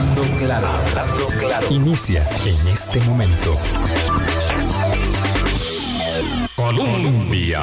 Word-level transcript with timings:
Hablando 0.00 0.22
hablando. 0.22 1.70
Inicia 1.70 2.26
en 2.46 2.68
este 2.68 3.00
momento. 3.02 3.58
Colombia. 6.56 7.60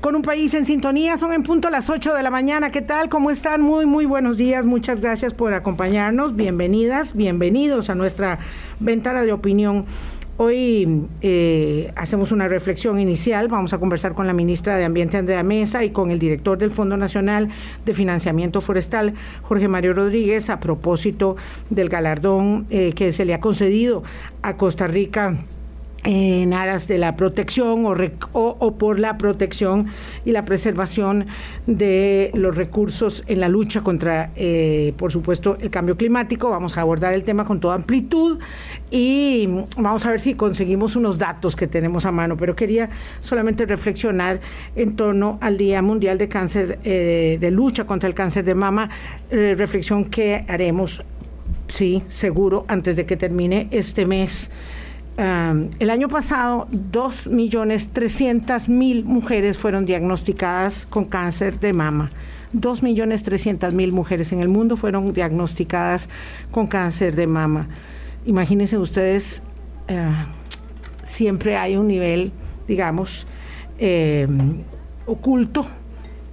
Con 0.00 0.16
un 0.16 0.22
país 0.22 0.54
en 0.54 0.64
sintonía, 0.64 1.18
son 1.18 1.34
en 1.34 1.42
punto 1.42 1.68
las 1.68 1.90
8 1.90 2.14
de 2.14 2.22
la 2.22 2.30
mañana. 2.30 2.70
¿Qué 2.70 2.80
tal? 2.80 3.10
¿Cómo 3.10 3.30
están? 3.30 3.60
Muy, 3.60 3.84
muy 3.84 4.06
buenos 4.06 4.38
días. 4.38 4.64
Muchas 4.64 5.02
gracias 5.02 5.34
por 5.34 5.52
acompañarnos. 5.52 6.34
Bienvenidas, 6.34 7.14
bienvenidos 7.14 7.90
a 7.90 7.94
nuestra 7.94 8.38
ventana 8.78 9.20
de 9.20 9.32
opinión. 9.32 9.84
Hoy 10.42 11.06
eh, 11.20 11.92
hacemos 11.96 12.32
una 12.32 12.48
reflexión 12.48 12.98
inicial. 12.98 13.48
Vamos 13.48 13.74
a 13.74 13.78
conversar 13.78 14.14
con 14.14 14.26
la 14.26 14.32
ministra 14.32 14.78
de 14.78 14.86
Ambiente, 14.86 15.18
Andrea 15.18 15.42
Mesa, 15.42 15.84
y 15.84 15.90
con 15.90 16.10
el 16.10 16.18
director 16.18 16.56
del 16.56 16.70
Fondo 16.70 16.96
Nacional 16.96 17.50
de 17.84 17.92
Financiamiento 17.92 18.62
Forestal, 18.62 19.12
Jorge 19.42 19.68
Mario 19.68 19.92
Rodríguez, 19.92 20.48
a 20.48 20.58
propósito 20.58 21.36
del 21.68 21.90
galardón 21.90 22.66
eh, 22.70 22.94
que 22.94 23.12
se 23.12 23.26
le 23.26 23.34
ha 23.34 23.40
concedido 23.40 24.02
a 24.40 24.56
Costa 24.56 24.86
Rica 24.86 25.36
en 26.04 26.54
aras 26.54 26.88
de 26.88 26.98
la 26.98 27.16
protección 27.16 27.84
o, 27.84 27.94
o, 28.32 28.74
por 28.76 28.98
la 28.98 29.18
protección 29.18 29.88
y 30.24 30.32
la 30.32 30.44
preservación 30.44 31.26
de 31.66 32.30
los 32.34 32.56
recursos 32.56 33.22
en 33.26 33.40
la 33.40 33.48
lucha 33.48 33.82
contra, 33.82 34.30
eh, 34.36 34.94
por 34.96 35.12
supuesto, 35.12 35.58
el 35.60 35.70
cambio 35.70 35.96
climático. 35.96 36.50
Vamos 36.50 36.78
a 36.78 36.82
abordar 36.82 37.12
el 37.12 37.24
tema 37.24 37.44
con 37.44 37.60
toda 37.60 37.74
amplitud 37.74 38.38
y 38.90 39.48
vamos 39.76 40.06
a 40.06 40.10
ver 40.10 40.20
si 40.20 40.34
conseguimos 40.34 40.96
unos 40.96 41.18
datos 41.18 41.54
que 41.54 41.66
tenemos 41.66 42.06
a 42.06 42.12
mano. 42.12 42.36
Pero 42.36 42.56
quería 42.56 42.88
solamente 43.20 43.66
reflexionar 43.66 44.40
en 44.76 44.96
torno 44.96 45.38
al 45.40 45.58
Día 45.58 45.82
Mundial 45.82 46.16
de 46.18 46.28
Cáncer, 46.28 46.78
eh, 46.84 47.36
de 47.40 47.50
lucha 47.50 47.84
contra 47.84 48.08
el 48.08 48.14
cáncer 48.14 48.44
de 48.44 48.54
mama, 48.54 48.90
eh, 49.30 49.54
reflexión 49.56 50.06
que 50.06 50.44
haremos, 50.48 51.04
sí, 51.68 52.02
seguro, 52.08 52.64
antes 52.68 52.96
de 52.96 53.04
que 53.04 53.16
termine 53.16 53.68
este 53.70 54.06
mes 54.06 54.50
el 55.20 55.90
año 55.90 56.08
pasado, 56.08 56.66
2.300.000 56.70 59.04
mujeres 59.04 59.58
fueron 59.58 59.84
diagnosticadas 59.84 60.86
con 60.88 61.04
cáncer 61.04 61.60
de 61.60 61.74
mama. 61.74 62.10
2.300.000 62.54 63.92
mujeres 63.92 64.32
en 64.32 64.40
el 64.40 64.48
mundo 64.48 64.78
fueron 64.78 65.12
diagnosticadas 65.12 66.08
con 66.50 66.66
cáncer 66.66 67.14
de 67.16 67.26
mama. 67.26 67.68
Imagínense 68.24 68.78
ustedes, 68.78 69.42
eh, 69.88 70.10
siempre 71.04 71.58
hay 71.58 71.76
un 71.76 71.88
nivel, 71.88 72.32
digamos, 72.66 73.26
eh, 73.78 74.26
oculto 75.06 75.66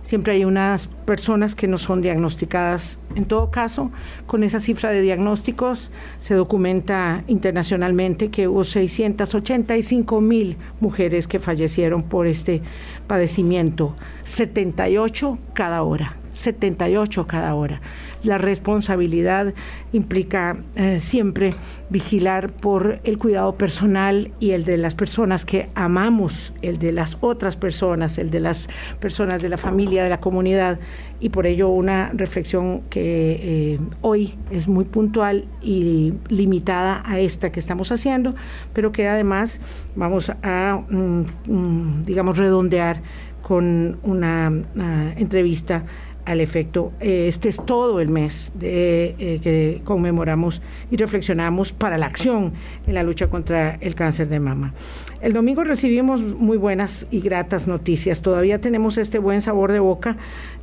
Siempre 0.08 0.31
hay 0.31 0.45
unas 0.45 0.88
personas 0.88 1.53
que 1.53 1.67
no 1.67 1.77
son 1.77 2.02
diagnosticadas. 2.02 2.97
En 3.16 3.25
todo 3.25 3.52
caso, 3.52 3.91
con 4.25 4.41
esa 4.45 4.61
cifra 4.61 4.89
de 4.89 5.02
diagnósticos 5.02 5.91
se 6.17 6.33
documenta 6.33 7.25
internacionalmente 7.27 8.30
que 8.30 8.47
hubo 8.47 8.64
685 8.64 10.22
mil 10.22 10.55
mujeres 10.80 11.27
que 11.27 11.41
fallecieron 11.41 12.03
por 12.03 12.25
este 12.25 12.61
padecimiento, 13.05 13.97
78 14.23 15.39
cada 15.53 15.83
hora, 15.83 16.16
78 16.38 17.27
cada 17.27 17.53
hora. 17.55 17.81
La 18.23 18.38
responsabilidad 18.38 19.53
implica 19.93 20.57
eh, 20.75 20.99
siempre 20.99 21.53
vigilar 21.89 22.52
por 22.52 22.99
el 23.03 23.17
cuidado 23.17 23.55
personal 23.55 24.31
y 24.39 24.52
el 24.52 24.65
de 24.65 24.77
las 24.77 24.95
personas 24.95 25.45
que 25.45 25.69
amamos, 25.75 26.53
el 26.61 26.80
de 26.80 26.91
las 26.91 27.17
otras 27.21 27.55
personas, 27.55 28.17
el 28.17 28.31
de 28.31 28.39
las 28.39 28.69
personas 28.99 29.41
de 29.41 29.49
la 29.49 29.58
familia, 29.58 30.03
de 30.03 30.09
la 30.09 30.19
comunidad, 30.19 30.80
y 31.19 31.30
por 31.30 31.45
ello 31.45 31.69
una 31.69 32.11
reflexión 32.13 32.81
que 32.89 33.39
eh, 33.41 33.80
hoy 34.02 34.35
es 34.52 34.67
muy 34.67 34.85
puntual 34.85 35.45
y 35.61 36.13
limitada 36.27 37.03
a 37.05 37.19
esta 37.19 37.52
que 37.52 37.59
estamos 37.59 37.91
haciendo, 37.91 38.35
pero 38.73 38.91
que 38.91 39.08
además 39.08 39.59
vamos 39.95 40.31
a, 40.43 40.81
mm, 40.89 41.52
mm, 41.52 42.04
digamos, 42.04 42.37
redondear 42.37 43.02
con 43.42 43.98
una 44.04 44.52
ah, 44.77 45.14
entrevista 45.15 45.86
al 46.27 46.42
efecto. 46.42 46.92
Eh, 46.99 47.27
este 47.27 47.48
es 47.48 47.65
todo 47.65 48.02
el 48.02 48.10
mes 48.10 48.52
de, 48.54 49.15
eh, 49.17 49.39
que 49.42 49.82
conmemoramos 49.86 50.61
y 50.92 50.98
reflexionamos 50.98 51.71
para 51.71 51.98
la 51.98 52.05
acción 52.05 52.52
en 52.86 52.93
la 52.93 53.04
lucha 53.04 53.30
contra 53.30 53.76
el 53.76 53.95
cáncer 53.95 54.27
de 54.27 54.42
mama. 54.42 54.73
El 55.21 55.32
domingo 55.32 55.64
recibimos 55.64 56.21
muy 56.21 56.58
buenas 56.58 57.08
y 57.11 57.21
gratas 57.21 57.67
noticias. 57.67 58.21
Todavía 58.21 58.60
tenemos 58.60 58.98
este 58.98 59.20
buen 59.20 59.42
sabor 59.42 59.71
de 59.71 59.80
boca 59.80 60.17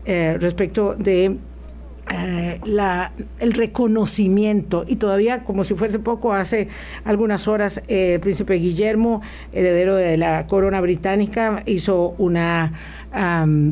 eh, 0.04 0.36
respecto 0.38 0.94
de 0.94 1.38
la, 2.66 3.12
el 3.38 3.54
reconocimiento 3.54 4.84
y 4.86 4.96
todavía 4.96 5.42
como 5.42 5.64
si 5.64 5.74
fuese 5.74 5.98
poco 5.98 6.34
hace 6.34 6.68
algunas 7.06 7.48
horas 7.48 7.82
el 7.88 8.20
príncipe 8.20 8.56
Guillermo 8.56 9.22
heredero 9.54 9.96
de 9.96 10.18
la 10.18 10.46
corona 10.46 10.82
británica 10.82 11.62
hizo 11.64 12.14
una 12.18 12.74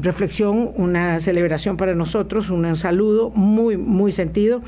reflexión, 0.03 0.71
una 0.77 1.21
celebración 1.21 1.77
para 1.77 1.95
nosotros, 1.95 2.51
un 2.51 2.77
saludo 2.77 3.31
muy, 3.31 3.77
muy 3.77 4.13
sentido. 4.13 4.63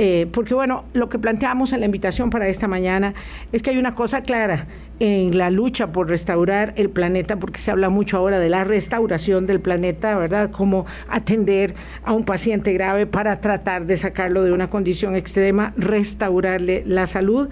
Eh, 0.00 0.28
porque 0.32 0.54
bueno, 0.54 0.84
lo 0.92 1.08
que 1.08 1.18
planteamos 1.18 1.72
en 1.72 1.80
la 1.80 1.86
invitación 1.86 2.30
para 2.30 2.46
esta 2.46 2.68
mañana 2.68 3.14
es 3.50 3.62
que 3.62 3.70
hay 3.70 3.78
una 3.78 3.96
cosa 3.96 4.22
clara 4.22 4.68
en 5.00 5.36
la 5.36 5.50
lucha 5.50 5.90
por 5.90 6.08
restaurar 6.08 6.72
el 6.76 6.88
planeta, 6.88 7.36
porque 7.36 7.58
se 7.58 7.72
habla 7.72 7.88
mucho 7.88 8.16
ahora 8.16 8.38
de 8.38 8.48
la 8.48 8.62
restauración 8.62 9.46
del 9.46 9.60
planeta, 9.60 10.16
¿verdad? 10.16 10.52
Cómo 10.52 10.86
atender 11.08 11.74
a 12.04 12.12
un 12.12 12.24
paciente 12.24 12.72
grave 12.72 13.06
para 13.06 13.40
tratar 13.40 13.86
de 13.86 13.96
sacarlo 13.96 14.44
de 14.44 14.52
una 14.52 14.70
condición 14.70 15.16
extrema, 15.16 15.72
restaurarle 15.76 16.84
la 16.86 17.08
salud 17.08 17.48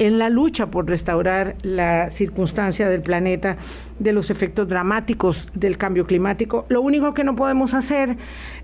en 0.00 0.18
la 0.18 0.30
lucha 0.30 0.70
por 0.70 0.88
restaurar 0.88 1.56
la 1.62 2.08
circunstancia 2.08 2.88
del 2.88 3.02
planeta 3.02 3.58
de 3.98 4.12
los 4.12 4.30
efectos 4.30 4.66
dramáticos 4.66 5.48
del 5.54 5.76
cambio 5.76 6.06
climático, 6.06 6.64
lo 6.70 6.80
único 6.80 7.12
que 7.12 7.22
no 7.22 7.36
podemos 7.36 7.74
hacer 7.74 8.16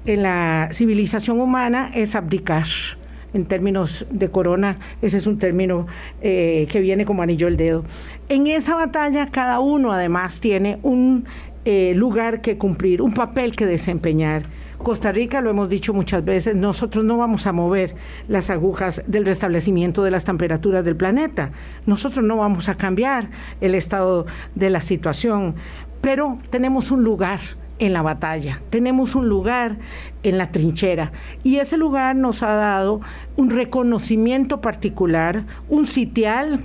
en 0.07 0.23
la 0.23 0.71
civilización 0.73 1.39
humana 1.39 1.91
es 1.95 2.17
abdicar. 2.17 2.67
En 3.35 3.45
términos 3.45 4.07
de 4.11 4.31
corona, 4.31 4.79
ese 5.03 5.19
es 5.19 5.27
un 5.27 5.39
término 5.39 5.87
eh, 6.23 6.67
que 6.71 6.81
viene 6.81 7.05
como 7.05 7.23
anillo 7.23 7.49
el 7.49 7.59
dedo. 7.59 7.85
En 8.31 8.47
esa 8.47 8.75
batalla, 8.75 9.31
cada 9.31 9.61
uno 9.61 9.93
además 9.93 10.41
tiene 10.41 10.79
un 10.83 11.27
eh, 11.67 11.93
lugar 11.95 12.41
que 12.41 12.57
cumplir, 12.57 13.03
un 13.03 13.13
papel 13.13 13.55
que 13.55 13.67
desempeñar 13.67 14.45
Costa 14.83 15.11
Rica, 15.13 15.41
lo 15.41 15.51
hemos 15.51 15.69
dicho 15.69 15.93
muchas 15.95 16.25
veces, 16.25 16.55
nosotros 16.55 17.05
no 17.05 17.17
vamos 17.17 17.47
a 17.47 17.53
mover 17.53 17.95
las 18.29 18.51
agujas 18.51 19.03
del 19.07 19.27
restablecimiento 19.27 20.03
de 20.05 20.11
las 20.11 20.25
temperaturas 20.25 20.85
del 20.85 20.97
planeta. 20.97 21.51
Nosotros 21.87 22.25
no 22.25 22.37
vamos 22.37 22.69
a 22.69 22.77
cambiar 22.77 23.31
el 23.61 23.75
estado 23.75 24.27
de 24.55 24.71
la 24.71 24.81
situación, 24.81 25.57
pero 26.01 26.39
tenemos 26.51 26.91
un 26.91 27.03
lugar 27.03 27.41
en 27.79 27.93
la 27.93 28.03
batalla, 28.03 28.61
tenemos 28.71 29.15
un 29.15 29.29
lugar 29.29 29.77
en 30.23 30.39
la 30.39 30.51
trinchera 30.51 31.13
y 31.43 31.57
ese 31.57 31.77
lugar 31.77 32.17
nos 32.17 32.43
ha 32.43 32.55
dado 32.55 33.01
un 33.37 33.51
reconocimiento 33.51 34.61
particular, 34.61 35.45
un 35.69 35.85
sitial 35.87 36.61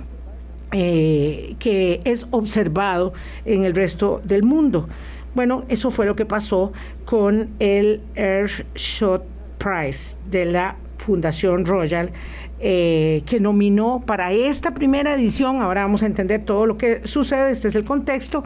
eh, 0.74 1.56
que 1.58 2.00
es 2.04 2.26
observado 2.30 3.12
en 3.44 3.64
el 3.64 3.74
resto 3.74 4.22
del 4.24 4.42
mundo. 4.42 4.88
Bueno, 5.34 5.64
eso 5.68 5.90
fue 5.90 6.06
lo 6.06 6.14
que 6.16 6.26
pasó 6.26 6.72
con 7.04 7.50
el 7.58 8.02
Earthshot 8.14 9.24
Prize 9.58 10.16
de 10.30 10.44
la 10.44 10.76
Fundación 10.98 11.66
Royal, 11.66 12.12
eh, 12.60 13.22
que 13.26 13.40
nominó 13.40 14.04
para 14.06 14.30
esta 14.30 14.72
primera 14.72 15.14
edición, 15.14 15.60
ahora 15.60 15.82
vamos 15.82 16.02
a 16.04 16.06
entender 16.06 16.44
todo 16.44 16.64
lo 16.64 16.78
que 16.78 17.06
sucede, 17.08 17.50
este 17.50 17.68
es 17.68 17.74
el 17.74 17.84
contexto, 17.84 18.44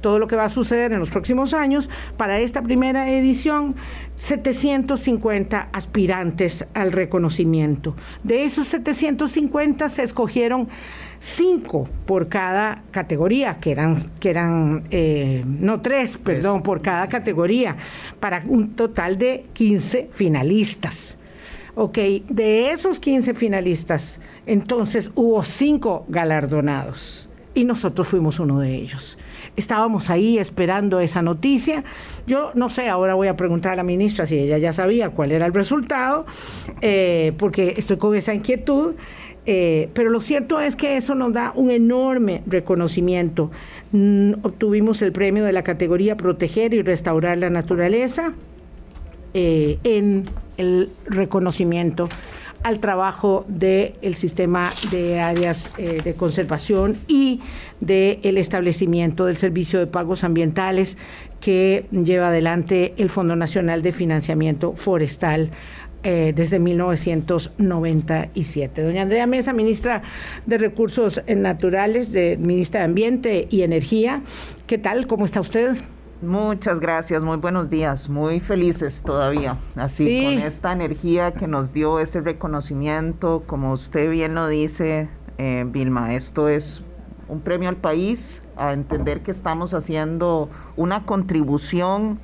todo 0.00 0.20
lo 0.20 0.28
que 0.28 0.36
va 0.36 0.44
a 0.44 0.48
suceder 0.48 0.92
en 0.92 1.00
los 1.00 1.10
próximos 1.10 1.52
años, 1.52 1.90
para 2.16 2.38
esta 2.38 2.62
primera 2.62 3.10
edición, 3.10 3.74
750 4.16 5.68
aspirantes 5.72 6.64
al 6.74 6.92
reconocimiento. 6.92 7.96
De 8.22 8.44
esos 8.44 8.68
750 8.68 9.88
se 9.88 10.04
escogieron 10.04 10.68
cinco 11.26 11.88
por 12.06 12.28
cada 12.28 12.84
categoría, 12.92 13.58
que 13.58 13.72
eran, 13.72 13.96
que 14.20 14.30
eran 14.30 14.84
eh, 14.92 15.42
no 15.44 15.80
tres, 15.80 16.18
perdón, 16.18 16.62
por 16.62 16.82
cada 16.82 17.08
categoría, 17.08 17.76
para 18.20 18.44
un 18.46 18.76
total 18.76 19.18
de 19.18 19.44
15 19.52 20.08
finalistas. 20.12 21.18
Ok, 21.74 21.98
de 22.28 22.70
esos 22.70 23.00
15 23.00 23.34
finalistas, 23.34 24.20
entonces 24.46 25.10
hubo 25.16 25.42
cinco 25.42 26.06
galardonados 26.08 27.28
y 27.56 27.64
nosotros 27.64 28.06
fuimos 28.06 28.38
uno 28.38 28.60
de 28.60 28.74
ellos. 28.74 29.18
Estábamos 29.56 30.10
ahí 30.10 30.38
esperando 30.38 31.00
esa 31.00 31.22
noticia. 31.22 31.84
Yo 32.26 32.52
no 32.54 32.68
sé, 32.68 32.88
ahora 32.88 33.14
voy 33.14 33.28
a 33.28 33.36
preguntar 33.36 33.72
a 33.72 33.76
la 33.76 33.82
ministra 33.82 34.26
si 34.26 34.38
ella 34.38 34.58
ya 34.58 34.74
sabía 34.74 35.08
cuál 35.08 35.32
era 35.32 35.46
el 35.46 35.54
resultado, 35.54 36.26
eh, 36.82 37.32
porque 37.38 37.74
estoy 37.78 37.96
con 37.96 38.14
esa 38.14 38.34
inquietud. 38.34 38.94
Eh, 39.46 39.88
pero 39.94 40.10
lo 40.10 40.20
cierto 40.20 40.60
es 40.60 40.74
que 40.74 40.96
eso 40.96 41.14
nos 41.14 41.32
da 41.32 41.52
un 41.54 41.70
enorme 41.70 42.42
reconocimiento. 42.46 43.50
Mm, 43.92 44.32
obtuvimos 44.42 45.00
el 45.02 45.12
premio 45.12 45.44
de 45.44 45.52
la 45.52 45.62
categoría 45.62 46.16
Proteger 46.16 46.74
y 46.74 46.82
Restaurar 46.82 47.38
la 47.38 47.50
Naturaleza. 47.50 48.34
eh, 49.38 49.78
en 49.84 50.24
el 50.56 50.90
reconocimiento 51.04 52.08
al 52.62 52.80
trabajo 52.80 53.44
del 53.48 54.16
sistema 54.16 54.72
de 54.90 55.20
áreas 55.20 55.68
eh, 55.78 56.00
de 56.02 56.14
conservación 56.14 56.96
y 57.06 57.40
del 57.80 58.38
establecimiento 58.38 59.26
del 59.26 59.36
servicio 59.36 59.78
de 59.78 59.86
pagos 59.86 60.24
ambientales 60.24 60.96
que 61.40 61.86
lleva 61.92 62.28
adelante 62.28 62.94
el 62.96 63.08
Fondo 63.10 63.36
Nacional 63.36 63.82
de 63.82 63.92
Financiamiento 63.92 64.72
Forestal 64.72 65.50
eh, 66.08 66.32
desde 66.32 66.60
1997. 66.60 68.80
Doña 68.80 69.02
Andrea 69.02 69.26
Mesa, 69.26 69.52
ministra 69.52 70.02
de 70.46 70.56
Recursos 70.56 71.20
Naturales, 71.26 72.12
de, 72.12 72.38
ministra 72.40 72.78
de 72.78 72.84
Ambiente 72.84 73.48
y 73.50 73.62
Energía, 73.62 74.22
¿qué 74.68 74.78
tal? 74.78 75.08
¿Cómo 75.08 75.24
está 75.24 75.40
usted? 75.40 75.76
Muchas 76.22 76.78
gracias, 76.78 77.24
muy 77.24 77.38
buenos 77.38 77.70
días, 77.70 78.08
muy 78.08 78.38
felices 78.38 79.02
todavía, 79.04 79.58
así 79.74 80.22
con 80.22 80.34
esta 80.44 80.70
energía 80.70 81.32
que 81.32 81.48
nos 81.48 81.72
dio 81.72 81.98
ese 81.98 82.20
reconocimiento, 82.20 83.42
como 83.44 83.72
usted 83.72 84.08
bien 84.08 84.36
lo 84.36 84.46
dice, 84.46 85.08
eh, 85.38 85.64
Vilma, 85.66 86.14
esto 86.14 86.48
es 86.48 86.84
un 87.28 87.40
premio 87.40 87.68
al 87.68 87.78
país, 87.78 88.42
a 88.56 88.72
entender 88.72 89.22
que 89.22 89.32
estamos 89.32 89.74
haciendo 89.74 90.50
una 90.76 91.04
contribución 91.04 92.20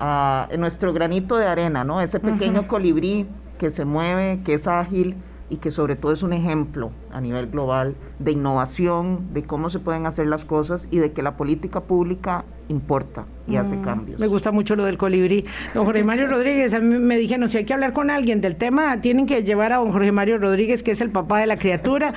a, 0.00 0.48
nuestro 0.58 0.92
granito 0.92 1.36
de 1.36 1.46
arena, 1.46 1.84
¿no? 1.84 2.00
Ese 2.00 2.18
pequeño 2.18 2.66
colibrí 2.66 3.26
que 3.58 3.70
se 3.70 3.84
mueve, 3.84 4.40
que 4.44 4.54
es 4.54 4.66
ágil 4.66 5.16
y 5.50 5.56
que 5.56 5.70
sobre 5.70 5.96
todo 5.96 6.12
es 6.12 6.22
un 6.22 6.32
ejemplo 6.32 6.92
a 7.12 7.20
nivel 7.20 7.48
global 7.48 7.96
de 8.20 8.30
innovación, 8.30 9.34
de 9.34 9.42
cómo 9.42 9.68
se 9.68 9.80
pueden 9.80 10.06
hacer 10.06 10.28
las 10.28 10.44
cosas 10.44 10.86
y 10.90 10.98
de 10.98 11.12
que 11.12 11.22
la 11.22 11.36
política 11.36 11.80
pública 11.80 12.44
importa 12.68 13.26
y 13.48 13.56
hace 13.56 13.76
mm, 13.76 13.82
cambios. 13.82 14.20
Me 14.20 14.28
gusta 14.28 14.52
mucho 14.52 14.76
lo 14.76 14.84
del 14.84 14.96
colibrí. 14.96 15.44
Don 15.74 15.84
Jorge 15.84 16.04
Mario 16.04 16.28
Rodríguez, 16.30 16.72
a 16.72 16.78
mí 16.78 16.98
me 16.98 17.18
dijeron, 17.18 17.50
si 17.50 17.58
hay 17.58 17.64
que 17.64 17.74
hablar 17.74 17.92
con 17.92 18.10
alguien 18.10 18.40
del 18.40 18.54
tema, 18.56 19.00
tienen 19.00 19.26
que 19.26 19.42
llevar 19.42 19.72
a 19.72 19.78
don 19.78 19.90
Jorge 19.90 20.12
Mario 20.12 20.38
Rodríguez, 20.38 20.84
que 20.84 20.92
es 20.92 21.00
el 21.00 21.10
papá 21.10 21.40
de 21.40 21.46
la 21.46 21.58
criatura. 21.58 22.14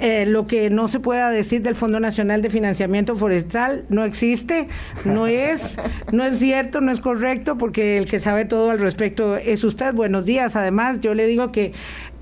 Eh, 0.00 0.24
lo 0.26 0.46
que 0.46 0.70
no 0.70 0.88
se 0.88 0.98
pueda 0.98 1.28
decir 1.28 1.60
del 1.60 1.74
Fondo 1.74 2.00
Nacional 2.00 2.40
de 2.40 2.48
Financiamiento 2.48 3.14
Forestal 3.16 3.84
no 3.90 4.04
existe, 4.04 4.66
no 5.04 5.26
es, 5.26 5.76
no 6.10 6.24
es 6.24 6.38
cierto, 6.38 6.80
no 6.80 6.90
es 6.90 7.00
correcto, 7.00 7.58
porque 7.58 7.98
el 7.98 8.06
que 8.06 8.18
sabe 8.18 8.46
todo 8.46 8.70
al 8.70 8.78
respecto 8.78 9.36
es 9.36 9.62
usted. 9.62 9.94
Buenos 9.94 10.24
días. 10.24 10.56
Además, 10.56 11.00
yo 11.00 11.12
le 11.12 11.26
digo 11.26 11.52
que, 11.52 11.72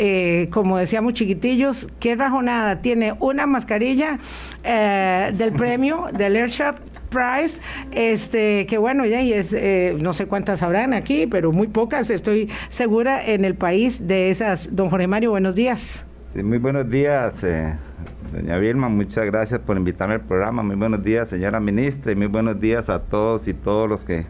eh, 0.01 0.49
como 0.51 0.77
decíamos 0.77 1.15
chiquitillos, 1.15 1.87
qué 2.01 2.17
rajonada 2.17 2.83
tiene 2.83 3.15
una 3.21 3.47
mascarilla 3.47 4.19
eh, 4.65 5.33
del 5.35 5.53
premio 5.53 6.07
del 6.13 6.35
Airshot 6.35 6.81
Prize, 7.11 7.63
este, 7.93 8.67
que 8.67 8.77
bueno, 8.77 9.07
ya 9.07 9.23
y 9.23 9.33
es, 9.33 9.57
no 9.99 10.13
sé 10.13 10.27
cuántas 10.27 10.63
habrán 10.63 10.93
aquí, 10.93 11.27
pero 11.27 11.53
muy 11.53 11.69
pocas, 11.69 12.11
estoy 12.11 12.51
segura, 12.69 13.25
en 13.25 13.45
el 13.45 13.55
país 13.55 14.09
de 14.09 14.31
esas. 14.31 14.75
Don 14.75 14.91
Jorge 14.91 15.07
Mario, 15.07 15.31
buenos 15.31 15.55
días 15.55 16.08
muy 16.45 16.59
buenos 16.59 16.89
días, 16.89 17.43
eh, 17.45 17.77
doña 18.33 18.59
Vilma. 18.59 18.89
Muchas 18.89 19.27
gracias 19.27 19.61
por 19.61 19.77
invitarme 19.77 20.15
al 20.15 20.21
programa. 20.21 20.63
Muy 20.63 20.77
buenos 20.77 21.03
días, 21.03 21.29
señora 21.29 21.61
ministra, 21.61 22.13
y 22.13 22.17
muy 22.17 22.27
buenos 22.27 22.61
días 22.61 22.89
a 22.91 23.01
todos 23.01 23.49
y 23.49 23.55
todos 23.55 23.89
los 23.89 24.05
que 24.05 24.27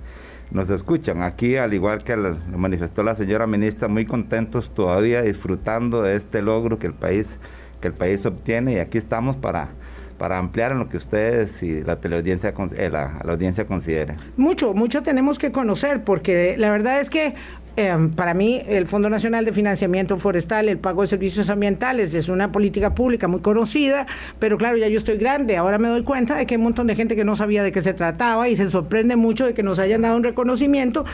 nos 0.50 0.70
escuchan. 0.70 1.22
Aquí, 1.22 1.56
al 1.56 1.75
igual 1.75 2.05
que 2.05 2.16
lo 2.16 2.37
manifestó 2.56 3.02
la 3.02 3.14
señora 3.14 3.46
ministra, 3.46 3.88
muy 3.88 4.06
contentos 4.06 4.72
todavía 4.72 5.22
disfrutando 5.22 6.02
de 6.02 6.16
este 6.16 6.40
logro 6.40 6.78
que 6.78 6.87
el 6.87 6.94
país, 6.94 7.38
que 7.81 7.88
el 7.88 7.94
país 7.94 8.25
obtiene. 8.25 8.75
Y 8.75 8.78
aquí 8.78 8.99
estamos 8.99 9.37
para 9.37 9.70
para 10.19 10.37
ampliar 10.37 10.72
en 10.72 10.81
lo 10.81 10.88
que 10.88 10.96
ustedes 10.96 11.62
y 11.62 11.81
la 11.82 12.00
teleaudiencia, 12.00 12.52
eh, 12.76 12.90
la, 12.90 13.20
audiencia 13.25 13.66
considere. 13.66 14.16
Mucho, 14.37 14.75
mucho 14.75 15.02
tenemos 15.02 15.38
que 15.38 15.52
conocer, 15.52 16.02
porque 16.02 16.56
la 16.58 16.70
verdad 16.70 17.00
es 17.00 17.08
que 17.08 17.34
Em, 17.79 18.11
para 18.11 18.35
mí, 18.35 18.61
el 18.67 18.89
Fondo 18.89 19.09
Nacional 19.09 19.45
de 19.45 19.53
Financiamiento 19.53 20.17
Forestal, 20.17 20.69
el 20.69 20.79
pago 20.79 21.03
de 21.03 21.07
servicios 21.07 21.49
ambientales, 21.49 22.13
es 22.13 22.29
una 22.29 22.51
política 22.51 22.93
pública 22.93 23.29
muy 23.29 23.41
conocida, 23.41 24.05
pero 24.41 24.59
claro, 24.59 24.77
ya 24.77 24.89
yo 24.89 24.99
estoy 24.99 25.17
grande, 25.17 25.57
ahora 25.57 25.79
me 25.79 25.87
doy 25.87 26.03
cuenta 26.03 26.35
de 26.35 26.45
que 26.45 26.55
hay 26.55 26.59
un 26.59 26.65
montón 26.65 26.89
de 26.89 26.97
gente 26.97 27.15
que 27.15 27.23
no 27.23 27.37
sabía 27.37 27.63
de 27.63 27.71
qué 27.71 27.81
se 27.81 27.95
trataba 27.95 28.49
y 28.49 28.57
se 28.57 28.69
sorprende 28.69 29.15
mucho 29.15 29.47
de 29.47 29.55
que 29.55 29.63
nos 29.63 29.79
hayan 29.79 30.03
dado 30.03 30.17
un 30.17 30.25
reconocimiento 30.25 31.05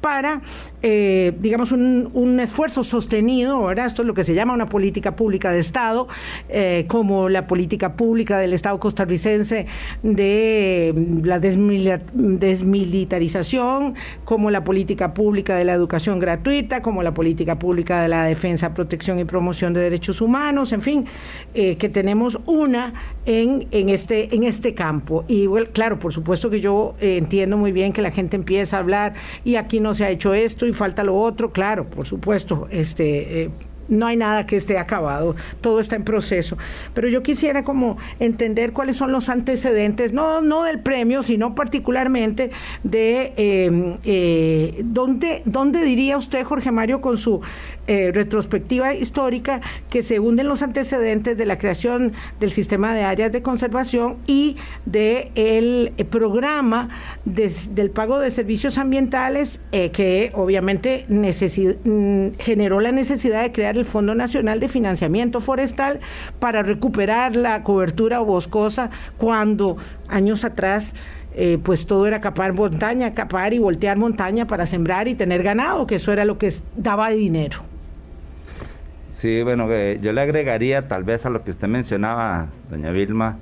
para, 0.00 0.42
eh, 0.82 1.34
digamos, 1.38 1.70
un, 1.70 2.40
esfuerzo 2.40 2.82
sostenido, 2.82 3.66
¿verdad? 3.66 3.86
Esto 3.86 4.02
es 4.02 4.08
lo 4.08 4.14
que 4.14 4.24
se 4.24 4.34
llama 4.34 4.54
una 4.54 4.66
política 4.66 5.14
pública 5.14 5.52
de 5.52 5.60
Estado, 5.60 6.08
eh, 6.48 6.84
como 6.88 7.28
la 7.28 7.46
política 7.46 7.94
pública 7.94 8.38
del 8.38 8.54
Estado 8.54 8.80
costarricense 8.80 9.66
de 10.02 11.20
la 11.22 11.38
desmilitarización, 11.38 13.94
como 14.24 14.50
la 14.50 14.64
política 14.64 15.14
pública 15.14 15.54
de 15.54 15.64
la 15.64 15.74
educación 15.74 16.07
gratuita, 16.16 16.80
como 16.80 17.02
la 17.02 17.12
política 17.12 17.58
pública 17.58 18.00
de 18.00 18.08
la 18.08 18.24
defensa, 18.24 18.72
protección 18.72 19.18
y 19.18 19.24
promoción 19.24 19.74
de 19.74 19.80
derechos 19.80 20.20
humanos, 20.20 20.72
en 20.72 20.80
fin, 20.80 21.04
eh, 21.54 21.76
que 21.76 21.88
tenemos 21.88 22.38
una 22.46 22.94
en, 23.26 23.68
en, 23.70 23.88
este, 23.88 24.34
en 24.34 24.44
este 24.44 24.74
campo. 24.74 25.24
Y 25.28 25.46
claro, 25.72 25.98
por 25.98 26.12
supuesto 26.12 26.50
que 26.50 26.60
yo 26.60 26.94
eh, 27.00 27.18
entiendo 27.18 27.56
muy 27.56 27.72
bien 27.72 27.92
que 27.92 28.02
la 28.02 28.10
gente 28.10 28.36
empieza 28.36 28.76
a 28.76 28.80
hablar 28.80 29.14
y 29.44 29.56
aquí 29.56 29.80
no 29.80 29.94
se 29.94 30.04
ha 30.04 30.10
hecho 30.10 30.34
esto 30.34 30.66
y 30.66 30.72
falta 30.72 31.04
lo 31.04 31.16
otro, 31.16 31.52
claro, 31.52 31.84
por 31.84 32.06
supuesto, 32.06 32.68
este, 32.70 33.42
eh, 33.42 33.50
no 33.88 34.06
hay 34.06 34.16
nada 34.16 34.46
que 34.46 34.56
esté 34.56 34.78
acabado, 34.78 35.34
todo 35.60 35.80
está 35.80 35.96
en 35.96 36.04
proceso. 36.04 36.56
Pero 36.94 37.08
yo 37.08 37.22
quisiera 37.22 37.64
como 37.64 37.96
entender 38.20 38.72
cuáles 38.72 38.96
son 38.96 39.12
los 39.12 39.28
antecedentes, 39.28 40.12
no, 40.12 40.40
no 40.40 40.62
del 40.62 40.80
premio, 40.80 41.22
sino 41.22 41.54
particularmente 41.54 42.50
de 42.84 43.32
em, 43.36 43.96
eh, 44.04 44.82
dónde, 44.84 45.42
dónde 45.44 45.82
diría 45.82 46.16
usted, 46.16 46.44
Jorge 46.44 46.70
Mario, 46.70 47.00
con 47.00 47.18
su 47.18 47.40
eh, 47.86 48.10
retrospectiva 48.12 48.94
histórica, 48.94 49.60
que 49.90 50.02
se 50.02 50.20
hunden 50.20 50.48
los 50.48 50.62
antecedentes 50.62 51.36
de 51.36 51.46
la 51.46 51.58
creación 51.58 52.12
del 52.40 52.52
sistema 52.52 52.94
de 52.94 53.02
áreas 53.02 53.32
de 53.32 53.42
conservación 53.42 54.18
y 54.26 54.56
del 54.84 55.30
el 55.34 55.92
eh, 55.96 56.04
programa 56.04 56.90
del 57.24 57.90
pago 57.90 58.18
de 58.18 58.30
servicios 58.30 58.78
ambientales 58.78 59.60
que 59.70 60.30
obviamente 60.34 61.04
mm, 61.08 62.38
generó 62.38 62.80
la 62.80 62.92
necesidad 62.92 63.42
de 63.42 63.52
crear 63.52 63.77
el 63.78 63.84
Fondo 63.84 64.14
Nacional 64.14 64.60
de 64.60 64.68
Financiamiento 64.68 65.40
Forestal 65.40 66.00
para 66.38 66.62
recuperar 66.62 67.36
la 67.36 67.62
cobertura 67.62 68.20
boscosa 68.20 68.90
cuando 69.16 69.76
años 70.08 70.44
atrás 70.44 70.94
eh, 71.34 71.58
pues 71.62 71.86
todo 71.86 72.06
era 72.06 72.20
capar 72.20 72.52
montaña, 72.52 73.14
capar 73.14 73.54
y 73.54 73.58
voltear 73.58 73.96
montaña 73.96 74.46
para 74.46 74.66
sembrar 74.66 75.06
y 75.06 75.14
tener 75.14 75.42
ganado, 75.42 75.86
que 75.86 75.96
eso 75.96 76.12
era 76.12 76.24
lo 76.24 76.36
que 76.36 76.52
daba 76.76 77.10
dinero. 77.10 77.60
Sí, 79.12 79.42
bueno, 79.42 79.68
yo 80.00 80.12
le 80.12 80.20
agregaría 80.20 80.88
tal 80.88 81.04
vez 81.04 81.26
a 81.26 81.30
lo 81.30 81.44
que 81.44 81.50
usted 81.50 81.68
mencionaba, 81.68 82.48
doña 82.70 82.90
Vilma, 82.90 83.38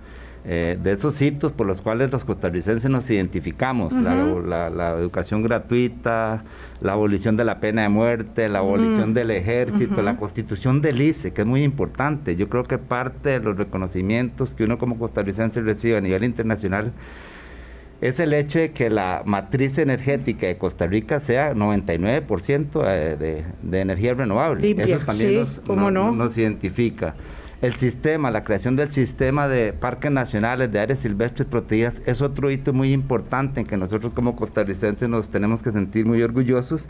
eh, 0.49 0.79
de 0.81 0.93
esos 0.93 1.21
hitos 1.21 1.51
por 1.51 1.67
los 1.67 1.83
cuales 1.83 2.13
los 2.13 2.25
costarricenses 2.25 2.89
nos 2.89 3.11
identificamos, 3.11 3.93
la, 3.93 4.95
educación 4.97 5.43
gratuita, 5.43 6.45
la 6.81 6.93
abolición 6.93 7.37
de 7.37 7.45
la 7.45 7.59
pena 7.59 7.83
de 7.83 7.89
muerte, 7.89 8.49
la 8.49 8.61
abolición 8.61 9.13
del 9.13 9.33
ejército, 9.33 10.03
la 10.03 10.17
constitución 10.17 10.81
del 10.81 11.01
ICE, 11.01 11.33
que 11.33 11.43
es 11.43 11.47
muy 11.49 11.65
importante. 11.65 12.37
Yo 12.37 12.49
creo 12.49 12.63
que 12.63 12.79
parte 12.79 13.31
de 13.31 13.41
los 13.41 13.57
reconocimientos 13.57 14.55
que 14.55 14.63
uno 14.63 14.79
como 14.79 14.99
costarricense 14.99 15.61
recibe 15.63 15.97
a 15.97 16.01
nivel 16.01 16.23
internacional 16.23 16.93
es 18.01 18.21
el 18.21 18.33
hecho 18.33 18.61
de 18.61 18.71
que 18.71 18.89
la 18.89 19.23
matriz 19.25 19.79
energética 19.79 20.47
de 20.47 20.57
Costa 20.59 20.87
Rica 20.87 21.19
sea 21.19 21.55
99% 21.55 22.85
eh, 22.87 23.17
de, 23.19 23.45
de, 23.63 23.81
energía 23.81 24.15
renovable. 24.15 24.71
Eso 24.79 24.99
también 25.01 25.45
nos 26.17 26.39
identifica 26.39 27.17
el 27.63 27.75
sistema, 27.77 28.31
la 28.31 28.45
creación 28.45 28.77
del 28.77 28.91
sistema 28.91 29.49
de 29.49 29.73
parques 29.73 30.11
nacionales, 30.11 30.71
de 30.71 30.79
áreas 30.79 30.99
silvestres 30.99 31.49
protegidas, 31.49 32.03
es 32.05 32.21
otro 32.21 32.51
hito 32.51 32.73
muy 32.73 32.93
importante 32.93 33.61
en 33.61 33.67
que 33.67 33.77
nosotros 33.77 34.13
como 34.13 34.37
costarricenses 34.37 35.09
nos 35.09 35.31
tenemos 35.31 35.63
que 35.63 35.73
sentir 35.73 36.05
muy 36.05 36.23
orgullosos. 36.23 36.87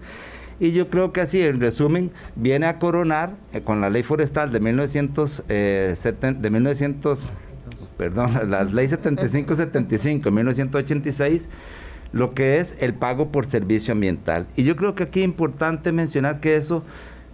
Y 0.58 0.72
yo 0.72 0.88
creo 0.88 1.12
que 1.12 1.20
así, 1.20 1.40
en 1.40 1.60
resumen, 1.60 2.10
viene 2.34 2.66
a 2.66 2.78
coronar 2.78 3.34
eh, 3.52 3.60
con 3.60 3.80
la 3.80 3.90
ley 3.90 4.02
forestal 4.02 4.50
de 4.50 4.58
1970, 4.58 5.48
eh, 5.48 6.34
de 6.40 6.50
1900, 6.50 7.28
perdón, 7.96 8.32
la 8.50 8.64
ley 8.64 8.88
7575, 8.88 10.30
1986, 10.30 11.48
lo 12.12 12.34
que 12.34 12.58
es 12.58 12.74
el 12.80 12.94
pago 12.94 13.30
por 13.30 13.46
servicio 13.46 13.92
ambiental. 13.92 14.46
Y 14.56 14.64
yo 14.64 14.74
creo 14.74 14.94
que 14.94 15.04
aquí 15.04 15.20
es 15.20 15.26
importante 15.26 15.92
mencionar 15.92 16.40
que 16.40 16.56
eso 16.56 16.82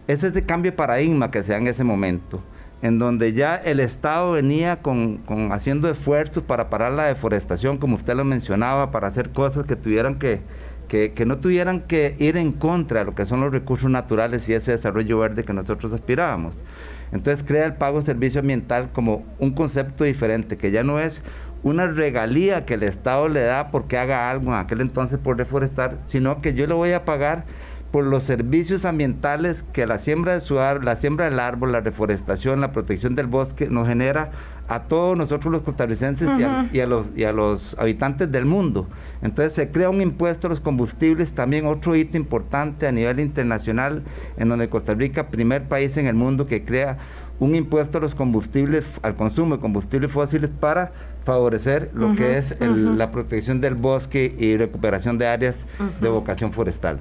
es 0.06 0.24
ese 0.24 0.44
cambio 0.44 0.72
de 0.72 0.76
paradigma 0.76 1.30
que 1.30 1.42
se 1.42 1.52
da 1.52 1.58
en 1.58 1.68
ese 1.68 1.84
momento 1.84 2.42
en 2.82 2.98
donde 2.98 3.32
ya 3.32 3.54
el 3.54 3.78
Estado 3.80 4.32
venía 4.32 4.82
con, 4.82 5.22
haciendo 5.52 5.88
esfuerzos 5.88 6.42
para 6.42 6.68
parar 6.68 6.92
la 6.92 7.06
deforestación, 7.06 7.78
como 7.78 7.96
usted 7.96 8.14
lo 8.14 8.24
mencionaba, 8.24 8.90
para 8.90 9.06
hacer 9.06 9.30
cosas 9.30 9.66
que 9.66 9.76
tuvieran 9.76 10.16
que, 10.16 10.40
que, 10.88 11.24
no 11.24 11.38
tuvieran 11.38 11.80
que 11.82 12.16
ir 12.18 12.36
en 12.36 12.50
contra 12.52 13.00
de 13.00 13.06
lo 13.06 13.14
que 13.14 13.24
son 13.24 13.40
los 13.40 13.52
recursos 13.52 13.88
naturales 13.88 14.48
y 14.48 14.54
ese 14.54 14.72
desarrollo 14.72 15.20
verde 15.20 15.44
que 15.44 15.52
nosotros 15.52 15.92
aspirábamos. 15.92 16.64
Entonces 17.12 17.44
crea 17.46 17.66
el 17.66 17.74
pago 17.74 18.00
de 18.00 18.06
servicio 18.06 18.40
ambiental 18.40 18.90
como 18.92 19.24
un 19.38 19.52
concepto 19.52 20.02
diferente, 20.02 20.58
que 20.58 20.72
ya 20.72 20.82
no 20.82 20.98
es 20.98 21.22
una 21.62 21.86
regalía 21.86 22.66
que 22.66 22.74
el 22.74 22.82
Estado 22.82 23.28
le 23.28 23.42
da 23.42 23.70
porque 23.70 23.96
haga 23.96 24.28
algo 24.28 24.48
en 24.48 24.58
aquel 24.58 24.80
entonces 24.80 25.18
por 25.18 25.38
reforestar, 25.38 25.98
sino 26.02 26.42
que 26.42 26.54
yo 26.54 26.66
le 26.66 26.74
voy 26.74 26.92
a 26.92 27.04
pagar 27.04 27.44
por 27.92 28.04
los 28.04 28.24
servicios 28.24 28.86
ambientales 28.86 29.64
que 29.72 29.86
la 29.86 29.98
siembra 29.98 30.32
de 30.32 30.40
su 30.40 30.54
la 30.54 30.96
siembra 30.96 31.26
del 31.26 31.38
árbol, 31.38 31.72
la 31.72 31.80
reforestación, 31.80 32.60
la 32.60 32.72
protección 32.72 33.14
del 33.14 33.26
bosque 33.26 33.68
nos 33.68 33.86
genera 33.86 34.30
a 34.68 34.84
todos 34.84 35.16
nosotros 35.16 35.52
los 35.52 35.62
costarricenses 35.62 36.30
y, 36.72 36.80
a, 36.80 36.86
los, 36.86 37.06
y 37.14 37.24
a 37.24 37.32
los 37.32 37.76
habitantes 37.78 38.32
del 38.32 38.46
mundo. 38.46 38.88
Entonces 39.20 39.52
se 39.52 39.70
crea 39.70 39.90
un 39.90 40.00
impuesto 40.00 40.46
a 40.46 40.50
los 40.50 40.60
combustibles, 40.60 41.34
también 41.34 41.66
otro 41.66 41.94
hito 41.94 42.16
importante 42.16 42.86
a 42.86 42.92
nivel 42.92 43.20
internacional, 43.20 44.02
en 44.38 44.48
donde 44.48 44.70
Costa 44.70 44.94
Rica, 44.94 45.28
primer 45.28 45.64
país 45.64 45.96
en 45.98 46.06
el 46.06 46.14
mundo 46.14 46.46
que 46.46 46.64
crea 46.64 46.96
un 47.40 47.54
impuesto 47.54 47.98
a 47.98 48.00
los 48.00 48.14
combustibles, 48.14 49.00
al 49.02 49.16
consumo 49.16 49.56
de 49.56 49.60
combustibles 49.60 50.10
fósiles 50.10 50.48
para 50.48 50.92
favorecer 51.24 51.90
lo 51.92 52.14
que 52.14 52.38
es 52.38 52.56
la 52.60 53.10
protección 53.10 53.60
del 53.60 53.74
bosque 53.74 54.34
y 54.38 54.56
recuperación 54.56 55.18
de 55.18 55.26
áreas 55.26 55.56
de 56.00 56.08
vocación 56.08 56.52
forestal. 56.52 56.98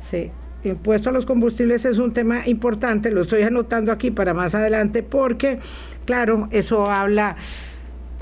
Sí, 0.00 0.30
impuesto 0.64 1.10
a 1.10 1.12
los 1.12 1.26
combustibles 1.26 1.84
es 1.84 1.98
un 1.98 2.12
tema 2.12 2.46
importante, 2.46 3.10
lo 3.10 3.22
estoy 3.22 3.42
anotando 3.42 3.92
aquí 3.92 4.10
para 4.10 4.34
más 4.34 4.54
adelante 4.54 5.02
porque, 5.02 5.58
claro, 6.04 6.48
eso 6.50 6.90
habla 6.90 7.36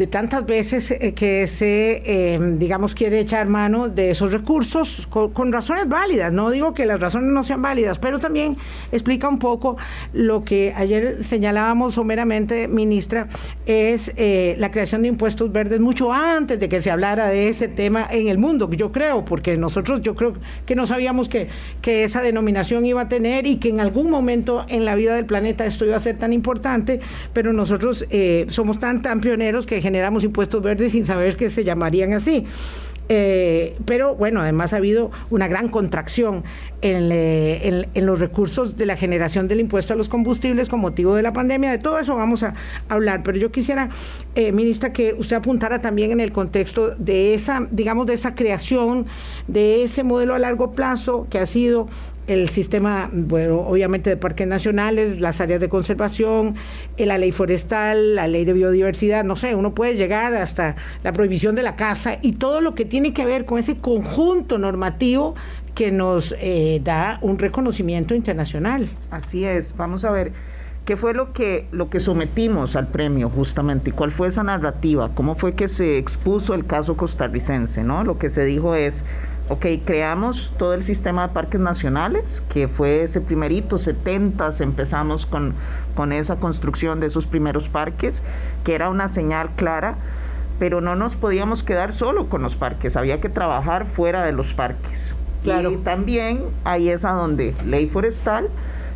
de 0.00 0.07
tantas 0.07 0.47
veces 0.47 0.90
eh, 0.92 1.12
que 1.12 1.47
se, 1.47 2.33
em, 2.35 2.59
digamos, 2.59 2.95
quiere 2.95 3.21
echar 3.21 3.47
mano 3.49 3.90
de 3.90 4.12
esos 4.12 4.33
recursos 4.33 5.07
con, 5.07 5.52
razones 5.52 5.87
válidas. 5.90 6.33
No 6.33 6.49
digo 6.49 6.73
que 6.73 6.87
las 6.87 6.99
razones 6.99 7.30
no 7.30 7.42
sean 7.42 7.61
válidas, 7.61 7.99
pero 7.99 8.19
también 8.19 8.57
explica 8.92 9.28
un 9.28 9.38
poco 9.38 9.76
lo 10.14 10.42
que 10.42 10.73
ayer 10.75 11.23
señalábamos 11.23 11.97
someramente, 11.97 12.66
ministra, 12.66 13.28
es 13.66 14.14
eh, 14.16 14.57
la 14.59 14.71
creación 14.71 15.02
de 15.02 15.09
impuestos 15.09 15.52
verdes 15.52 15.80
mucho 15.80 16.14
antes 16.14 16.59
de 16.59 16.71
que 16.71 16.80
se 16.80 16.90
hablara 16.90 17.28
de 17.28 17.50
ese 17.50 17.69
tema 17.69 18.07
en 18.11 18.28
el 18.28 18.38
mundo, 18.38 18.71
yo 18.71 18.92
creo, 18.92 19.26
porque 19.26 19.59
nosotros 19.59 20.00
yo 20.00 20.14
creo 20.14 20.33
que 20.64 20.75
no 20.75 20.87
sabíamos 20.87 21.28
que, 21.28 21.49
que 21.83 22.04
esa 22.04 22.23
denominación 22.23 22.87
iba 22.87 23.02
a 23.02 23.09
tener 23.09 23.47
y 23.47 23.57
que 23.57 23.69
en 23.69 23.80
algún 23.80 24.09
momento 24.09 24.64
en 24.71 24.87
la 24.87 24.95
vida 24.95 25.14
del 25.14 25.26
planeta 25.26 25.66
esto 25.66 25.85
iba 25.85 25.97
a 25.97 25.99
ser 25.99 26.16
tan 26.16 26.33
importante, 26.33 27.00
pero 27.35 27.52
nosotros 27.52 28.07
eh, 28.09 28.47
somos 28.49 28.80
tan, 28.80 29.02
tan 29.02 29.21
pioneros 29.21 29.66
que 29.66 29.83
generamos 29.90 30.23
impuestos 30.23 30.62
verdes 30.62 30.92
sin 30.92 31.04
saber 31.04 31.37
que 31.37 31.50
se 31.50 31.64
llamarían 31.64 32.12
así. 32.12 32.47
Eh, 33.12 33.76
pero 33.87 34.14
bueno, 34.14 34.40
además 34.40 34.73
ha 34.73 34.76
habido 34.76 35.11
una 35.30 35.49
gran 35.49 35.66
contracción 35.66 36.44
en, 36.80 37.09
los 38.06 38.20
recursos 38.20 38.76
de 38.76 38.87
la 38.87 38.97
generación 38.97 39.49
del 39.49 39.59
impuesto 39.59 39.94
a 39.94 39.97
los 39.97 40.09
combustibles 40.09 40.68
con 40.68 40.78
motivo 40.78 41.16
de 41.16 41.23
la 41.23 41.32
pandemia. 41.32 41.73
De 41.73 41.78
todo 41.78 41.99
eso 41.99 42.14
vamos 42.14 42.44
a 42.44 42.54
hablar, 42.88 43.25
pero 43.25 43.37
yo 43.37 43.50
quisiera, 43.50 43.90
eh, 44.37 44.52
ministra, 44.52 44.92
que 44.92 45.16
usted 45.18 45.35
apuntara 45.35 45.80
también 45.80 46.12
en 46.12 46.20
el 46.20 46.30
contexto 46.30 46.90
de 46.90 47.35
esa, 47.35 47.66
digamos, 47.73 48.06
de 48.06 48.14
esa 48.14 48.37
creación, 48.37 49.06
de 49.49 49.82
ese 49.82 50.04
modelo 50.04 50.37
a 50.37 50.38
largo 50.38 50.70
plazo 50.70 51.26
que 51.30 51.40
ha 51.40 51.47
sido 51.47 51.88
el 52.30 52.49
sistema, 52.49 53.10
bueno, 53.12 53.58
obviamente 53.58 54.08
de 54.08 54.16
parques 54.16 54.46
nacionales, 54.46 55.20
las 55.20 55.40
áreas 55.40 55.60
de 55.60 55.68
conservación, 55.68 56.54
eh, 56.96 57.04
la 57.04 57.18
ley 57.18 57.32
forestal, 57.32 58.14
la 58.14 58.28
ley 58.28 58.44
de 58.44 58.52
biodiversidad, 58.52 59.25
no 59.25 59.34
sé, 59.34 59.56
uno 59.56 59.75
puede 59.75 59.96
llegar 59.96 60.37
hasta 60.37 60.76
la 61.02 61.12
prohibición 61.12 61.56
de 61.56 61.64
la 61.64 61.75
caza 61.75 62.18
y 62.22 62.32
todo 62.34 62.60
lo 62.60 62.76
que 62.76 62.84
tiene 62.84 63.12
que 63.12 63.25
ver 63.25 63.46
con 63.46 63.58
ese 63.58 63.78
conjunto 63.78 64.58
normativo 64.58 65.34
que 65.75 65.90
nos 65.90 66.34
eh, 66.38 66.80
da 66.84 67.18
un 67.20 67.37
reconocimiento 67.37 68.14
internacional. 68.14 68.88
Así 69.10 69.44
es, 69.44 69.76
vamos 69.76 70.04
a 70.04 70.12
ver. 70.12 70.32
¿Qué 70.84 70.96
fue 70.96 71.14
lo 71.14 71.32
que, 71.32 71.66
lo 71.72 71.90
que 71.90 72.00
sometimos 72.00 72.75
al 72.75 72.88
premio 72.88 73.28
justamente? 73.28 73.90
¿Y 73.90 73.92
cuál 73.92 74.12
fue 74.12 74.28
esa 74.28 74.42
narrativa? 74.44 75.10
¿Cómo 75.14 75.34
fue 75.34 75.54
que 75.54 75.68
se 75.68 75.99
expuso 75.99 76.54
el 76.54 76.64
caso 76.64 76.96
costarricense? 76.96 77.84
¿no? 77.84 78.02
Lo 78.02 78.18
que 78.18 78.28
se 78.28 78.44
dijo 78.44 78.75
es, 78.75 79.04
ok, 79.50 79.66
creamos 79.85 80.52
todo 80.59 80.75
el 80.75 80.85
sistema 80.85 81.26
de 81.26 81.35
parques 81.35 81.61
nacionales, 81.61 82.40
que 82.52 82.69
fue 82.69 83.02
ese 83.02 83.21
primerito, 83.21 83.78
70 83.78 84.52
empezamos 84.61 85.26
con, 85.26 85.54
con 85.97 86.12
esa 86.12 86.37
construcción 86.37 87.00
de 87.00 87.09
esos 87.09 87.26
primeros 87.26 87.69
parques, 87.69 88.23
que 88.62 88.76
era 88.76 88.88
una 88.88 89.09
señal 89.09 89.50
clara, 89.57 89.97
pero 90.61 90.80
no 90.80 90.95
nos 90.95 91.16
podíamos 91.16 91.64
quedar 91.64 91.92
solo 91.92 92.28
con 92.28 92.42
los 92.42 92.54
parques, 92.54 92.97
había 92.97 93.21
que 93.21 93.28
trabajar 93.28 93.87
fuera 93.87 94.25
de 94.25 94.30
los 94.30 94.54
parques. 94.54 95.16
Claro. 95.42 95.73
Y 95.73 95.76
también 95.78 96.45
ahí 96.62 96.88
es 96.88 97.04
a 97.04 97.11
donde 97.11 97.52
ley 97.66 97.88
forestal 97.88 98.49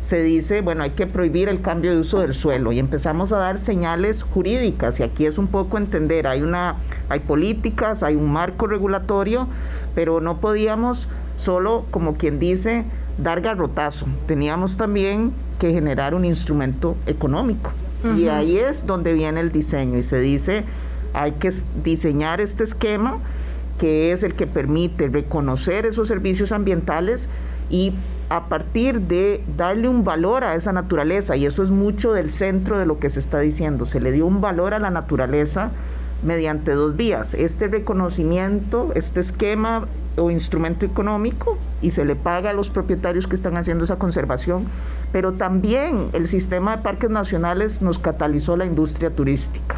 se 0.05 0.21
dice, 0.21 0.61
bueno, 0.61 0.83
hay 0.83 0.91
que 0.91 1.07
prohibir 1.07 1.49
el 1.49 1.61
cambio 1.61 1.89
de 1.89 1.97
uso 1.97 2.19
del 2.19 2.35
suelo 2.35 2.71
y 2.71 2.77
empezamos 2.77 3.33
a 3.33 3.37
dar 3.37 3.57
señales 3.57 4.21
jurídicas 4.21 4.99
y 4.99 5.03
aquí 5.03 5.25
es 5.25 5.39
un 5.39 5.47
poco 5.47 5.79
entender, 5.79 6.27
hay 6.27 6.43
una 6.43 6.75
hay 7.09 7.21
políticas, 7.21 8.03
hay 8.03 8.15
un 8.15 8.31
marco 8.31 8.67
regulatorio, 8.67 9.47
pero 9.95 10.21
no 10.21 10.37
podíamos 10.37 11.07
solo, 11.37 11.85
como 11.89 12.13
quien 12.13 12.37
dice, 12.37 12.85
dar 13.17 13.41
garrotazo. 13.41 14.05
Teníamos 14.27 14.77
también 14.77 15.31
que 15.59 15.71
generar 15.71 16.13
un 16.13 16.25
instrumento 16.25 16.95
económico. 17.07 17.71
Y 18.15 18.27
ahí 18.27 18.59
es 18.59 18.85
donde 18.85 19.13
viene 19.13 19.39
el 19.39 19.51
diseño 19.51 19.97
y 19.97 20.03
se 20.03 20.19
dice, 20.19 20.63
hay 21.13 21.31
que 21.31 21.51
diseñar 21.83 22.39
este 22.39 22.63
esquema 22.63 23.17
que 23.79 24.11
es 24.11 24.21
el 24.21 24.35
que 24.35 24.45
permite 24.45 25.07
reconocer 25.07 25.85
esos 25.85 26.07
servicios 26.07 26.51
ambientales 26.51 27.27
y 27.69 27.93
a 28.29 28.45
partir 28.45 29.01
de 29.01 29.43
darle 29.57 29.87
un 29.87 30.03
valor 30.03 30.43
a 30.43 30.55
esa 30.55 30.71
naturaleza, 30.71 31.35
y 31.35 31.45
eso 31.45 31.61
es 31.63 31.71
mucho 31.71 32.13
del 32.13 32.29
centro 32.29 32.77
de 32.77 32.85
lo 32.85 32.99
que 32.99 33.09
se 33.09 33.19
está 33.19 33.39
diciendo, 33.39 33.85
se 33.85 33.99
le 33.99 34.11
dio 34.11 34.25
un 34.25 34.41
valor 34.41 34.73
a 34.73 34.79
la 34.79 34.89
naturaleza 34.89 35.71
mediante 36.25 36.71
dos 36.71 36.95
vías, 36.95 37.33
este 37.33 37.67
reconocimiento, 37.67 38.91
este 38.95 39.19
esquema 39.19 39.85
o 40.17 40.31
instrumento 40.31 40.85
económico 40.85 41.57
y 41.81 41.91
se 41.91 42.05
le 42.05 42.15
paga 42.15 42.49
a 42.49 42.53
los 42.53 42.69
propietarios 42.69 43.27
que 43.27 43.35
están 43.35 43.57
haciendo 43.57 43.83
esa 43.83 43.97
conservación, 43.97 44.65
pero 45.11 45.33
también 45.33 46.09
el 46.13 46.27
sistema 46.27 46.77
de 46.77 46.83
parques 46.83 47.09
nacionales 47.09 47.81
nos 47.81 47.99
catalizó 47.99 48.57
la 48.57 48.65
industria 48.65 49.11
turística. 49.11 49.75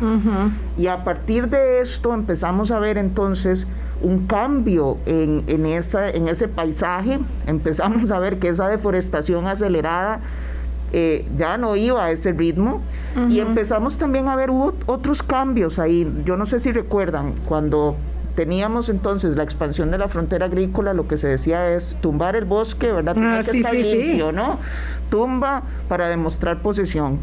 Y 0.78 0.88
a 0.88 1.04
partir 1.04 1.50
de 1.50 1.82
esto 1.82 2.14
empezamos 2.14 2.72
a 2.72 2.80
ver 2.80 2.98
entonces 2.98 3.68
un 4.02 4.28
cambio 4.28 4.98
en, 5.06 5.44
en, 5.48 5.66
esa, 5.66 6.10
en 6.10 6.28
ese 6.28 6.48
paisaje, 6.48 7.20
empezamos 7.48 8.12
a 8.12 8.20
ver 8.20 8.40
que 8.40 8.48
esa 8.50 8.68
deforestación 8.68 9.48
acelerada 9.48 10.20
eh, 10.94 11.26
ya 11.36 11.58
no 11.58 11.76
iba 11.76 12.06
a 12.06 12.12
ese 12.12 12.32
ritmo 12.32 12.82
y 13.30 13.40
empezamos 13.40 13.98
también 13.98 14.28
a 14.28 14.36
ver 14.36 14.50
hubo 14.52 14.74
otros 14.86 15.24
cambios 15.24 15.80
ahí. 15.80 16.12
Yo 16.26 16.38
no 16.38 16.46
sé 16.46 16.60
si 16.60 16.72
recuerdan 16.72 17.34
cuando 17.48 17.96
teníamos 18.36 18.90
entonces 18.90 19.36
la 19.36 19.44
expansión 19.44 19.90
de 19.90 19.98
la 19.98 20.08
frontera 20.08 20.46
agrícola, 20.46 20.94
lo 20.94 21.08
que 21.08 21.18
se 21.18 21.28
decía 21.28 21.74
es 21.74 21.98
tumbar 22.02 22.36
el 22.36 22.46
bosque, 22.46 22.92
¿verdad? 22.92 23.16
Ah, 23.18 23.42
que 23.44 23.58
estar 23.58 23.74
limpio, 23.74 24.32
¿no? 24.32 24.60
Tumba 25.10 25.64
para 25.88 26.08
demostrar 26.08 26.62
posesión. 26.62 27.20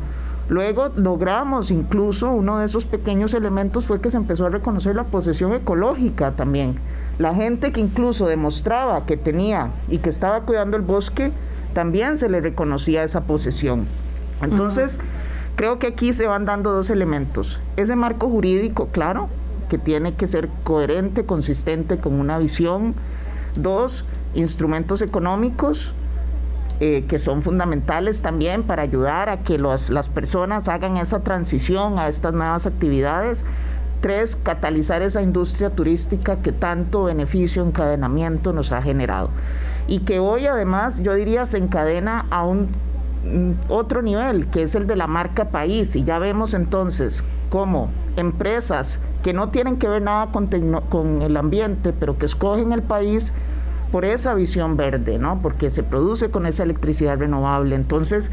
Luego 0.48 0.90
logramos 0.96 1.70
incluso 1.70 2.30
uno 2.30 2.58
de 2.58 2.66
esos 2.66 2.84
pequeños 2.84 3.32
elementos 3.32 3.86
fue 3.86 4.00
que 4.00 4.10
se 4.10 4.16
empezó 4.16 4.46
a 4.46 4.50
reconocer 4.50 4.94
la 4.94 5.04
posesión 5.04 5.54
ecológica 5.54 6.32
también. 6.32 6.76
La 7.18 7.32
gente 7.32 7.72
que 7.72 7.80
incluso 7.80 8.26
demostraba 8.26 9.06
que 9.06 9.16
tenía 9.16 9.70
y 9.88 9.98
que 9.98 10.10
estaba 10.10 10.40
cuidando 10.40 10.76
el 10.76 10.82
bosque, 10.82 11.30
también 11.72 12.16
se 12.18 12.28
le 12.28 12.40
reconocía 12.40 13.04
esa 13.04 13.22
posesión. 13.22 13.86
Entonces, 14.42 14.98
creo 15.56 15.78
que 15.78 15.88
aquí 15.88 16.12
se 16.12 16.26
van 16.26 16.44
dando 16.44 16.73
dos 16.73 16.90
elementos. 16.90 17.61
Ese 17.76 17.96
marco 17.96 18.28
jurídico, 18.28 18.88
claro, 18.88 19.28
que 19.68 19.78
tiene 19.78 20.14
que 20.14 20.26
ser 20.26 20.49
coherente, 20.62 21.25
consistente 21.25 21.99
con 21.99 22.14
una 22.14 22.38
visión. 22.38 22.94
Dos, 23.56 24.04
instrumentos 24.34 25.00
económicos 25.00 25.94
eh, 26.80 27.04
que 27.08 27.20
son 27.20 27.42
fundamentales 27.42 28.20
también 28.20 28.64
para 28.64 28.82
ayudar 28.82 29.28
a 29.28 29.38
que 29.38 29.58
las 29.58 30.08
personas 30.08 30.68
hagan 30.68 30.96
esa 30.96 31.20
transición 31.20 32.00
a 32.00 32.08
estas 32.08 32.34
nuevas 32.34 32.66
actividades. 32.66 33.44
Tres, 34.00 34.34
catalizar 34.34 35.00
esa 35.00 35.23
industria 35.23 35.70
turística 35.70 36.42
que 36.42 36.50
tanto 36.50 37.04
beneficio, 37.04 37.62
encadenamiento 37.62 38.52
nos 38.52 38.73
ha 38.73 38.82
generado. 38.82 39.30
Y 39.87 40.00
que 40.00 40.18
hoy 40.18 40.46
además 40.46 41.00
yo 41.00 41.14
diría 41.14 41.46
se 41.46 41.58
encadena 41.58 42.26
a 42.30 42.44
un 42.44 42.68
otro 43.69 44.02
nivel, 44.02 44.47
que 44.47 44.62
es 44.62 44.75
el 44.75 44.87
de 44.87 44.97
la 44.97 45.07
marca 45.07 45.47
país. 45.47 45.97
Y 45.97 46.04
ya 46.04 46.19
vemos 46.19 46.54
entonces 46.54 47.23
cómo 47.50 47.90
empresas 48.16 48.99
que 49.23 49.33
no 49.33 49.49
tienen 49.50 49.78
que 49.78 49.88
ver 49.88 50.02
nada 50.02 50.26
con, 50.33 50.49
con 50.88 51.23
el 51.23 51.37
ambiente, 51.37 51.93
pero 51.93 52.19
que 52.19 52.26
escogen 52.26 52.73
el 52.73 52.83
país, 52.83 53.33
por 53.95 54.04
esa 54.04 54.35
visión 54.35 54.76
verde, 54.76 55.19
¿no? 55.21 55.38
Porque 55.40 55.71
se 55.71 55.85
produce 55.85 56.28
con 56.28 56.47
esa 56.47 56.64
electricidad 56.64 57.16
renovable. 57.16 57.76
Entonces, 57.76 58.28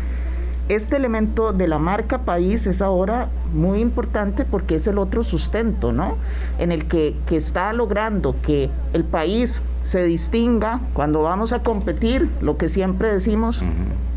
este 0.70 0.96
elemento 0.96 1.54
de 1.54 1.68
la 1.68 1.80
marca 1.80 2.20
país 2.20 2.66
es 2.68 2.82
ahora 2.82 3.30
muy 3.54 3.80
importante 3.80 4.46
porque 4.46 4.76
es 4.76 4.88
el 4.88 4.98
otro 4.98 5.24
sustento, 5.24 5.92
¿no? 5.92 6.18
En 6.60 6.72
el 6.72 6.88
que, 6.88 7.16
que 7.26 7.38
está 7.38 7.74
logrando 7.74 8.36
que 8.42 8.70
el 8.94 9.04
país 9.04 9.62
se 9.84 10.04
distinga 10.04 10.80
cuando 10.94 11.24
vamos 11.24 11.54
a 11.54 11.64
competir, 11.64 12.30
lo 12.42 12.58
que 12.58 12.70
siempre 12.70 13.12
decimos, 13.12 13.64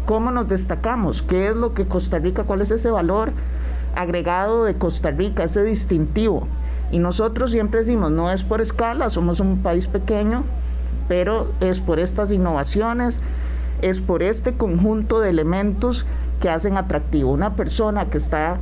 cómo 0.07 0.31
nos 0.31 0.49
destacamos, 0.49 1.23
qué 1.23 1.49
es 1.49 1.57
lo 1.57 1.75
que 1.75 1.87
Costa 1.87 2.19
Rica, 2.19 2.45
cuál 2.45 2.61
es 2.61 2.71
ese 2.71 2.91
valor 2.91 3.33
agregado 3.97 4.65
de 4.65 4.75
Costa 4.75 5.11
Rica, 5.11 5.45
ese 5.45 5.65
distintivo. 5.65 6.47
Y 6.91 6.99
nosotros 6.99 7.51
siempre 7.51 7.81
decimos, 7.81 8.11
no 8.11 8.31
es 8.31 8.45
por 8.45 8.61
escala, 8.61 9.11
somos 9.11 9.41
un 9.41 9.59
país 9.59 9.87
pequeño, 9.87 10.45
pero 11.09 11.49
es 11.61 11.81
por 11.81 11.99
estas 11.99 12.31
innovaciones, 12.31 13.21
es 13.83 14.01
por 14.01 14.23
este 14.23 14.55
conjunto 14.55 15.21
de 15.21 15.31
elementos 15.31 16.07
que 16.41 16.49
hacen 16.49 16.77
atractivo. 16.77 17.33
Una 17.33 17.55
persona 17.55 18.07
que 18.07 18.19
está 18.19 18.59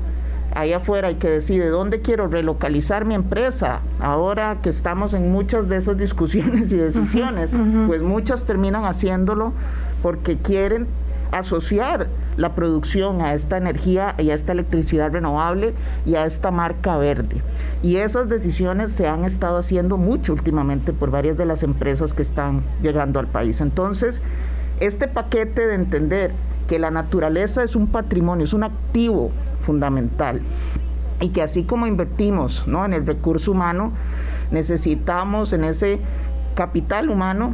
ahí 0.54 0.72
afuera 0.72 1.10
y 1.10 1.14
que 1.16 1.28
decide 1.28 1.68
dónde 1.68 2.00
quiero 2.00 2.26
relocalizar 2.28 3.04
mi 3.04 3.14
empresa, 3.14 3.80
ahora 4.00 4.58
que 4.62 4.68
estamos 4.68 5.14
en 5.14 5.32
muchas 5.32 5.68
de 5.68 5.76
esas 5.76 5.96
discusiones 5.96 6.72
y 6.72 6.76
decisiones, 6.76 7.58
pues 7.86 8.02
muchas 8.02 8.44
terminan 8.44 8.84
haciéndolo 8.84 9.52
porque 10.02 10.36
quieren 10.36 10.86
asociar 11.30 12.08
la 12.36 12.54
producción 12.54 13.22
a 13.22 13.34
esta 13.34 13.56
energía 13.56 14.14
y 14.18 14.30
a 14.30 14.34
esta 14.34 14.52
electricidad 14.52 15.10
renovable 15.10 15.74
y 16.04 16.14
a 16.14 16.26
esta 16.26 16.50
marca 16.50 16.96
verde. 16.96 17.42
Y 17.82 17.96
esas 17.96 18.28
decisiones 18.28 18.92
se 18.92 19.08
han 19.08 19.24
estado 19.24 19.58
haciendo 19.58 19.96
mucho 19.96 20.32
últimamente 20.34 20.92
por 20.92 21.10
varias 21.10 21.36
de 21.36 21.46
las 21.46 21.62
empresas 21.62 22.14
que 22.14 22.22
están 22.22 22.62
llegando 22.82 23.18
al 23.18 23.26
país. 23.26 23.60
Entonces, 23.60 24.20
este 24.80 25.08
paquete 25.08 25.66
de 25.66 25.74
entender 25.74 26.32
que 26.72 26.78
la 26.78 26.90
naturaleza 26.90 27.62
es 27.62 27.76
un 27.76 27.86
patrimonio, 27.86 28.44
es 28.44 28.54
un 28.54 28.64
activo 28.64 29.30
fundamental 29.60 30.40
y 31.20 31.28
que 31.28 31.42
así 31.42 31.64
como 31.64 31.86
invertimos 31.86 32.66
¿no? 32.66 32.86
en 32.86 32.94
el 32.94 33.04
recurso 33.04 33.52
humano, 33.52 33.92
necesitamos 34.50 35.52
en 35.52 35.64
ese 35.64 35.98
capital 36.54 37.10
humano 37.10 37.52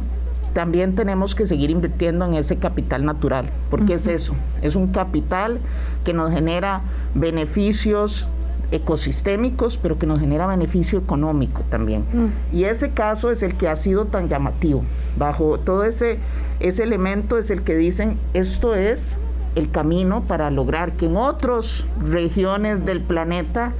también 0.53 0.95
tenemos 0.95 1.35
que 1.35 1.45
seguir 1.47 1.69
invirtiendo 1.69 2.23
en 2.23 2.35
ese 2.35 2.59
capital 2.59 3.03
natural, 3.03 3.49
porque 3.69 3.95
es 3.95 4.07
eso, 4.07 4.35
es 4.61 4.77
un 4.77 4.93
capital 4.93 5.59
que 6.05 6.13
nos 6.13 6.31
genera 6.31 6.83
beneficios 7.13 8.25
ecosistémicos, 8.71 9.77
pero 9.77 9.99
que 9.99 10.07
nos 10.07 10.21
genera 10.21 10.47
beneficio 10.47 10.97
económico 10.97 11.63
también. 11.69 12.05
Mm. 12.13 12.55
Y 12.55 12.63
ese 12.63 12.91
caso 12.91 13.31
es 13.31 13.43
el 13.43 13.55
que 13.55 13.67
ha 13.67 13.75
sido 13.75 14.05
tan 14.05 14.29
llamativo. 14.29 14.85
Bajo 15.17 15.59
todo 15.59 15.83
ese, 15.83 16.19
ese 16.59 16.83
elemento 16.83 17.37
es 17.37 17.51
el 17.51 17.63
que 17.63 17.75
dicen, 17.75 18.17
esto 18.33 18.75
es 18.75 19.17
el 19.55 19.71
camino 19.71 20.23
para 20.23 20.51
lograr 20.51 20.93
que 20.93 21.05
en 21.07 21.17
otras 21.17 21.85
regiones 22.01 22.85
del 22.85 23.01
planeta 23.01 23.73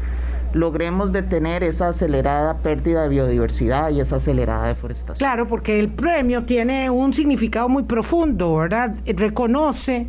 logremos 0.54 1.12
detener 1.12 1.64
esa 1.64 1.90
acelerada 1.90 2.58
pérdida 2.58 3.04
de 3.04 3.10
biodiversidad 3.10 3.92
y 3.92 4.00
esa 4.00 4.16
acelerada 4.16 4.68
deforestación. 4.68 5.18
Claro, 5.18 5.48
porque 5.48 5.80
el 5.80 5.90
premio 5.90 6.44
tiene 6.44 6.90
un 6.90 7.14
significado 7.14 7.70
muy 7.70 7.84
profundo, 7.84 8.56
¿verdad? 8.56 8.96
Reconoce, 9.06 10.08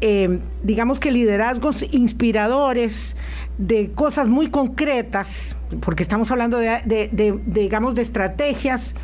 eh, 0.00 0.40
digamos 0.64 0.98
que 0.98 1.12
liderazgos 1.12 1.84
inspiradores 1.92 3.16
de 3.56 3.92
cosas 3.92 4.28
muy 4.28 4.50
concretas, 4.50 5.54
porque 5.80 6.02
estamos 6.02 6.30
hablando 6.32 6.58
de 6.58 7.40
digamos, 7.46 7.94
de 7.94 8.02
estrategias 8.02 8.96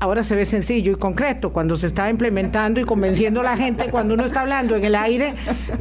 ahora 0.00 0.24
se 0.24 0.34
ve 0.34 0.44
sencillo 0.44 0.92
y 0.92 0.96
concreto. 0.96 1.52
Cuando 1.52 1.76
se 1.76 1.86
está 1.86 2.10
implementando 2.10 2.80
y 2.80 2.84
convenciendo 2.84 3.40
a 3.40 3.44
la 3.44 3.56
gente, 3.56 3.90
cuando 3.90 4.14
uno 4.14 4.24
está 4.24 4.40
hablando 4.40 4.76
en 4.76 4.84
el 4.84 4.94
aire, 4.94 5.34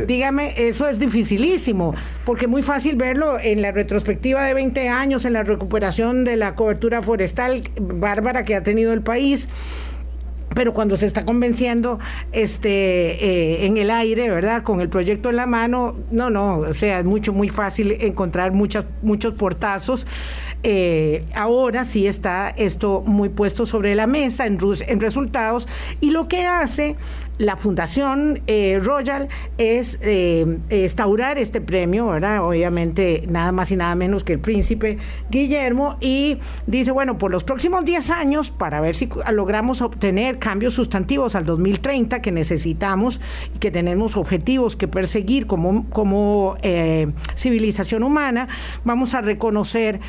dígame, 0.07 0.53
eso 0.57 0.87
es 0.87 0.99
dificilísimo, 0.99 1.95
porque 2.25 2.45
es 2.45 2.51
muy 2.51 2.61
fácil 2.61 2.95
verlo 2.95 3.39
en 3.39 3.61
la 3.61 3.71
retrospectiva 3.71 4.43
de 4.43 4.53
20 4.53 4.89
años, 4.89 5.25
en 5.25 5.33
la 5.33 5.43
recuperación 5.43 6.23
de 6.23 6.37
la 6.37 6.55
cobertura 6.55 7.01
forestal 7.01 7.63
bárbara 7.79 8.45
que 8.45 8.55
ha 8.55 8.63
tenido 8.63 8.93
el 8.93 9.01
país 9.01 9.47
pero 10.53 10.73
cuando 10.73 10.95
se 10.95 11.05
está 11.05 11.25
convenciendo 11.25 11.99
este 12.31 12.69
eh, 12.69 13.65
en 13.65 13.77
el 13.77 13.91
aire, 13.91 14.29
¿verdad? 14.29 14.63
Con 14.63 14.79
el 14.79 14.89
proyecto 14.89 15.29
en 15.29 15.35
la 15.35 15.45
mano, 15.45 15.97
no, 16.11 16.29
no, 16.29 16.59
o 16.59 16.73
sea, 16.73 16.99
es 16.99 17.05
mucho, 17.05 17.33
muy 17.33 17.49
fácil 17.49 17.91
encontrar 17.99 18.53
muchas, 18.53 18.85
muchos 19.01 19.33
portazos 19.33 20.07
eh, 20.67 21.23
ahora 21.35 21.85
sí 21.85 22.07
está 22.07 22.49
esto 22.49 23.03
muy 23.05 23.29
puesto 23.29 23.67
sobre 23.67 23.93
la 23.93 24.07
mesa 24.07 24.47
en, 24.47 24.57
en 24.87 24.99
resultados 24.99 25.67
y 26.01 26.09
lo 26.09 26.27
que 26.27 26.47
hace 26.47 26.95
la 27.37 27.55
Fundación 27.55 28.41
eh, 28.47 28.79
Royal 28.81 29.27
es 29.59 29.99
eh, 30.01 30.57
instaurar 30.71 31.37
este 31.37 31.61
premio, 31.61 32.07
¿verdad? 32.07 32.43
Obviamente 32.47 33.25
nada 33.29 33.51
más 33.51 33.71
y 33.71 33.75
nada 33.75 33.93
menos 33.93 34.23
que 34.23 34.33
el 34.33 34.39
príncipe 34.39 34.97
Guillermo 35.29 35.97
y 36.01 36.39
dice, 36.65 36.89
bueno, 36.91 37.19
por 37.19 37.31
los 37.31 37.43
próximos 37.43 37.85
10 37.85 38.09
años, 38.09 38.49
para 38.49 38.81
ver 38.81 38.95
si 38.95 39.07
logramos 39.31 39.83
obtener 39.83 40.39
cambios 40.39 40.73
sustantivos 40.73 41.35
al 41.35 41.45
2030 41.45 42.23
que 42.23 42.31
necesitamos 42.31 43.21
y 43.53 43.59
que 43.59 43.69
tenemos 43.69 44.17
objetivos 44.17 44.75
que 44.75 44.87
perseguir 44.87 45.45
como, 45.45 45.87
como 45.91 46.57
civilización 47.35 48.01
humana, 48.01 48.47
vamos 48.83 49.13
a 49.13 49.21
reconocer 49.21 49.99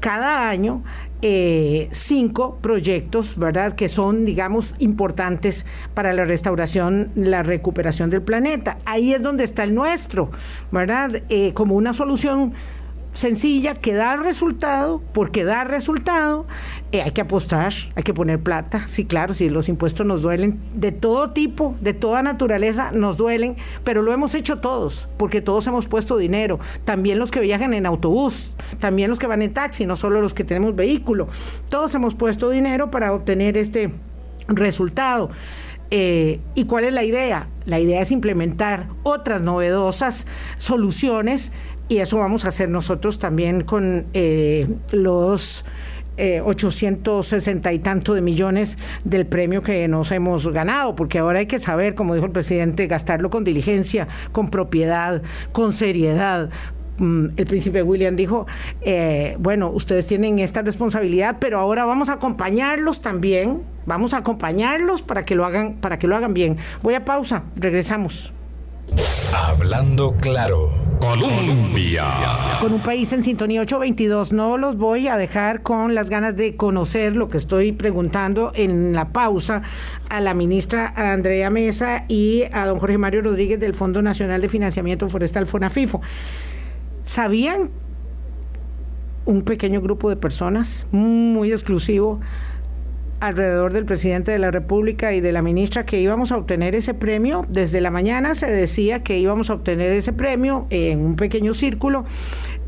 cada 0.00 0.48
año 0.48 0.82
eh, 1.20 1.88
cinco 1.90 2.58
proyectos, 2.62 3.36
¿verdad?, 3.36 3.74
que 3.74 3.88
son, 3.88 4.24
digamos, 4.24 4.76
importantes 4.78 5.66
para 5.92 6.12
la 6.12 6.24
restauración, 6.24 7.10
la 7.16 7.42
recuperación 7.42 8.08
del 8.08 8.22
planeta. 8.22 8.78
Ahí 8.84 9.12
es 9.12 9.22
donde 9.22 9.42
está 9.42 9.64
el 9.64 9.74
nuestro, 9.74 10.30
¿verdad?, 10.70 11.22
eh, 11.28 11.52
como 11.54 11.74
una 11.74 11.92
solución 11.92 12.52
sencilla 13.18 13.74
que 13.74 13.94
da 13.94 14.16
resultado, 14.16 15.02
porque 15.12 15.42
da 15.42 15.64
resultado, 15.64 16.46
eh, 16.92 17.02
hay 17.02 17.10
que 17.10 17.20
apostar, 17.20 17.74
hay 17.96 18.04
que 18.04 18.14
poner 18.14 18.38
plata. 18.38 18.86
Sí, 18.86 19.06
claro, 19.06 19.34
si 19.34 19.50
los 19.50 19.68
impuestos 19.68 20.06
nos 20.06 20.22
duelen 20.22 20.60
de 20.72 20.92
todo 20.92 21.30
tipo, 21.30 21.74
de 21.80 21.94
toda 21.94 22.22
naturaleza, 22.22 22.92
nos 22.92 23.16
duelen, 23.16 23.56
pero 23.82 24.02
lo 24.02 24.12
hemos 24.12 24.36
hecho 24.36 24.58
todos, 24.60 25.08
porque 25.16 25.40
todos 25.40 25.66
hemos 25.66 25.88
puesto 25.88 26.16
dinero. 26.16 26.60
También 26.84 27.18
los 27.18 27.32
que 27.32 27.40
viajan 27.40 27.74
en 27.74 27.86
autobús, 27.86 28.50
también 28.78 29.10
los 29.10 29.18
que 29.18 29.26
van 29.26 29.42
en 29.42 29.52
taxi, 29.52 29.84
no 29.84 29.96
solo 29.96 30.20
los 30.20 30.32
que 30.32 30.44
tenemos 30.44 30.76
vehículo. 30.76 31.26
Todos 31.70 31.92
hemos 31.96 32.14
puesto 32.14 32.50
dinero 32.50 32.88
para 32.92 33.12
obtener 33.12 33.56
este 33.56 33.90
resultado. 34.46 35.30
Eh, 35.90 36.40
¿Y 36.54 36.66
cuál 36.66 36.84
es 36.84 36.92
la 36.92 37.02
idea? 37.02 37.48
La 37.64 37.80
idea 37.80 38.00
es 38.00 38.12
implementar 38.12 38.88
otras 39.02 39.40
novedosas 39.40 40.26
soluciones 40.58 41.50
y 41.88 41.98
eso 41.98 42.18
vamos 42.18 42.44
a 42.44 42.48
hacer 42.48 42.68
nosotros 42.68 43.18
también 43.18 43.62
con 43.62 44.06
eh, 44.12 44.68
los 44.92 45.64
860 46.18 47.70
eh, 47.70 47.74
y 47.74 47.78
tanto 47.78 48.14
de 48.14 48.20
millones 48.20 48.76
del 49.04 49.26
premio 49.26 49.62
que 49.62 49.86
nos 49.88 50.10
hemos 50.12 50.48
ganado, 50.48 50.94
porque 50.94 51.18
ahora 51.18 51.38
hay 51.38 51.46
que 51.46 51.58
saber, 51.58 51.94
como 51.94 52.14
dijo 52.14 52.26
el 52.26 52.32
presidente, 52.32 52.86
gastarlo 52.86 53.30
con 53.30 53.44
diligencia, 53.44 54.08
con 54.32 54.50
propiedad, 54.50 55.22
con 55.52 55.72
seriedad, 55.72 56.50
mm, 56.98 57.26
el 57.36 57.46
príncipe 57.46 57.82
William 57.82 58.16
dijo, 58.16 58.46
eh, 58.80 59.36
bueno, 59.38 59.70
ustedes 59.70 60.06
tienen 60.06 60.40
esta 60.40 60.62
responsabilidad, 60.62 61.36
pero 61.40 61.60
ahora 61.60 61.84
vamos 61.84 62.08
a 62.08 62.14
acompañarlos 62.14 63.00
también, 63.00 63.62
vamos 63.86 64.12
a 64.12 64.18
acompañarlos 64.18 65.02
para 65.02 65.24
que 65.24 65.36
lo 65.36 65.44
hagan, 65.44 65.76
para 65.76 65.98
que 65.98 66.08
lo 66.08 66.16
hagan 66.16 66.34
bien. 66.34 66.56
Voy 66.82 66.94
a 66.94 67.04
pausa, 67.04 67.44
regresamos. 67.56 68.34
Hablando 69.34 70.14
claro. 70.16 70.70
Colombia. 71.00 72.04
Con 72.60 72.72
un 72.72 72.80
país 72.80 73.12
en 73.12 73.22
sintonía 73.22 73.60
822. 73.60 74.32
No 74.32 74.58
los 74.58 74.76
voy 74.76 75.08
a 75.08 75.16
dejar 75.16 75.62
con 75.62 75.94
las 75.94 76.10
ganas 76.10 76.36
de 76.36 76.56
conocer 76.56 77.14
lo 77.14 77.28
que 77.28 77.38
estoy 77.38 77.72
preguntando 77.72 78.50
en 78.54 78.92
la 78.92 79.12
pausa 79.12 79.62
a 80.08 80.20
la 80.20 80.34
ministra 80.34 80.92
Andrea 80.96 81.50
Mesa 81.50 82.04
y 82.08 82.44
a 82.52 82.66
don 82.66 82.78
Jorge 82.78 82.98
Mario 82.98 83.22
Rodríguez 83.22 83.60
del 83.60 83.74
Fondo 83.74 84.02
Nacional 84.02 84.40
de 84.40 84.48
Financiamiento 84.48 85.08
Forestal 85.08 85.46
FONAFIFO. 85.46 86.00
¿Sabían 87.02 87.70
un 89.24 89.42
pequeño 89.42 89.80
grupo 89.80 90.08
de 90.08 90.16
personas 90.16 90.86
muy 90.90 91.52
exclusivo 91.52 92.20
alrededor 93.20 93.72
del 93.72 93.84
presidente 93.84 94.30
de 94.30 94.38
la 94.38 94.50
República 94.50 95.12
y 95.12 95.20
de 95.20 95.32
la 95.32 95.42
ministra 95.42 95.84
que 95.84 96.00
íbamos 96.00 96.32
a 96.32 96.36
obtener 96.36 96.74
ese 96.74 96.94
premio. 96.94 97.44
Desde 97.48 97.80
la 97.80 97.90
mañana 97.90 98.34
se 98.34 98.50
decía 98.50 99.02
que 99.02 99.18
íbamos 99.18 99.50
a 99.50 99.54
obtener 99.54 99.90
ese 99.92 100.12
premio 100.12 100.66
en 100.70 101.00
un 101.00 101.16
pequeño 101.16 101.54
círculo. 101.54 102.04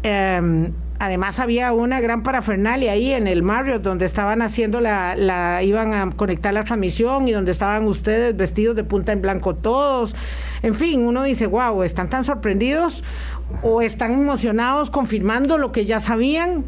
Em, 0.02 0.72
además 0.98 1.38
había 1.38 1.72
una 1.72 2.00
gran 2.00 2.22
parafernalia 2.22 2.92
ahí 2.92 3.12
en 3.12 3.26
el 3.26 3.42
Marriott 3.42 3.82
donde 3.82 4.06
estaban 4.06 4.42
haciendo 4.42 4.80
la, 4.80 5.14
la, 5.16 5.62
iban 5.62 5.94
a 5.94 6.10
conectar 6.10 6.52
la 6.52 6.64
transmisión 6.64 7.28
y 7.28 7.32
donde 7.32 7.52
estaban 7.52 7.84
ustedes 7.84 8.36
vestidos 8.36 8.76
de 8.76 8.84
punta 8.84 9.12
en 9.12 9.22
blanco 9.22 9.54
todos. 9.54 10.16
En 10.62 10.74
fin, 10.74 11.04
uno 11.06 11.22
dice, 11.22 11.46
wow, 11.46 11.82
¿están 11.82 12.08
tan 12.08 12.24
sorprendidos 12.24 13.04
o 13.62 13.82
están 13.82 14.12
emocionados 14.12 14.90
confirmando 14.90 15.58
lo 15.58 15.70
que 15.70 15.84
ya 15.84 16.00
sabían? 16.00 16.64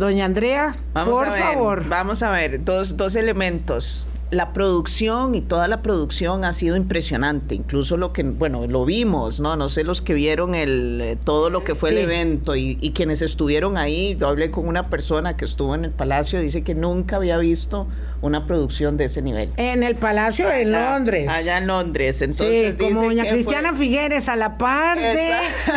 Doña 0.00 0.24
Andrea, 0.24 0.74
por 0.94 1.26
favor. 1.26 1.86
Vamos 1.86 2.22
a 2.22 2.30
ver, 2.30 2.64
dos, 2.64 2.96
dos 2.96 3.16
elementos 3.16 4.06
la 4.30 4.52
producción 4.52 5.34
y 5.34 5.40
toda 5.40 5.66
la 5.66 5.82
producción 5.82 6.44
ha 6.44 6.52
sido 6.52 6.76
impresionante, 6.76 7.56
incluso 7.56 7.96
lo 7.96 8.12
que, 8.12 8.22
bueno, 8.22 8.66
lo 8.68 8.84
vimos, 8.84 9.40
¿no? 9.40 9.56
No 9.56 9.68
sé 9.68 9.82
los 9.82 10.02
que 10.02 10.14
vieron 10.14 10.54
el, 10.54 11.00
eh, 11.02 11.16
todo 11.16 11.50
lo 11.50 11.64
que 11.64 11.74
fue 11.74 11.90
el 11.90 11.98
evento 11.98 12.54
y, 12.54 12.78
y, 12.80 12.92
quienes 12.92 13.22
estuvieron 13.22 13.76
ahí, 13.76 14.16
yo 14.16 14.28
hablé 14.28 14.52
con 14.52 14.68
una 14.68 14.88
persona 14.88 15.36
que 15.36 15.44
estuvo 15.44 15.74
en 15.74 15.84
el 15.84 15.90
palacio, 15.90 16.40
dice 16.40 16.62
que 16.62 16.76
nunca 16.76 17.16
había 17.16 17.38
visto 17.38 17.88
una 18.22 18.46
producción 18.46 18.96
de 18.96 19.06
ese 19.06 19.22
nivel. 19.22 19.50
En 19.56 19.82
el 19.82 19.96
Palacio 19.96 20.50
en 20.52 20.72
Londres. 20.72 21.28
Allá 21.28 21.58
en 21.58 21.66
Londres. 21.66 22.20
Entonces, 22.22 22.74
sí, 22.78 22.84
como 22.84 23.02
doña 23.02 23.28
Cristiana 23.28 23.72
Figueres 23.74 24.28
a 24.28 24.36
la 24.36 24.58
par 24.58 24.98
de 24.98 25.30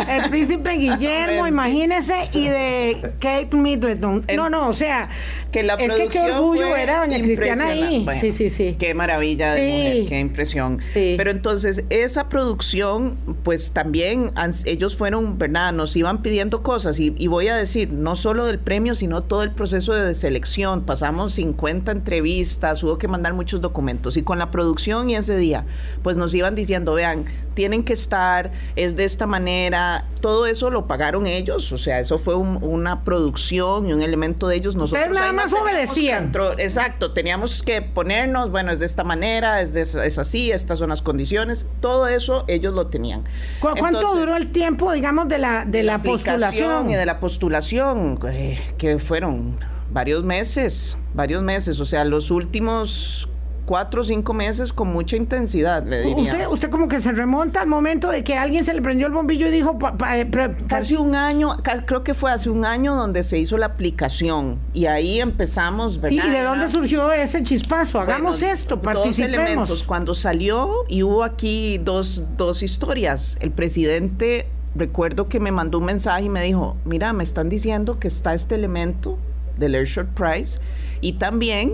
el 0.08 0.30
príncipe 0.30 0.72
Guillermo, 0.72 1.46
imagínese, 1.46 2.14
y 2.32 2.48
de 2.48 3.12
Kate 3.18 3.56
Middleton. 3.56 4.24
No, 4.34 4.50
no, 4.50 4.68
o 4.68 4.72
sea, 4.72 5.08
que 5.52 5.62
la 5.62 5.74
es 5.74 5.92
que 5.92 6.08
qué 6.08 6.20
orgullo 6.20 6.76
era 6.76 7.00
doña 7.00 7.18
Cristiana 7.20 7.68
ahí. 7.68 8.06
sí, 8.20 8.32
sí, 8.32 8.50
sí. 8.50 8.76
Qué 8.78 8.94
maravilla 8.94 9.54
de 9.54 9.66
mujer, 9.66 10.08
qué 10.08 10.20
impresión. 10.20 10.80
Pero 10.92 11.30
entonces, 11.30 11.84
esa 11.90 12.28
producción, 12.28 13.16
pues 13.42 13.72
también 13.72 14.32
ellos 14.66 14.96
fueron, 14.96 15.38
¿verdad? 15.38 15.72
Nos 15.72 15.96
iban 15.96 16.22
pidiendo 16.22 16.62
cosas 16.62 17.00
y, 17.00 17.14
y 17.16 17.26
voy 17.26 17.48
a 17.48 17.56
decir, 17.56 17.92
no 17.92 18.16
solo 18.16 18.44
del 18.46 18.58
premio, 18.58 18.94
sino 18.94 19.22
todo 19.22 19.42
el 19.42 19.52
proceso 19.52 19.94
de 19.94 20.14
selección. 20.14 20.84
Pasamos 20.84 21.34
50 21.34 21.92
entrevistas 21.92 22.33
hubo 22.82 22.98
que 22.98 23.08
mandar 23.08 23.34
muchos 23.34 23.60
documentos. 23.60 24.16
Y 24.16 24.22
con 24.22 24.38
la 24.38 24.50
producción 24.50 25.10
y 25.10 25.16
ese 25.16 25.36
día, 25.36 25.64
pues 26.02 26.16
nos 26.16 26.34
iban 26.34 26.54
diciendo, 26.54 26.94
vean, 26.94 27.24
tienen 27.54 27.84
que 27.84 27.92
estar, 27.92 28.52
es 28.76 28.96
de 28.96 29.04
esta 29.04 29.26
manera, 29.26 30.06
todo 30.20 30.46
eso 30.46 30.70
lo 30.70 30.86
pagaron 30.86 31.26
ellos, 31.26 31.70
o 31.72 31.78
sea, 31.78 32.00
eso 32.00 32.18
fue 32.18 32.34
una 32.34 33.04
producción 33.04 33.88
y 33.88 33.92
un 33.92 34.02
elemento 34.02 34.48
de 34.48 34.56
ellos. 34.56 34.76
Nosotros 34.76 35.16
nada 35.16 35.32
más 35.32 35.52
obedecían. 35.52 36.32
exacto, 36.58 37.12
teníamos 37.12 37.62
que 37.62 37.82
ponernos, 37.82 38.50
bueno, 38.50 38.72
es 38.72 38.78
de 38.78 38.86
esta 38.86 39.04
manera, 39.04 39.60
es, 39.60 39.72
de, 39.72 39.82
es 39.82 40.18
así, 40.18 40.50
estas 40.50 40.78
son 40.78 40.90
las 40.90 41.02
condiciones, 41.02 41.66
todo 41.80 42.08
eso 42.08 42.44
ellos 42.48 42.74
lo 42.74 42.88
tenían. 42.88 43.24
¿Cuánto 43.60 44.14
duró 44.14 44.36
el 44.36 44.50
tiempo, 44.50 44.92
digamos, 44.92 45.28
de 45.28 45.38
la, 45.38 45.64
de 45.64 45.82
la, 45.82 46.02
postulación? 46.02 46.90
Y 46.90 46.94
de 46.94 47.06
la 47.06 47.20
postulación, 47.20 48.18
eh, 48.28 48.58
que 48.78 48.98
fueron 48.98 49.56
varios 49.92 50.24
meses, 50.24 50.96
varios 51.14 51.42
meses, 51.42 51.80
o 51.80 51.84
sea, 51.84 52.04
los 52.04 52.30
últimos 52.30 53.28
cuatro 53.66 54.02
o 54.02 54.04
cinco 54.04 54.34
meses 54.34 54.74
con 54.74 54.88
mucha 54.88 55.16
intensidad, 55.16 55.84
le 55.86 56.02
diría. 56.02 56.22
Usted, 56.22 56.46
usted 56.48 56.70
como 56.70 56.86
que 56.86 57.00
se 57.00 57.12
remonta 57.12 57.62
al 57.62 57.66
momento 57.66 58.10
de 58.10 58.22
que 58.22 58.36
alguien 58.36 58.62
se 58.62 58.74
le 58.74 58.82
prendió 58.82 59.06
el 59.06 59.14
bombillo 59.14 59.48
y 59.48 59.50
dijo... 59.50 59.78
Eh, 60.12 60.30
casi 60.68 60.96
un 60.96 61.14
año, 61.14 61.56
creo 61.86 62.04
que 62.04 62.12
fue 62.12 62.30
hace 62.30 62.50
un 62.50 62.66
año 62.66 62.94
donde 62.94 63.22
se 63.22 63.38
hizo 63.38 63.56
la 63.56 63.66
aplicación 63.66 64.58
y 64.74 64.84
ahí 64.84 65.18
empezamos, 65.20 65.98
¿verdad? 65.98 66.24
¿Y 66.26 66.30
de 66.30 66.42
dónde 66.42 66.68
surgió 66.68 67.10
ese 67.12 67.42
chispazo? 67.42 68.00
Hagamos 68.00 68.42
esto, 68.42 68.80
participemos. 68.82 69.32
Dos 69.32 69.46
elementos. 69.46 69.84
Cuando 69.84 70.12
salió 70.12 70.84
y 70.88 71.02
hubo 71.02 71.24
aquí 71.24 71.78
dos, 71.78 72.22
dos 72.36 72.62
historias, 72.62 73.38
el 73.40 73.50
presidente... 73.50 74.46
Recuerdo 74.76 75.28
que 75.28 75.38
me 75.38 75.52
mandó 75.52 75.78
un 75.78 75.84
mensaje 75.84 76.24
y 76.24 76.28
me 76.28 76.42
dijo, 76.42 76.76
mira, 76.84 77.12
me 77.12 77.22
están 77.22 77.48
diciendo 77.48 78.00
que 78.00 78.08
está 78.08 78.34
este 78.34 78.56
elemento 78.56 79.16
del 79.58 79.74
Airshort 79.74 80.08
Prize 80.10 80.60
y 81.00 81.14
también 81.14 81.72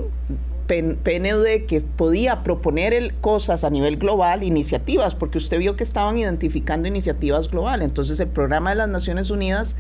PNUD 0.66 1.66
que 1.66 1.82
podía 1.96 2.42
proponer 2.44 2.94
el, 2.94 3.12
cosas 3.14 3.64
a 3.64 3.70
nivel 3.70 3.96
global, 3.96 4.42
iniciativas, 4.44 5.14
porque 5.14 5.38
usted 5.38 5.58
vio 5.58 5.74
que 5.74 5.82
estaban 5.82 6.16
identificando 6.16 6.86
iniciativas 6.86 7.50
globales. 7.50 7.88
Entonces 7.88 8.20
el 8.20 8.28
programa 8.28 8.70
de 8.70 8.76
las 8.76 8.88
Naciones 8.88 9.30
Unidas 9.30 9.74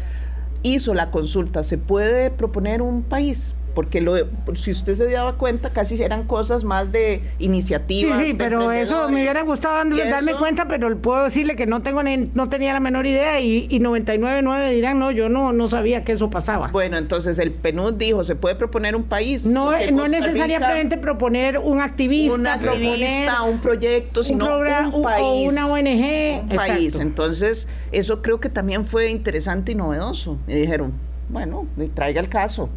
hizo 0.62 0.94
la 0.94 1.10
consulta, 1.10 1.62
¿se 1.62 1.78
puede 1.78 2.30
proponer 2.30 2.82
un 2.82 3.02
país? 3.02 3.54
Porque 3.74 4.00
lo, 4.00 4.14
si 4.54 4.70
usted 4.70 4.94
se 4.94 5.10
daba 5.10 5.36
cuenta, 5.36 5.70
casi 5.70 6.02
eran 6.02 6.26
cosas 6.26 6.64
más 6.64 6.92
de 6.92 7.22
iniciativas. 7.38 8.18
Sí, 8.18 8.32
sí, 8.32 8.34
pero 8.38 8.72
eso 8.72 9.08
me 9.08 9.22
hubiera 9.22 9.42
gustado 9.42 9.76
darme 9.76 10.34
cuenta, 10.34 10.66
pero 10.66 10.96
puedo 10.98 11.24
decirle 11.24 11.56
que 11.56 11.66
no 11.66 11.80
tengo 11.80 12.00
no 12.02 12.48
tenía 12.48 12.72
la 12.72 12.80
menor 12.80 13.06
idea 13.06 13.40
y, 13.40 13.66
y 13.68 13.78
99.9 13.80 14.70
dirán, 14.70 14.98
no, 14.98 15.10
yo 15.10 15.28
no, 15.28 15.52
no 15.52 15.68
sabía 15.68 16.02
que 16.02 16.12
eso 16.12 16.30
pasaba. 16.30 16.68
Bueno, 16.68 16.96
entonces 16.96 17.38
el 17.38 17.52
PNUD 17.52 17.94
dijo, 17.94 18.24
¿se 18.24 18.36
puede 18.36 18.54
proponer 18.54 18.96
un 18.96 19.04
país? 19.04 19.46
No, 19.46 19.70
no 19.70 20.04
es 20.04 20.10
necesariamente 20.10 20.96
proponer 20.96 21.58
un 21.58 21.80
activista, 21.80 22.34
un 22.34 22.46
activista, 22.46 23.42
un 23.42 23.60
proyecto, 23.60 24.22
sino 24.22 24.58
un, 24.58 25.02
país. 25.02 25.24
O 25.24 25.50
una 25.50 25.66
ONG. 25.66 26.42
Un 26.42 26.56
país. 26.56 26.98
Entonces, 27.00 27.68
eso 27.92 28.22
creo 28.22 28.40
que 28.40 28.48
también 28.48 28.84
fue 28.84 29.10
interesante 29.10 29.72
y 29.72 29.74
novedoso. 29.74 30.38
Y 30.46 30.54
dijeron, 30.54 30.92
bueno, 31.28 31.66
traiga 31.94 32.20
el 32.20 32.28
caso. 32.28 32.68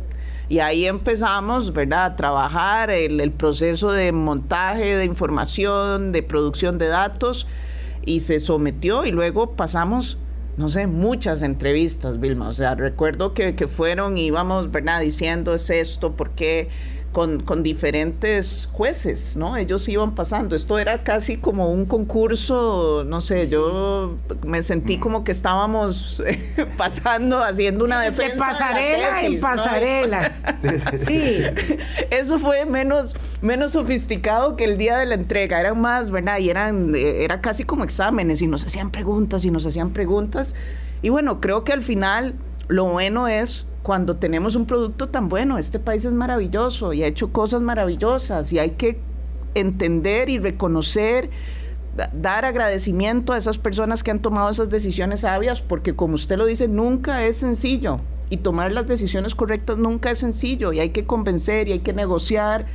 Y 0.49 0.59
ahí 0.59 0.85
empezamos, 0.85 1.73
¿verdad?, 1.73 2.05
a 2.05 2.15
trabajar 2.15 2.89
el, 2.89 3.19
el 3.19 3.31
proceso 3.31 3.91
de 3.91 4.11
montaje 4.11 4.95
de 4.95 5.05
información, 5.05 6.11
de 6.11 6.23
producción 6.23 6.77
de 6.77 6.87
datos, 6.87 7.47
y 8.05 8.19
se 8.19 8.39
sometió 8.39 9.05
y 9.05 9.11
luego 9.11 9.55
pasamos 9.55 10.17
no 10.57 10.69
sé, 10.69 10.87
muchas 10.87 11.41
entrevistas, 11.41 12.19
Vilma. 12.19 12.47
O 12.47 12.53
sea, 12.53 12.75
recuerdo 12.75 13.33
que, 13.33 13.55
que 13.55 13.67
fueron 13.67 14.17
íbamos, 14.17 14.71
¿verdad?, 14.71 15.01
diciendo 15.01 15.53
es 15.53 15.69
esto, 15.69 16.15
¿por 16.15 16.31
qué? 16.31 16.69
Con, 17.13 17.41
con, 17.41 17.63
diferentes 17.63 18.67
jueces, 18.73 19.37
¿no? 19.37 19.55
Ellos 19.55 19.87
iban 19.87 20.15
pasando. 20.15 20.55
Esto 20.55 20.79
era 20.79 21.03
casi 21.03 21.37
como 21.37 21.71
un 21.71 21.85
concurso, 21.85 23.05
no 23.05 23.21
sé, 23.21 23.47
yo 23.47 24.17
me 24.45 24.61
sentí 24.63 24.97
como 24.97 25.23
que 25.23 25.31
estábamos 25.31 26.21
pasando, 26.77 27.41
haciendo 27.41 27.85
una 27.85 28.01
defensa. 28.01 28.33
De 28.33 28.39
pasarela 28.39 29.23
y 29.23 29.37
pasarela. 29.37 30.35
sí. 31.07 31.43
Eso 32.09 32.39
fue 32.39 32.65
menos, 32.65 33.15
menos 33.41 33.73
sofisticado 33.73 34.57
que 34.57 34.65
el 34.65 34.77
día 34.77 34.97
de 34.97 35.05
la 35.05 35.15
entrega. 35.15 35.59
Eran 35.61 35.79
más, 35.79 36.11
¿verdad? 36.11 36.39
Y 36.39 36.49
eran, 36.49 36.93
era 36.95 37.39
casi 37.39 37.63
como 37.63 37.83
exámenes 37.83 38.41
y 38.41 38.47
nos 38.47 38.65
hacían 38.65 38.91
preguntas 38.91 39.45
y 39.45 39.51
nos 39.51 39.65
hacían 39.65 39.91
preguntas. 39.91 40.55
Y 41.01 41.09
bueno, 41.09 41.39
creo 41.39 41.63
que 41.63 41.73
al 41.73 41.83
final 41.83 42.33
lo 42.67 42.85
bueno 42.85 43.27
es 43.27 43.67
cuando 43.83 44.15
tenemos 44.15 44.55
un 44.55 44.65
producto 44.65 45.09
tan 45.09 45.29
bueno. 45.29 45.57
Este 45.57 45.77
país 45.77 46.05
es 46.05 46.13
maravilloso 46.13 46.93
y 46.93 47.03
ha 47.03 47.07
hecho 47.07 47.31
cosas 47.31 47.61
maravillosas 47.61 48.51
y 48.53 48.59
hay 48.59 48.71
que 48.71 48.99
entender 49.53 50.29
y 50.29 50.39
reconocer, 50.39 51.29
dar 52.13 52.45
agradecimiento 52.45 53.33
a 53.33 53.37
esas 53.37 53.59
personas 53.59 54.01
que 54.01 54.09
han 54.09 54.19
tomado 54.19 54.49
esas 54.49 54.69
decisiones 54.69 55.19
sabias, 55.19 55.61
porque 55.61 55.95
como 55.95 56.15
usted 56.15 56.37
lo 56.37 56.45
dice, 56.45 56.67
nunca 56.67 57.25
es 57.25 57.37
sencillo 57.37 57.99
y 58.29 58.37
tomar 58.37 58.71
las 58.71 58.87
decisiones 58.87 59.35
correctas 59.35 59.77
nunca 59.77 60.09
es 60.09 60.19
sencillo 60.19 60.73
y 60.73 60.79
hay 60.79 60.89
que 60.89 61.05
convencer 61.05 61.67
y 61.67 61.73
hay 61.73 61.79
que 61.79 61.93
negociar 61.93 62.65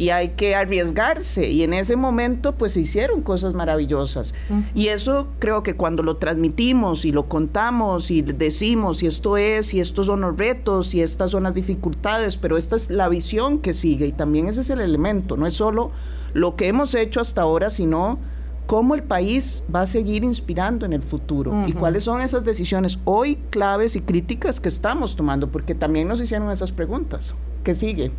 y 0.00 0.08
hay 0.08 0.30
que 0.30 0.54
arriesgarse. 0.54 1.50
Y 1.50 1.62
en 1.62 1.74
ese 1.74 1.94
momento 1.94 2.54
pues 2.54 2.72
se 2.72 2.80
hicieron 2.80 3.20
cosas 3.20 3.52
maravillosas. 3.52 4.32
Y 4.74 4.88
eso 4.88 5.28
creo 5.38 5.62
que 5.62 5.76
cuando 5.76 6.02
lo 6.02 6.16
transmitimos 6.16 7.04
y 7.04 7.12
lo 7.12 7.28
contamos 7.28 8.10
y 8.10 8.22
decimos 8.22 9.02
y 9.02 9.06
esto 9.06 9.36
es 9.36 9.74
y 9.74 9.80
estos 9.80 10.06
son 10.06 10.22
los 10.22 10.38
retos 10.38 10.94
y 10.94 11.02
estas 11.02 11.32
son 11.32 11.42
las 11.42 11.52
dificultades, 11.52 12.38
pero 12.38 12.56
esta 12.56 12.76
es 12.76 12.88
la 12.88 13.10
visión 13.10 13.58
que 13.58 13.74
sigue 13.74 14.06
y 14.06 14.12
también 14.12 14.46
ese 14.48 14.62
es 14.62 14.70
el 14.70 14.80
elemento, 14.80 15.36
no 15.36 15.46
es 15.46 15.52
solo 15.52 15.90
lo 16.32 16.56
que 16.56 16.68
hemos 16.68 16.94
hecho 16.94 17.20
hasta 17.20 17.42
ahora, 17.42 17.68
sino 17.68 18.18
cómo 18.66 18.94
el 18.94 19.02
país 19.02 19.62
va 19.74 19.82
a 19.82 19.86
seguir 19.86 20.24
inspirando 20.24 20.86
en 20.86 20.94
el 20.94 21.02
futuro 21.02 21.66
y 21.66 21.74
cuáles 21.74 22.04
son 22.04 22.22
esas 22.22 22.42
decisiones 22.42 22.98
hoy 23.04 23.36
claves 23.50 23.96
y 23.96 24.00
críticas 24.00 24.60
que 24.60 24.70
estamos 24.70 25.14
tomando, 25.14 25.50
porque 25.50 25.74
también 25.74 26.08
nos 26.08 26.22
hicieron 26.22 26.50
esas 26.50 26.72
preguntas. 26.72 27.34
¿Qué 27.64 27.74
sigue? 27.74 28.12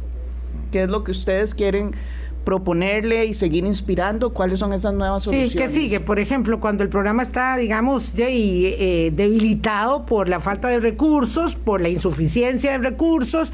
¿Qué 0.71 0.83
es 0.83 0.89
lo 0.89 1.03
que 1.03 1.11
ustedes 1.11 1.53
quieren 1.53 1.91
proponerle 2.43 3.25
y 3.25 3.33
seguir 3.33 3.65
inspirando? 3.65 4.33
¿Cuáles 4.33 4.59
son 4.59 4.73
esas 4.73 4.93
nuevas 4.93 5.23
soluciones? 5.23 5.51
Sí, 5.51 5.57
¿qué 5.57 5.69
sigue? 5.69 5.99
Por 5.99 6.19
ejemplo, 6.19 6.59
cuando 6.59 6.83
el 6.83 6.89
programa 6.89 7.21
está, 7.21 7.57
digamos, 7.57 8.13
eh, 8.17 9.11
debilitado 9.13 10.05
por 10.05 10.29
la 10.29 10.39
falta 10.39 10.67
de 10.69 10.79
recursos, 10.79 11.55
por 11.55 11.81
la 11.81 11.89
insuficiencia 11.89 12.71
de 12.71 12.77
recursos, 12.79 13.53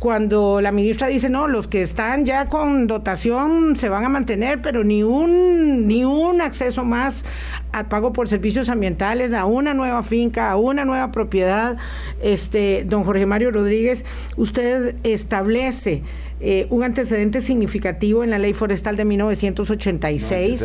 cuando 0.00 0.62
la 0.62 0.72
ministra 0.72 1.08
dice, 1.08 1.28
no, 1.28 1.46
los 1.46 1.68
que 1.68 1.82
están 1.82 2.24
ya 2.24 2.48
con 2.48 2.86
dotación 2.86 3.76
se 3.76 3.90
van 3.90 4.02
a 4.02 4.08
mantener, 4.08 4.62
pero 4.62 4.82
ni 4.82 5.02
un, 5.02 5.86
ni 5.86 6.06
un 6.06 6.40
acceso 6.40 6.84
más 6.84 7.26
al 7.72 7.86
pago 7.86 8.14
por 8.14 8.26
servicios 8.26 8.70
ambientales, 8.70 9.34
a 9.34 9.44
una 9.44 9.74
nueva 9.74 10.02
finca, 10.02 10.50
a 10.50 10.56
una 10.56 10.86
nueva 10.86 11.12
propiedad, 11.12 11.76
este, 12.22 12.84
don 12.86 13.04
Jorge 13.04 13.26
Mario 13.26 13.50
Rodríguez, 13.50 14.06
usted 14.38 14.96
establece 15.02 16.02
eh, 16.42 16.66
un 16.70 16.82
antecedente 16.84 17.42
significativo 17.42 18.24
en 18.24 18.30
la 18.30 18.38
ley 18.38 18.54
forestal 18.54 18.96
de 18.96 19.04
1986, 19.04 20.60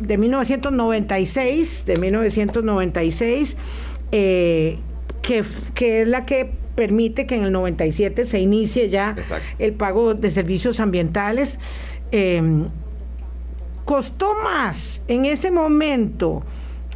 de 0.00 0.16
1996, 0.16 1.84
de 1.86 1.96
1996, 1.96 3.56
eh, 4.12 4.78
que, 5.20 5.42
que 5.74 6.02
es 6.02 6.08
la 6.08 6.24
que 6.26 6.48
permite 6.76 7.26
que 7.26 7.34
en 7.34 7.44
el 7.44 7.50
97 7.50 8.24
se 8.24 8.38
inicie 8.38 8.88
ya 8.88 9.16
el 9.58 9.72
pago 9.72 10.14
de 10.14 10.30
servicios 10.30 10.78
ambientales. 10.78 11.58
Em, 12.12 12.68
costó 13.84 14.36
más 14.44 15.02
en 15.08 15.24
ese 15.24 15.50
momento 15.50 16.44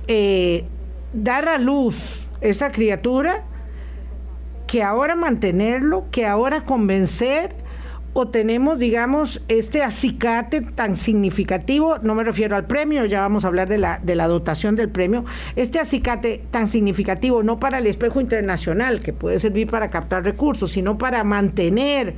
eh, 0.06 0.64
dar 1.12 1.48
a 1.48 1.58
luz 1.58 2.28
esa 2.40 2.70
criatura 2.70 3.44
que 4.70 4.84
ahora 4.84 5.16
mantenerlo, 5.16 6.06
que 6.12 6.26
ahora 6.26 6.60
convencer 6.60 7.56
o 8.12 8.28
tenemos, 8.28 8.78
digamos, 8.78 9.42
este 9.48 9.82
acicate 9.82 10.60
tan 10.60 10.94
significativo, 10.94 11.98
no 12.02 12.14
me 12.14 12.22
refiero 12.22 12.54
al 12.54 12.68
premio, 12.68 13.04
ya 13.04 13.20
vamos 13.20 13.44
a 13.44 13.48
hablar 13.48 13.68
de 13.68 13.78
la, 13.78 13.98
de 14.00 14.14
la 14.14 14.28
dotación 14.28 14.76
del 14.76 14.88
premio, 14.88 15.24
este 15.56 15.80
acicate 15.80 16.44
tan 16.52 16.68
significativo, 16.68 17.42
no 17.42 17.58
para 17.58 17.78
el 17.78 17.88
espejo 17.88 18.20
internacional, 18.20 19.00
que 19.00 19.12
puede 19.12 19.40
servir 19.40 19.68
para 19.68 19.90
captar 19.90 20.22
recursos, 20.22 20.70
sino 20.70 20.98
para 20.98 21.24
mantener 21.24 22.14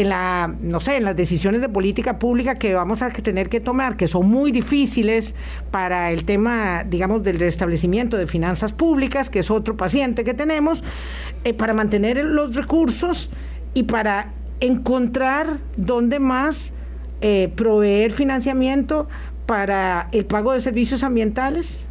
en 0.00 0.08
la, 0.08 0.54
no 0.60 0.80
sé, 0.80 0.96
en 0.96 1.04
las 1.04 1.16
decisiones 1.16 1.60
de 1.60 1.68
política 1.68 2.18
pública 2.18 2.56
que 2.56 2.74
vamos 2.74 3.02
a 3.02 3.10
tener 3.10 3.48
que 3.48 3.60
tomar, 3.60 3.96
que 3.96 4.08
son 4.08 4.28
muy 4.28 4.52
difíciles 4.52 5.34
para 5.70 6.10
el 6.10 6.24
tema, 6.24 6.84
digamos, 6.84 7.22
del 7.22 7.38
restablecimiento 7.38 8.16
de 8.16 8.26
finanzas 8.26 8.72
públicas, 8.72 9.30
que 9.30 9.40
es 9.40 9.50
otro 9.50 9.76
paciente 9.76 10.24
que 10.24 10.34
tenemos, 10.34 10.82
eh, 11.44 11.54
para 11.54 11.74
mantener 11.74 12.24
los 12.24 12.54
recursos 12.54 13.30
y 13.74 13.84
para 13.84 14.32
encontrar 14.60 15.58
dónde 15.76 16.18
más 16.18 16.72
eh, 17.20 17.52
proveer 17.54 18.12
financiamiento 18.12 19.08
para 19.46 20.08
el 20.12 20.24
pago 20.24 20.52
de 20.52 20.60
servicios 20.60 21.02
ambientales. 21.02 21.86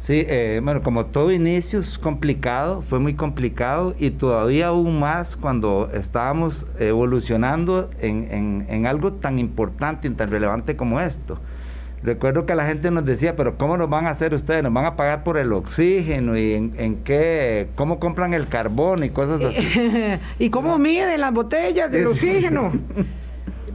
Sí, 0.00 0.24
eh, 0.26 0.62
bueno, 0.64 0.82
como 0.82 1.04
todo 1.04 1.30
inicio 1.30 1.78
es 1.78 1.98
complicado, 1.98 2.80
fue 2.80 2.98
muy 2.98 3.12
complicado 3.12 3.94
y 3.98 4.08
todavía 4.08 4.68
aún 4.68 4.98
más 4.98 5.36
cuando 5.36 5.90
estábamos 5.92 6.66
evolucionando 6.78 7.90
en, 8.00 8.64
en, 8.66 8.86
algo 8.86 9.12
tan 9.12 9.38
importante 9.38 10.08
y 10.08 10.12
tan 10.12 10.30
relevante 10.30 10.74
como 10.74 11.00
esto. 11.00 11.38
Recuerdo 12.02 12.46
que 12.46 12.54
la 12.54 12.64
gente 12.64 12.90
nos 12.90 13.04
decía, 13.04 13.36
pero 13.36 13.58
¿cómo 13.58 13.76
nos 13.76 13.90
van 13.90 14.06
a 14.06 14.10
hacer 14.12 14.32
ustedes? 14.32 14.62
¿Nos 14.62 14.72
van 14.72 14.86
a 14.86 14.96
pagar 14.96 15.22
por 15.22 15.36
el 15.36 15.52
oxígeno? 15.52 16.34
¿Y 16.34 16.54
en, 16.54 16.72
en 16.78 16.96
qué? 17.02 17.68
¿Cómo 17.74 17.98
compran 17.98 18.32
el 18.32 18.48
carbón 18.48 19.04
y 19.04 19.10
cosas 19.10 19.42
así? 19.42 19.82
¿Y 20.38 20.48
cómo 20.48 20.78
miden 20.78 21.20
las 21.20 21.34
botellas 21.34 21.92
del 21.92 22.06
oxígeno? 22.06 22.72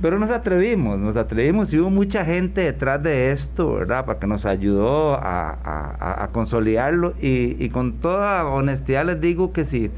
Pero 0.01 0.19
nos 0.19 0.31
atrevimos, 0.31 0.97
nos 0.99 1.15
atrevimos 1.15 1.73
y 1.73 1.79
hubo 1.79 1.89
mucha 1.89 2.25
gente 2.25 2.61
detrás 2.61 3.01
de 3.01 3.31
esto, 3.31 3.75
¿verdad? 3.75 4.05
Para 4.05 4.19
que 4.19 4.27
nos 4.27 4.45
ayudó 4.45 5.15
a, 5.15 6.29
consolidarlo 6.31 7.13
y, 7.21 7.55
y, 7.63 7.69
con 7.69 7.93
toda 7.93 8.45
honestidad 8.45 9.05
les 9.05 9.21
digo 9.21 9.53
que 9.53 9.65
si 9.65 9.91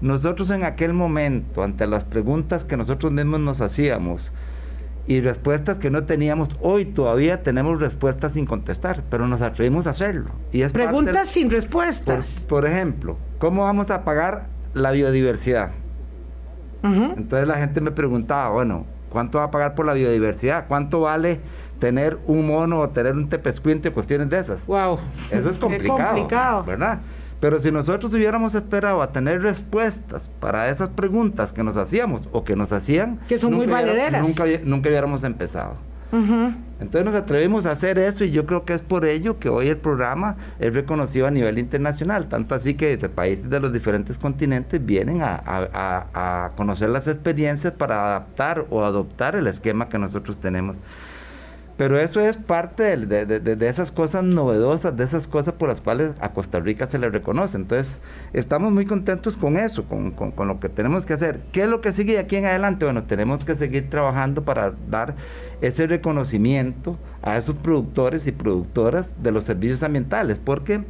nosotros 0.00 0.50
en 0.50 0.64
aquel 0.64 0.92
momento, 0.92 1.62
ante 1.62 1.86
las 1.86 2.04
preguntas 2.04 2.64
que 2.64 2.76
nosotros 2.76 3.12
mismos 3.12 3.40
nos 3.40 3.60
hacíamos 3.60 4.32
y 5.08 5.22
respuestas 5.22 5.78
que 5.78 5.90
no 5.90 6.04
teníamos, 6.04 6.50
hoy 6.60 6.84
todavía 6.84 7.42
tenemos 7.42 7.80
respuestas 7.80 8.34
sin 8.34 8.44
contestar, 8.44 9.02
pero 9.10 9.26
nos 9.26 9.40
atrevimos 9.40 9.86
a 9.86 9.90
hacerlo. 9.90 10.30
Y 10.52 10.60
es 10.60 10.72
preguntas 10.72 11.28
sin 11.28 11.50
respuestas. 11.50 12.44
Por, 12.46 12.66
ejemplo, 12.66 13.16
¿cómo 13.38 13.62
vamos 13.62 13.90
a 13.90 14.04
pagar 14.04 14.48
la 14.74 14.90
biodiversidad? 14.90 15.70
Entonces 16.82 17.48
la 17.48 17.56
gente 17.56 17.80
me 17.80 17.90
preguntaba, 17.90 18.50
bueno, 18.50 18.84
¿Cuánto 19.10 19.38
va 19.38 19.44
a 19.44 19.50
pagar 19.50 19.74
por 19.74 19.86
la 19.86 19.94
biodiversidad? 19.94 20.66
¿Cuánto 20.68 21.00
vale 21.00 21.40
tener 21.78 22.18
un 22.26 22.46
mono 22.46 22.80
o 22.80 22.88
tener 22.90 23.12
un 23.12 23.28
tepescuinte? 23.28 23.90
Cuestiones 23.90 24.28
de 24.30 24.38
esas. 24.38 24.66
Wow. 24.66 24.98
Eso 25.30 25.50
es 25.50 25.58
complicado. 25.58 26.14
complicado. 26.14 26.64
¿Verdad? 26.64 27.00
Pero 27.40 27.58
si 27.58 27.70
nosotros 27.70 28.12
hubiéramos 28.14 28.54
esperado 28.54 29.00
a 29.00 29.12
tener 29.12 29.42
respuestas 29.42 30.28
para 30.40 30.68
esas 30.70 30.88
preguntas 30.88 31.52
que 31.52 31.62
nos 31.62 31.76
hacíamos 31.76 32.28
o 32.32 32.42
que 32.42 32.56
nos 32.56 32.72
hacían, 32.72 33.20
que 33.28 33.38
son 33.38 33.54
muy 33.54 33.66
valederas, 33.66 34.22
nunca, 34.22 34.44
nunca 34.64 34.88
hubiéramos 34.88 35.22
empezado. 35.22 35.76
Entonces 36.10 37.04
nos 37.04 37.14
atrevimos 37.14 37.66
a 37.66 37.72
hacer 37.72 37.98
eso 37.98 38.24
y 38.24 38.30
yo 38.30 38.46
creo 38.46 38.64
que 38.64 38.72
es 38.72 38.80
por 38.80 39.04
ello 39.04 39.38
que 39.38 39.48
hoy 39.48 39.68
el 39.68 39.76
programa 39.76 40.36
es 40.58 40.72
reconocido 40.72 41.26
a 41.26 41.30
nivel 41.30 41.58
internacional, 41.58 42.28
tanto 42.28 42.54
así 42.54 42.74
que 42.74 42.96
de 42.96 43.08
países 43.08 43.50
de 43.50 43.60
los 43.60 43.72
diferentes 43.72 44.16
continentes 44.16 44.84
vienen 44.84 45.20
a 45.22 46.52
conocer 46.56 46.88
las 46.90 47.08
experiencias 47.08 47.72
para 47.72 48.06
adaptar 48.06 48.66
o 48.70 48.84
adoptar 48.84 49.36
el 49.36 49.46
esquema 49.48 49.88
que 49.88 49.98
nosotros 49.98 50.38
tenemos. 50.38 50.78
Pero 51.78 51.96
eso 52.00 52.18
es 52.18 52.36
parte 52.36 52.96
de, 52.96 53.68
esas 53.68 53.92
cosas 53.92 54.24
novedosas, 54.24 54.96
de 54.96 55.04
esas 55.04 55.28
cosas 55.28 55.54
por 55.54 55.68
las 55.68 55.80
cuales 55.80 56.10
a 56.18 56.32
Costa 56.32 56.58
Rica 56.58 56.88
se 56.88 56.98
le 56.98 57.08
reconoce. 57.08 57.56
Entonces, 57.56 58.02
estamos 58.32 58.72
muy 58.72 58.84
contentos 58.84 59.36
con 59.36 59.56
eso, 59.56 59.84
con, 59.84 60.12
lo 60.48 60.58
que 60.58 60.68
tenemos 60.68 61.06
que 61.06 61.12
hacer. 61.12 61.38
¿Qué 61.52 61.62
es 61.62 61.68
lo 61.68 61.80
que 61.80 61.92
sigue 61.92 62.14
de 62.14 62.18
aquí 62.18 62.34
en 62.34 62.46
adelante? 62.46 62.84
Bueno, 62.84 63.04
tenemos 63.04 63.44
que 63.44 63.54
seguir 63.54 63.88
trabajando 63.90 64.44
para 64.44 64.74
dar 64.90 65.14
ese 65.60 65.86
reconocimiento 65.86 66.98
a 67.22 67.36
esos 67.36 67.54
productores 67.54 68.26
y 68.26 68.32
productoras 68.32 69.14
de 69.22 69.30
los 69.30 69.44
servicios 69.44 69.82
ambientales, 69.82 70.40
porque... 70.44 70.84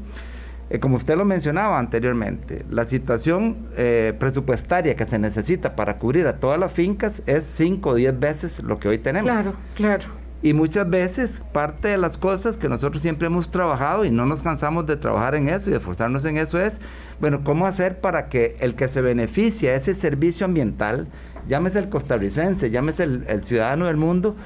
Eh, 0.70 0.80
como 0.80 0.96
usted 0.96 1.16
lo 1.16 1.24
mencionaba 1.24 1.78
anteriormente, 1.78 2.66
la 2.68 2.86
situación 2.86 3.68
eh, 3.78 4.12
presupuestaria 4.18 4.96
que 4.96 5.06
se 5.06 5.18
necesita 5.18 5.74
para 5.74 5.96
cubrir 5.96 6.26
a 6.26 6.40
todas 6.40 6.60
las 6.60 6.72
fincas 6.72 7.22
es 7.24 7.44
5 7.44 7.88
o 7.88 7.94
10 7.94 8.20
veces 8.20 8.62
lo 8.62 8.78
que 8.78 8.88
hoy 8.88 8.98
tenemos. 8.98 9.30
Claro, 9.30 9.54
claro. 9.74 10.27
Y 10.40 10.52
muchas 10.52 10.88
veces 10.88 11.42
parte 11.52 11.88
de 11.88 11.98
las 11.98 12.16
cosas 12.16 12.56
que 12.56 12.68
nosotros 12.68 13.02
siempre 13.02 13.26
hemos 13.26 13.50
trabajado 13.50 14.04
y 14.04 14.10
no 14.12 14.24
nos 14.24 14.44
cansamos 14.44 14.86
de 14.86 14.96
trabajar 14.96 15.34
en 15.34 15.48
eso 15.48 15.68
y 15.68 15.72
de 15.72 15.78
esforzarnos 15.78 16.24
en 16.26 16.38
eso 16.38 16.60
es, 16.60 16.80
bueno, 17.20 17.42
¿cómo 17.42 17.66
hacer 17.66 18.00
para 18.00 18.28
que 18.28 18.56
el 18.60 18.76
que 18.76 18.86
se 18.86 19.00
beneficia 19.00 19.72
de 19.72 19.78
ese 19.78 19.94
servicio 19.94 20.46
ambiental, 20.46 21.08
llámese 21.48 21.80
el 21.80 21.88
costarricense, 21.88 22.70
llámese 22.70 23.02
el, 23.02 23.42
ciudadano 23.42 23.86
del 23.86 23.96
mundo, 23.96 24.36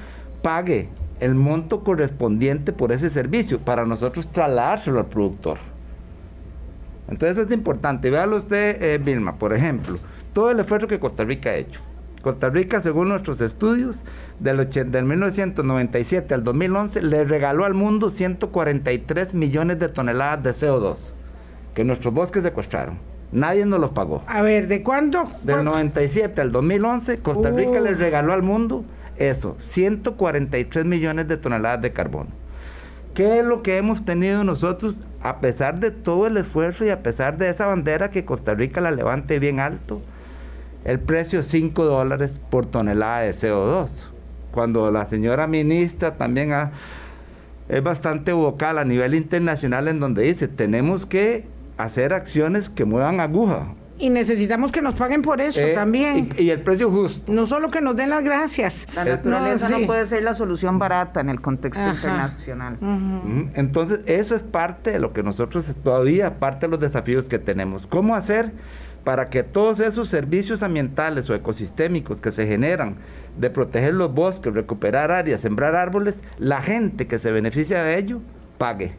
pague 0.41 0.89
el 1.21 1.35
monto 1.35 1.85
correspondiente 1.85 2.73
por 2.73 2.91
ese 2.91 3.11
servicio 3.11 3.59
para 3.59 3.85
nosotros 3.85 4.27
trasladárselo 4.33 4.99
al 4.99 5.07
productor? 5.07 5.59
Entonces 7.09 7.45
es 7.45 7.53
importante. 7.53 8.09
Véalo 8.09 8.39
usted, 8.39 8.83
eh, 8.83 8.97
Vilma, 8.97 9.37
por 9.37 9.53
ejemplo, 9.53 9.99
todo 10.33 10.51
el 10.51 10.61
esfuerzo 10.61 10.89
que 10.89 10.99
Costa 10.99 11.25
Rica 11.25 11.51
ha 11.51 11.57
hecho 11.57 11.81
Costa 12.23 12.49
Rica, 12.49 12.81
según 12.81 13.09
nuestros 13.09 13.41
estudios, 13.41 14.05
del, 14.41 14.69
del 14.69 15.05
1997 15.05 16.33
al 16.35 16.45
2011, 16.45 17.03
le 17.03 17.25
regaló 17.25 17.65
al 17.65 17.75
mundo 17.75 18.11
143 18.11 19.35
millones 19.35 19.79
de 19.79 19.89
toneladas 19.89 20.43
de 20.43 20.51
CO2 20.51 21.15
que 21.75 21.85
nuestros 21.85 22.13
bosques 22.13 22.43
secuestraron. 22.43 22.99
Nadie 23.33 23.65
nos 23.65 23.81
los 23.81 23.93
pagó. 23.93 24.23
A 24.27 24.43
ver, 24.43 24.69
¿de 24.69 24.83
cuándo? 24.83 25.31
Del 25.43 25.65
97 25.65 26.41
al 26.41 26.53
2011, 26.53 27.19
Costa 27.21 27.51
Rica 27.51 27.81
le 27.81 27.95
regaló 27.95 28.35
al 28.35 28.43
mundo 28.43 28.85
eso, 29.17 29.55
143 29.59 30.85
millones 30.85 31.29
de 31.29 31.37
toneladas 31.39 31.81
de 31.81 31.93
carbón. 31.93 32.29
¿Qué 33.15 33.39
es 33.39 33.45
lo 33.45 33.63
que 33.63 33.77
hemos 33.77 34.05
tenido 34.05 34.43
nosotros 34.45 35.01
a 35.21 35.41
pesar 35.41 35.81
de 35.81 35.91
todo 35.91 36.27
el 36.27 36.37
esfuerzo 36.37 36.85
y 36.85 36.91
a 36.91 37.03
pesar 37.03 37.37
de 37.37 37.49
esa 37.49 37.67
bandera 37.67 38.11
que 38.11 38.25
Costa 38.25 38.55
Rica 38.55 38.81
la 38.81 38.91
levante 38.91 39.39
bien 39.39 39.61
alto? 39.61 40.03
El 40.85 41.01
precio 41.01 41.41
es 41.41 41.47
5 41.47 41.85
dólares 41.85 42.41
por 42.51 42.67
tonelada 42.67 43.21
de 43.21 43.31
CO2. 43.31 44.09
Cuando 44.51 44.91
la 44.91 45.07
señora 45.07 45.47
ministra 45.47 46.17
también 46.17 46.53
es 47.69 47.83
bastante 47.83 48.33
vocal 48.33 48.79
a 48.79 48.85
nivel 48.85 49.15
internacional 49.15 49.89
en 49.89 50.01
donde 50.01 50.25
dice, 50.25 50.49
tenemos 50.49 51.07
que 51.07 51.47
hacer 51.79 52.13
acciones 52.13 52.69
que 52.69 52.85
muevan 52.85 53.21
aguja. 53.21 53.75
Y 53.99 54.11
necesitamos 54.11 54.73
que 54.73 54.83
nos 54.83 54.97
paguen 54.97 55.23
por 55.23 55.41
eso 55.41 55.61
eh, 55.61 55.75
también. 55.75 56.31
Y, 56.37 56.51
el 56.51 56.61
precio 56.61 56.91
justo. 56.91 57.33
No 57.33 57.47
solo 57.47 57.71
que 57.71 57.81
nos 57.81 57.95
den 57.95 58.11
las 58.11 58.25
gracias. 58.25 58.89
La 58.97 59.05
naturaleza 59.05 59.69
no, 59.69 59.87
puede 59.87 60.07
ser 60.07 60.25
la 60.25 60.35
solución 60.35 60.79
barata 60.79 61.21
en 61.21 61.29
el 61.29 61.41
contexto 61.41 61.87
internacional. 61.89 62.79
Entonces, 63.55 64.01
eso 64.07 64.35
es 64.35 64.43
parte 64.43 64.91
de 64.91 64.99
lo 64.99 65.13
que 65.13 65.23
nosotros 65.23 65.73
todavía, 65.85 66.41
parte 66.41 66.67
de 66.67 66.71
los 66.73 66.81
desafíos 66.81 67.29
que 67.29 67.39
tenemos. 67.39 67.87
¿Cómo 67.87 68.17
hacer? 68.17 68.53
Para 69.05 69.27
que 69.27 69.43
todos 69.43 69.81
esos 69.81 70.09
servicios 70.09 70.63
ambientales 70.63 71.29
o 71.29 71.35
ecosistémicos 71.35 72.21
que 72.21 72.31
se 72.31 72.47
generan 72.47 72.97
de 73.39 73.51
proteger 73.51 73.95
los 73.95 74.13
bosques, 74.13 74.53
recuperar 74.53 75.11
áreas, 75.11 75.41
sembrar 75.41 75.75
árboles, 75.75 76.23
la 76.39 76.63
gente 76.63 77.07
que 77.07 77.19
se 77.19 77.33
beneficia 77.33 77.83
de 77.83 77.99
ello 77.99 78.21
pague. 78.59 78.93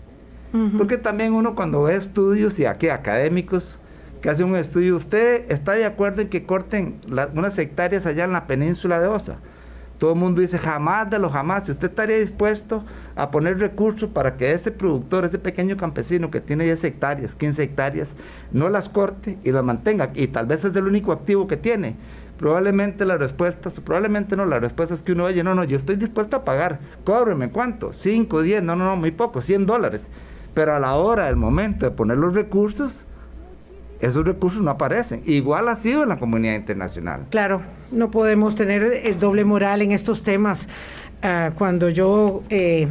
Porque 0.77 0.99
también 0.99 1.33
uno 1.33 1.55
cuando 1.55 1.81
ve 1.81 1.95
estudios 1.95 2.59
y 2.59 2.67
aquí 2.67 2.89
académicos 2.89 3.79
que 4.21 4.29
hacen 4.29 4.45
un 4.45 4.55
estudio, 4.55 4.95
usted 4.95 5.49
está 5.51 5.71
de 5.71 5.85
acuerdo 5.85 6.21
en 6.21 6.29
que 6.29 6.45
corten 6.45 7.01
unas 7.33 7.57
hectáreas 7.57 8.05
allá 8.05 8.25
en 8.25 8.33
la 8.33 8.45
península 8.45 8.99
de 8.99 9.07
Osa 9.07 9.39
todo 10.03 10.15
el 10.15 10.19
mundo 10.19 10.41
dice 10.41 10.59
jamás 10.59 11.09
de 11.09 11.17
lo 11.17 11.29
jamás. 11.29 11.63
Si 11.65 11.71
usted 11.71 11.87
estaría 11.87 12.17
dispuesto 12.17 12.83
a 13.15 13.31
poner 13.31 13.57
recursos 13.57 14.09
para 14.09 14.35
que 14.35 14.51
ese 14.51 14.69
productor, 14.69 15.23
ese 15.23 15.39
pequeño 15.39 15.77
campesino 15.77 16.29
que 16.29 16.41
tiene 16.41 16.65
10 16.65 16.83
hectáreas, 16.83 17.35
15 17.35 17.63
hectáreas, 17.63 18.17
no 18.51 18.67
las 18.67 18.89
corte 18.89 19.37
y 19.45 19.53
las 19.53 19.63
mantenga, 19.63 20.11
y 20.13 20.27
tal 20.27 20.45
vez 20.45 20.65
es 20.65 20.75
el 20.75 20.87
único 20.87 21.13
activo 21.13 21.47
que 21.47 21.55
tiene. 21.55 21.95
Probablemente 22.37 23.05
la 23.05 23.15
respuesta, 23.15 23.69
probablemente 23.81 24.35
no, 24.35 24.43
la 24.45 24.59
respuesta 24.59 24.93
es 24.93 25.03
que 25.03 25.13
uno 25.13 25.23
oye, 25.23 25.41
no, 25.41 25.55
no, 25.55 25.63
yo 25.63 25.77
estoy 25.77 25.95
dispuesto 25.95 26.35
a 26.35 26.43
pagar, 26.43 26.81
cóbreme 27.05 27.49
cuánto, 27.49 27.93
5, 27.93 28.41
10, 28.41 28.61
no, 28.61 28.75
no, 28.75 28.83
no, 28.83 28.97
muy 28.97 29.11
poco, 29.11 29.39
100 29.39 29.65
dólares. 29.65 30.09
Pero 30.53 30.75
a 30.75 30.81
la 30.81 30.95
hora, 30.95 31.27
del 31.27 31.37
momento 31.37 31.85
de 31.85 31.91
poner 31.91 32.17
los 32.17 32.33
recursos, 32.33 33.05
esos 34.05 34.25
recursos 34.25 34.61
no 34.61 34.71
aparecen. 34.71 35.21
Igual 35.25 35.69
ha 35.69 35.75
sido 35.75 36.03
en 36.03 36.09
la 36.09 36.19
comunidad 36.19 36.55
internacional. 36.55 37.25
Claro, 37.29 37.61
no 37.91 38.11
podemos 38.11 38.55
tener 38.55 38.83
eh, 38.83 39.15
doble 39.19 39.45
moral 39.45 39.81
en 39.81 39.91
estos 39.91 40.23
temas. 40.23 40.67
Ah, 41.21 41.51
cuando 41.57 41.89
yo, 41.89 42.43
eh, 42.49 42.87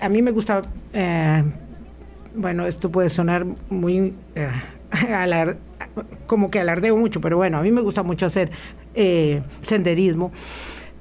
a 0.00 0.08
mí 0.08 0.20
me 0.20 0.30
gusta, 0.30 0.62
eh, 0.92 1.42
bueno, 2.34 2.66
esto 2.66 2.90
puede 2.90 3.08
sonar 3.08 3.46
muy 3.70 4.14
como 6.26 6.50
que 6.50 6.60
alardeo 6.60 6.96
mucho, 6.96 7.20
pero 7.20 7.38
bueno, 7.38 7.58
a 7.58 7.62
mí 7.62 7.70
me 7.70 7.80
gusta 7.80 8.02
mucho 8.02 8.26
hacer 8.26 8.50
senderismo. 9.64 10.30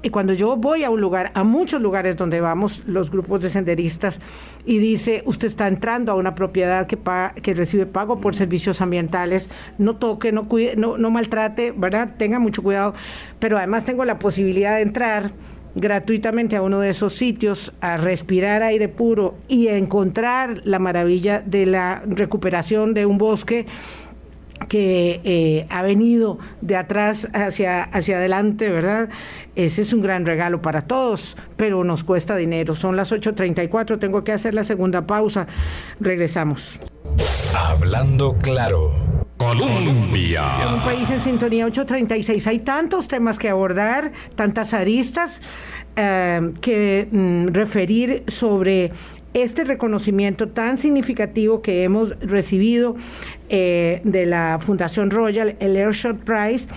Y 0.02 0.10
cuando 0.10 0.34
yo 0.34 0.56
voy 0.56 0.84
a 0.86 0.90
un 0.90 1.02
lugar, 1.02 1.32
a 1.34 1.44
muchos 1.44 1.82
lugares 1.82 2.16
donde 2.16 2.40
vamos 2.40 2.84
los 2.86 3.12
grupos 3.12 3.42
de 3.42 3.50
senderistas, 3.50 4.20
y 4.66 4.80
dice, 4.80 5.24
usted 5.26 5.48
está 5.48 5.68
entrando 5.68 6.12
a 6.12 6.16
una 6.16 6.36
propiedad 6.36 6.88
que, 6.88 6.98
que 7.42 7.54
recibe 7.54 7.86
pago 7.86 8.22
por 8.22 8.34
servicios 8.34 8.80
ambientales, 8.80 9.50
no 9.78 9.98
toque, 9.98 10.32
no, 10.32 10.48
cuide, 10.48 10.78
no, 10.78 10.98
no 10.98 11.12
maltrate, 11.12 11.72
¿verdad? 11.72 12.16
Tenga 12.18 12.40
mucho 12.40 12.64
cuidado, 12.64 12.94
pero 13.40 13.58
además 13.58 13.84
tengo 13.84 14.06
la 14.06 14.20
posibilidad 14.20 14.78
de 14.78 14.84
entrar 14.84 15.34
gratuitamente 15.76 16.56
a 16.56 16.62
uno 16.62 16.80
de 16.80 16.90
esos 16.90 17.14
sitios 17.14 17.74
a 17.82 17.98
respirar 17.98 18.64
aire 18.64 18.88
puro 18.88 19.36
y 19.48 19.68
a 19.68 19.78
encontrar 19.78 20.62
la 20.66 20.80
maravilla 20.80 21.42
de 21.46 21.66
la 21.66 22.02
recuperación 22.06 22.94
de 22.94 23.06
un 23.06 23.18
bosque 23.18 23.66
que 24.68 25.22
eh, 25.24 25.68
ha 25.70 25.82
venido 25.82 26.40
de 26.62 26.76
atrás 26.76 27.30
hacia, 27.34 27.84
hacia 27.84 28.18
adelante, 28.18 28.70
¿verdad? 28.70 29.10
Ese 29.56 29.82
es 29.82 29.94
un 29.94 30.02
gran 30.02 30.26
regalo 30.26 30.62
para 30.62 30.82
todos, 30.82 31.38
pero 31.56 31.84
nos 31.84 32.04
cuesta 32.04 32.36
dinero. 32.36 32.76
Son 32.76 32.96
las 32.96 33.12
8.34, 33.12 34.00
tengo 34.00 34.24
que 34.24 34.32
hacer 34.32 34.54
la 34.54 34.64
segunda 34.64 35.06
pausa. 35.08 35.48
Regresamos. 36.00 36.80
Hablando 37.56 38.38
claro. 38.38 38.92
Colombia. 39.40 40.44
Un 40.74 40.82
país 40.82 41.10
en 41.10 41.22
sintonía 41.22 41.66
836. 41.66 42.46
Hay 42.48 42.60
tantos 42.60 43.08
temas 43.08 43.40
que 43.40 43.48
abordar, 43.48 44.12
tantas 44.36 44.74
aristas 44.74 45.42
eh, 45.96 46.52
que 46.60 47.08
mm, 47.10 47.48
referir 47.48 48.26
sobre 48.28 48.92
este 49.34 49.64
reconocimiento 49.64 50.50
tan 50.50 50.78
significativo 50.78 51.62
que 51.62 51.84
hemos 51.84 52.18
recibido 52.20 52.96
eh, 53.50 54.02
de 54.04 54.26
la 54.26 54.60
Fundación 54.60 55.12
Royal, 55.12 55.56
el 55.60 55.76
Airshot 55.76 56.18
Prize, 56.18 56.68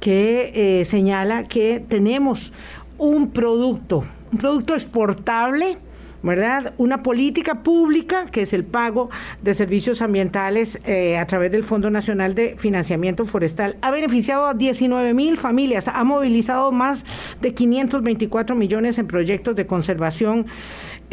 que 0.00 0.80
eh, 0.80 0.84
señala 0.84 1.44
que 1.44 1.82
tenemos 1.86 2.52
un 2.98 3.30
producto, 3.30 4.04
un 4.30 4.38
producto 4.38 4.74
exportable, 4.74 5.78
¿verdad? 6.22 6.74
Una 6.76 7.02
política 7.02 7.62
pública, 7.62 8.26
que 8.26 8.42
es 8.42 8.52
el 8.52 8.64
pago 8.64 9.10
de 9.42 9.54
servicios 9.54 10.02
ambientales 10.02 10.80
eh, 10.84 11.18
a 11.18 11.26
través 11.26 11.50
del 11.50 11.64
Fondo 11.64 11.90
Nacional 11.90 12.34
de 12.34 12.56
Financiamiento 12.56 13.24
Forestal, 13.24 13.76
ha 13.82 13.90
beneficiado 13.90 14.46
a 14.46 14.54
19 14.54 15.14
mil 15.14 15.36
familias, 15.36 15.88
ha 15.88 16.04
movilizado 16.04 16.72
más 16.72 17.04
de 17.40 17.54
524 17.54 18.54
millones 18.54 18.98
en 18.98 19.06
proyectos 19.06 19.56
de 19.56 19.66
conservación 19.66 20.46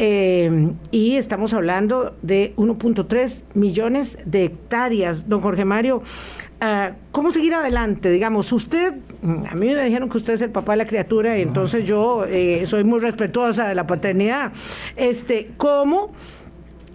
eh, 0.02 0.72
y 0.90 1.16
estamos 1.16 1.52
hablando 1.52 2.16
de 2.22 2.54
1.3 2.56 3.42
millones 3.52 4.16
de 4.24 4.44
hectáreas. 4.44 5.28
Don 5.28 5.42
Jorge 5.42 5.66
Mario, 5.66 6.02
ah, 6.62 6.92
¿cómo 7.12 7.30
seguir 7.30 7.52
adelante? 7.52 8.10
Digamos, 8.10 8.50
usted, 8.50 8.94
a 9.22 9.54
mí 9.54 9.66
me 9.66 9.84
dijeron 9.84 10.08
que 10.08 10.16
usted 10.16 10.32
es 10.32 10.40
el 10.40 10.48
papá 10.48 10.72
de 10.72 10.78
la 10.78 10.86
criatura 10.86 11.38
y 11.38 11.42
entonces 11.42 11.84
yo 11.84 12.24
eh, 12.24 12.62
soy 12.64 12.82
muy 12.82 12.98
respetuosa 12.98 13.68
de 13.68 13.74
la 13.74 13.86
paternidad. 13.86 14.52
Este, 14.96 15.50
¿Cómo 15.58 16.12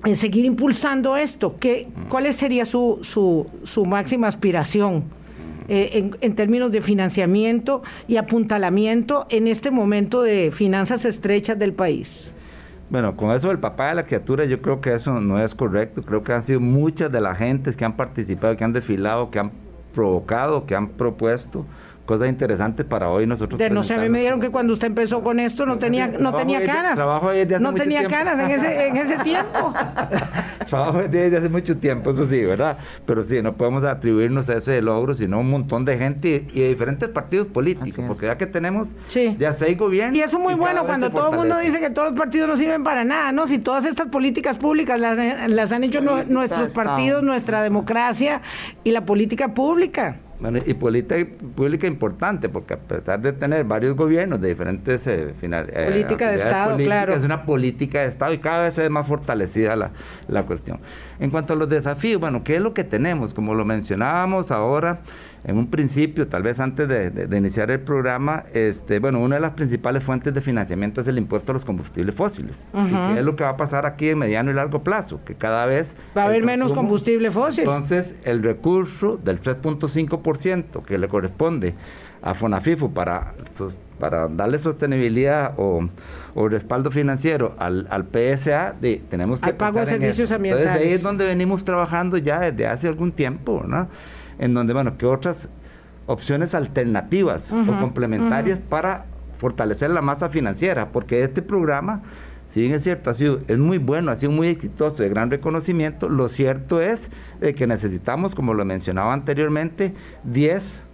eh, 0.03 0.15
seguir 0.15 0.43
impulsando 0.43 1.15
esto? 1.15 1.57
¿Qué, 1.59 1.87
¿Cuál 2.09 2.33
sería 2.33 2.65
su, 2.65 2.97
su, 3.03 3.45
su 3.61 3.85
máxima 3.85 4.27
aspiración? 4.27 5.03
en, 5.67 6.15
en, 6.21 6.35
términos 6.35 6.71
de 6.71 6.79
financiamiento 6.79 7.81
y 8.07 8.17
apuntalamiento 8.17 9.25
en 9.31 9.47
este 9.47 9.71
momento 9.71 10.21
de 10.21 10.51
finanzas 10.51 11.05
estrechas 11.05 11.57
del 11.57 11.73
país? 11.73 12.34
Bueno, 12.89 13.17
con 13.17 13.31
eso 13.31 13.47
del 13.47 13.59
papá 13.59 13.89
de 13.89 13.95
la 13.95 14.03
criatura, 14.03 14.45
yo 14.45 14.61
creo 14.61 14.79
que 14.79 14.93
eso 14.93 15.19
no 15.19 15.39
es 15.39 15.55
correcto. 15.55 16.03
Creo 16.03 16.23
que 16.23 16.33
han 16.33 16.43
sido 16.43 16.59
muchas 16.59 17.11
de 17.11 17.19
las 17.19 17.37
gentes 17.37 17.75
que 17.75 17.83
han 17.83 17.97
participado, 17.97 18.55
que 18.55 18.63
han 18.63 18.73
desfilado, 18.73 19.31
que 19.31 19.39
han 19.39 19.51
provocado, 19.93 20.65
que 20.65 20.75
han 20.75 20.89
propuesto 20.89 21.65
cosas 22.05 22.29
interesantes 22.29 22.85
para 22.85 23.09
hoy 23.09 23.27
nosotros. 23.27 23.57
De, 23.57 23.69
no 23.69 23.83
sé, 23.83 23.95
a 23.95 23.97
mí 23.97 24.09
me 24.09 24.19
dieron 24.19 24.39
que 24.39 24.49
cuando 24.49 24.73
usted 24.73 24.87
empezó 24.87 25.23
con 25.23 25.39
esto 25.39 25.65
no 25.65 25.77
tenía, 25.77 26.07
no 26.07 26.33
tenía 26.33 26.65
caras. 26.65 26.95
Trabajo 26.95 27.31
desde 27.31 27.55
hace 27.55 27.63
no 27.63 27.73
tenía 27.73 28.07
caras 28.07 28.39
en 28.39 28.51
ese, 28.51 28.87
en 28.87 28.97
ese 28.97 29.17
tiempo. 29.19 29.73
trabajo 30.69 30.99
desde 31.09 31.37
hace 31.37 31.49
mucho 31.49 31.77
tiempo, 31.77 32.11
eso 32.11 32.25
sí, 32.25 32.43
¿verdad? 32.43 32.77
Pero 33.05 33.23
sí, 33.23 33.41
no 33.41 33.53
podemos 33.53 33.83
atribuirnos 33.83 34.49
a 34.49 34.57
ese 34.57 34.81
logro, 34.81 35.13
sino 35.13 35.39
un 35.39 35.49
montón 35.49 35.85
de 35.85 35.97
gente 35.97 36.45
y, 36.53 36.59
de 36.61 36.69
diferentes 36.69 37.09
partidos 37.09 37.47
políticos, 37.47 38.03
porque 38.07 38.27
ya 38.27 38.37
que 38.37 38.45
tenemos 38.45 38.95
ya 39.37 39.53
seis 39.53 39.77
gobiernos. 39.77 40.17
Y 40.17 40.21
eso 40.21 40.37
es 40.37 40.43
muy 40.43 40.53
bueno 40.53 40.85
cuando 40.85 41.09
todo 41.09 41.31
el 41.31 41.37
mundo 41.37 41.57
dice 41.57 41.79
que 41.79 41.89
todos 41.89 42.11
los 42.11 42.19
partidos 42.19 42.47
no 42.47 42.57
sirven 42.57 42.83
para 42.83 43.03
nada, 43.03 43.31
¿no? 43.31 43.47
Si 43.47 43.57
todas 43.57 43.85
estas 43.85 44.07
políticas 44.07 44.57
públicas 44.57 44.99
las, 44.99 45.49
las 45.49 45.71
han 45.71 45.83
hecho 45.83 46.01
nuestros 46.01 46.69
partidos, 46.69 47.23
nuestra 47.23 47.63
democracia 47.63 48.41
y 48.83 48.91
la 48.91 49.05
política 49.05 49.53
pública 49.53 50.17
y 50.65 50.73
política 50.73 51.25
pública 51.55 51.87
importante, 51.87 52.49
porque 52.49 52.73
a 52.73 52.77
pesar 52.77 53.19
de 53.19 53.33
tener 53.33 53.63
varios 53.63 53.95
gobiernos 53.95 54.41
de 54.41 54.49
diferentes 54.49 55.07
eh, 55.07 55.33
eh 55.41 55.85
política 55.91 56.29
de 56.29 56.35
Estado, 56.35 56.77
claro. 56.77 57.13
Es 57.13 57.23
una 57.23 57.45
política 57.45 58.01
de 58.01 58.07
Estado 58.07 58.33
y 58.33 58.37
cada 58.37 58.63
vez 58.63 58.77
es 58.77 58.89
más 58.89 59.07
fortalecida 59.07 59.75
la, 59.75 59.91
la 60.27 60.43
cuestión. 60.43 60.79
En 61.19 61.29
cuanto 61.29 61.53
a 61.53 61.55
los 61.55 61.69
desafíos, 61.69 62.19
bueno, 62.19 62.43
¿qué 62.43 62.55
es 62.55 62.61
lo 62.61 62.73
que 62.73 62.83
tenemos? 62.83 63.33
Como 63.33 63.53
lo 63.53 63.65
mencionábamos 63.65 64.51
ahora, 64.51 64.99
en 65.47 65.57
un 65.57 65.67
principio, 65.67 66.27
tal 66.27 66.41
vez 66.41 66.59
antes 66.59 66.87
de, 66.87 67.37
iniciar 67.37 67.69
el 67.69 67.79
programa, 67.79 68.43
este, 68.53 68.97
bueno, 68.97 69.19
una 69.19 69.35
de 69.35 69.41
las 69.41 69.51
principales 69.51 70.03
fuentes 70.03 70.33
de 70.33 70.41
financiamiento 70.41 71.01
es 71.01 71.07
el 71.07 71.19
impuesto 71.19 71.51
a 71.51 71.53
los 71.53 71.63
combustibles 71.63 72.15
fósiles. 72.15 72.65
¿Qué 72.73 73.19
es 73.19 73.23
lo 73.23 73.35
que 73.35 73.43
va 73.43 73.51
a 73.51 73.57
pasar 73.57 73.85
aquí 73.85 74.09
en 74.09 74.17
mediano 74.17 74.49
y 74.49 74.55
largo 74.55 74.83
plazo? 74.83 75.19
Que 75.23 75.35
cada 75.35 75.67
vez... 75.67 75.95
Va 76.17 76.23
a 76.23 76.25
haber 76.25 76.43
menos 76.43 76.73
combustible 76.73 77.29
fósil. 77.29 77.63
Entonces, 77.63 78.15
el 78.23 78.41
recurso 78.41 79.17
del 79.23 79.39
3.5% 79.39 80.83
que 80.83 80.97
le 80.97 81.07
corresponde 81.07 81.75
a 82.23 82.33
FONAFIFO 82.33 82.89
para, 82.89 83.35
para 83.99 84.27
darle 84.27 84.57
sostenibilidad 84.57 85.53
o, 85.57 85.87
respaldo 86.49 86.89
financiero 86.89 87.55
al, 87.59 87.85
al 87.91 88.05
PSA, 88.05 88.73
de, 88.81 88.99
tenemos 89.09 89.41
que... 89.41 89.51
Al 89.51 89.57
pago 89.57 89.79
de 89.79 89.85
servicios 89.85 90.31
ambientales. 90.31 90.69
Entonces, 90.69 90.87
ahí 90.87 90.95
es 90.95 91.03
donde 91.03 91.23
venimos 91.23 91.63
trabajando 91.63 92.17
ya 92.17 92.39
desde 92.39 92.65
hace 92.65 92.87
algún 92.87 93.11
tiempo, 93.11 93.63
¿no? 93.67 93.87
En 94.39 94.53
donde, 94.53 94.73
bueno, 94.73 94.97
¿qué 94.97 95.05
otras 95.05 95.49
opciones 96.07 96.53
alternativas 96.53 97.51
o 97.51 97.79
complementarias 97.79 98.59
para 98.59 99.05
fortalecer 99.37 99.89
la 99.89 100.01
masa 100.01 100.29
financiera? 100.29 100.91
Porque 100.91 101.23
este 101.23 101.41
programa, 101.41 102.01
si 102.49 102.61
bien 102.61 102.73
es 102.73 102.83
cierto, 102.83 103.09
ha 103.09 103.13
sido, 103.13 103.39
es 103.47 103.57
muy 103.57 103.77
bueno, 103.77 104.11
ha 104.11 104.15
sido 104.15 104.31
muy 104.31 104.47
exitoso, 104.47 104.97
de 104.97 105.09
gran 105.09 105.31
reconocimiento, 105.31 106.09
lo 106.09 106.27
cierto 106.27 106.81
es 106.81 107.11
que 107.55 107.67
necesitamos, 107.67 108.35
como 108.35 108.53
lo 108.53 108.65
mencionaba 108.65 109.13
anteriormente, 109.13 109.93
10 110.23 110.85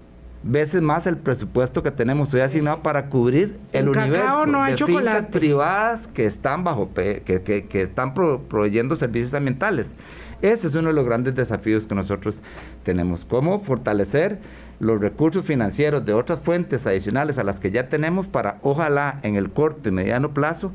veces 0.44 0.82
más 0.82 1.06
el 1.06 1.18
presupuesto 1.18 1.84
que 1.84 1.92
tenemos 1.92 2.34
hoy 2.34 2.42
asignado 2.42 2.82
para 2.82 3.08
cubrir 3.10 3.60
el 3.74 3.90
universo 3.90 4.46
de 4.46 4.78
fincas 4.78 5.26
privadas 5.26 6.08
que 6.08 6.26
están 6.26 6.64
bajo 6.64 6.92
que, 6.94 7.22
que, 7.24 7.82
están 7.82 8.14
proveyendo 8.14 8.96
servicios 8.96 9.34
ambientales. 9.34 9.96
Ese 10.42 10.68
es 10.68 10.76
uno 10.76 10.88
de 10.88 10.94
los 10.94 11.06
grandes 11.06 11.36
desafíos 11.36 11.86
que 11.86 11.96
nosotros 11.96 12.42
tenemos. 12.84 13.26
Cómo 13.26 13.60
fortalecer 13.60 14.40
los 14.80 15.00
recursos 15.00 15.46
financieros 15.46 16.04
de 16.06 16.14
otras 16.14 16.40
fuentes 16.40 16.88
adicionales 16.88 17.38
a 17.38 17.44
las 17.44 17.60
que 17.60 17.70
ya 17.70 17.90
tenemos 17.90 18.28
para, 18.28 18.58
ojalá, 18.64 19.20
en 19.22 19.36
el 19.36 19.52
corto 19.52 19.90
y 19.90 19.92
mediano 19.92 20.34
plazo, 20.34 20.72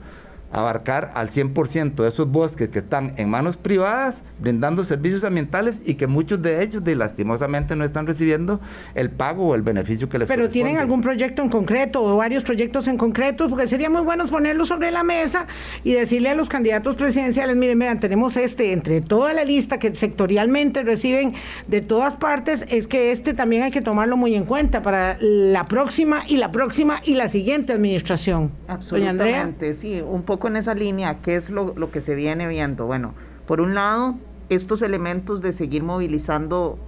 abarcar 0.53 1.11
al 1.15 1.29
100% 1.29 1.95
de 1.95 2.09
esos 2.09 2.31
bosques 2.31 2.69
que 2.69 2.79
están 2.79 3.13
en 3.17 3.29
manos 3.29 3.57
privadas, 3.57 4.23
brindando 4.41 4.85
servicios 4.85 5.25
ambientales 5.25 5.83
y 5.85 5.95
que 5.95 6.07
muchos 6.07 6.41
de 6.41 6.63
ellos, 6.63 6.85
de, 6.85 6.95
lastimosamente, 6.95 7.77
no 7.77 7.85
están 7.85 8.07
recibiendo 8.07 8.61
el 8.95 9.11
pago 9.11 9.49
o 9.49 9.55
el 9.55 9.63
beneficio 9.63 10.09
que 10.09 10.19
les 10.19 10.29
Pero 10.29 10.49
tienen 10.49 10.77
algún 10.77 11.01
proyecto 11.01 11.43
en 11.43 11.49
concreto 11.49 12.03
o 12.03 12.17
varios 12.17 12.45
proyectos 12.45 12.87
en 12.89 12.97
concreto, 12.97 13.49
porque 13.49 13.67
sería 13.67 13.91
muy 13.91 14.03
bueno 14.03 14.27
ponerlos 14.27 14.69
sobre 14.69 14.91
la 14.91 15.03
mesa 15.03 15.47
y 15.85 15.93
decirle 15.93 16.31
a 16.31 16.35
los 16.35 16.49
candidatos 16.49 16.97
presidenciales, 16.97 17.57
miren, 17.57 17.79
vean, 17.79 18.01
tenemos 18.01 18.37
este, 18.37 18.73
entre 18.73 19.01
toda 19.01 19.33
la 19.33 19.45
lista 19.45 19.79
que 19.79 19.95
sectorialmente 19.95 20.83
reciben 20.83 21.35
de 21.67 21.81
todas 21.81 22.15
partes, 22.15 22.67
es 22.69 22.87
que 22.87 23.13
este 23.13 23.35
también 23.35 23.63
hay 23.63 23.71
que 23.71 23.83
tomarlo 23.83 24.17
muy 24.17 24.35
en 24.35 24.45
cuenta 24.45 24.83
para 24.83 25.17
la 25.21 25.65
próxima 25.65 26.23
y 26.29 26.37
la 26.37 26.51
próxima 26.51 26.97
y 27.05 27.15
la 27.15 27.29
siguiente 27.29 27.73
administración. 27.73 28.53
Absolutamente, 28.69 29.75
sí, 29.75 30.01
un 30.01 30.23
poco 30.23 30.36
en 30.45 30.57
esa 30.57 30.75
línea, 30.75 31.21
¿qué 31.23 31.37
es 31.37 31.51
lo, 31.51 31.75
lo 31.77 31.91
que 31.91 32.01
se 32.01 32.15
viene 32.15 32.47
viendo? 32.49 32.87
Bueno, 32.87 33.15
por 33.47 33.61
un 33.61 33.75
lado, 33.75 34.17
estos 34.49 34.83
elementos 34.83 35.41
de 35.41 35.53
seguir 35.53 35.83
movilizando 35.83 36.79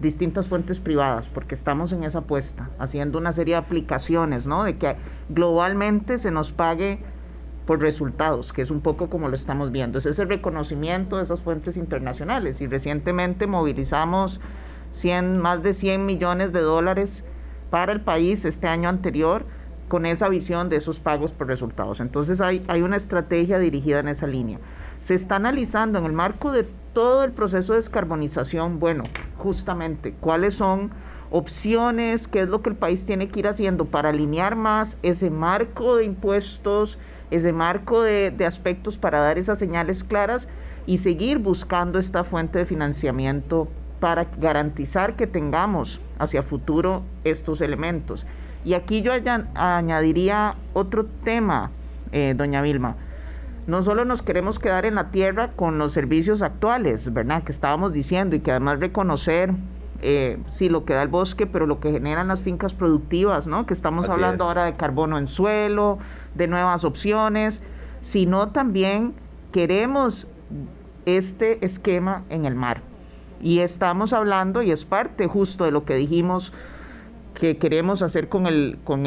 distintas 0.00 0.48
fuentes 0.48 0.78
privadas, 0.80 1.28
porque 1.28 1.54
estamos 1.54 1.92
en 1.92 2.04
esa 2.04 2.20
apuesta, 2.20 2.70
haciendo 2.78 3.18
una 3.18 3.32
serie 3.32 3.54
de 3.54 3.60
aplicaciones, 3.60 4.46
¿no? 4.46 4.64
De 4.64 4.76
que 4.76 4.96
globalmente 5.28 6.18
se 6.18 6.30
nos 6.30 6.52
pague 6.52 6.98
por 7.66 7.80
resultados, 7.80 8.52
que 8.52 8.62
es 8.62 8.70
un 8.70 8.80
poco 8.80 9.10
como 9.10 9.28
lo 9.28 9.34
estamos 9.34 9.72
viendo. 9.72 9.98
Es 9.98 10.06
ese 10.06 10.24
reconocimiento 10.24 11.16
de 11.16 11.24
esas 11.24 11.42
fuentes 11.42 11.76
internacionales. 11.76 12.60
Y 12.60 12.66
recientemente 12.66 13.46
movilizamos 13.46 14.40
100, 14.92 15.40
más 15.40 15.62
de 15.62 15.74
100 15.74 16.06
millones 16.06 16.52
de 16.52 16.60
dólares 16.60 17.24
para 17.70 17.92
el 17.92 18.00
país 18.00 18.44
este 18.44 18.68
año 18.68 18.88
anterior 18.88 19.44
con 19.88 20.06
esa 20.06 20.28
visión 20.28 20.68
de 20.68 20.76
esos 20.76 21.00
pagos 21.00 21.32
por 21.32 21.46
resultados. 21.46 22.00
Entonces 22.00 22.40
hay, 22.40 22.64
hay 22.68 22.82
una 22.82 22.96
estrategia 22.96 23.58
dirigida 23.58 24.00
en 24.00 24.08
esa 24.08 24.26
línea. 24.26 24.58
Se 25.00 25.14
está 25.14 25.36
analizando 25.36 25.98
en 25.98 26.06
el 26.06 26.12
marco 26.12 26.52
de 26.52 26.66
todo 26.92 27.24
el 27.24 27.32
proceso 27.32 27.72
de 27.72 27.78
descarbonización, 27.78 28.78
bueno, 28.78 29.04
justamente 29.36 30.14
cuáles 30.18 30.54
son 30.54 30.90
opciones, 31.30 32.28
qué 32.28 32.40
es 32.40 32.48
lo 32.48 32.62
que 32.62 32.70
el 32.70 32.76
país 32.76 33.04
tiene 33.04 33.28
que 33.28 33.40
ir 33.40 33.48
haciendo 33.48 33.84
para 33.84 34.10
alinear 34.10 34.56
más 34.56 34.96
ese 35.02 35.30
marco 35.30 35.96
de 35.96 36.04
impuestos, 36.04 36.98
ese 37.30 37.52
marco 37.52 38.02
de, 38.02 38.30
de 38.30 38.46
aspectos 38.46 38.96
para 38.96 39.20
dar 39.20 39.38
esas 39.38 39.58
señales 39.58 40.04
claras 40.04 40.48
y 40.86 40.98
seguir 40.98 41.38
buscando 41.38 41.98
esta 41.98 42.24
fuente 42.24 42.60
de 42.60 42.64
financiamiento 42.64 43.68
para 44.00 44.26
garantizar 44.38 45.16
que 45.16 45.26
tengamos 45.26 46.00
hacia 46.18 46.42
futuro 46.42 47.02
estos 47.24 47.60
elementos. 47.60 48.26
Y 48.66 48.74
aquí 48.74 49.00
yo 49.00 49.12
añadiría 49.54 50.56
otro 50.72 51.06
tema, 51.22 51.70
eh, 52.10 52.34
doña 52.36 52.62
Vilma. 52.62 52.96
No 53.68 53.84
solo 53.84 54.04
nos 54.04 54.22
queremos 54.22 54.58
quedar 54.58 54.84
en 54.86 54.96
la 54.96 55.12
tierra 55.12 55.52
con 55.52 55.78
los 55.78 55.92
servicios 55.92 56.42
actuales, 56.42 57.12
¿verdad? 57.12 57.44
Que 57.44 57.52
estábamos 57.52 57.92
diciendo 57.92 58.34
y 58.34 58.40
que 58.40 58.50
además 58.50 58.80
reconocer, 58.80 59.52
eh, 60.02 60.38
sí, 60.48 60.68
lo 60.68 60.84
que 60.84 60.94
da 60.94 61.02
el 61.02 61.08
bosque, 61.08 61.46
pero 61.46 61.66
lo 61.66 61.78
que 61.78 61.92
generan 61.92 62.26
las 62.26 62.40
fincas 62.40 62.74
productivas, 62.74 63.46
¿no? 63.46 63.66
Que 63.66 63.72
estamos 63.72 64.08
hablando 64.08 64.42
ahora 64.42 64.64
de 64.64 64.72
carbono 64.72 65.16
en 65.16 65.28
suelo, 65.28 65.98
de 66.34 66.48
nuevas 66.48 66.82
opciones, 66.82 67.62
sino 68.00 68.48
también 68.48 69.14
queremos 69.52 70.26
este 71.04 71.64
esquema 71.64 72.24
en 72.30 72.46
el 72.46 72.56
mar. 72.56 72.80
Y 73.40 73.60
estamos 73.60 74.12
hablando, 74.12 74.60
y 74.62 74.72
es 74.72 74.84
parte 74.84 75.28
justo 75.28 75.66
de 75.66 75.70
lo 75.70 75.84
que 75.84 75.94
dijimos 75.94 76.52
que 77.38 77.58
queremos 77.58 78.02
hacer 78.02 78.28
con 78.28 78.46
el, 78.46 78.78
con 78.84 79.06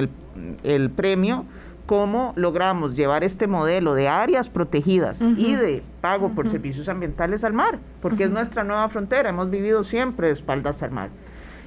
el, 0.64 0.90
premio, 0.92 1.46
cómo 1.88 2.34
logramos 2.36 2.96
llevar 2.96 3.24
este 3.24 3.48
modelo 3.48 3.96
de 3.96 4.08
áreas 4.08 4.50
protegidas 4.50 5.22
y 5.22 5.56
de 5.56 5.82
pago 6.00 6.30
por 6.30 6.48
servicios 6.48 6.88
ambientales 6.90 7.44
al 7.44 7.54
mar, 7.54 7.80
porque 8.02 8.26
es 8.26 8.30
nuestra 8.30 8.64
nueva 8.64 8.88
frontera, 8.90 9.30
hemos 9.30 9.50
vivido 9.50 9.84
siempre 9.84 10.28
de 10.28 10.34
espaldas 10.34 10.84
al 10.84 10.92
mar. 10.92 11.10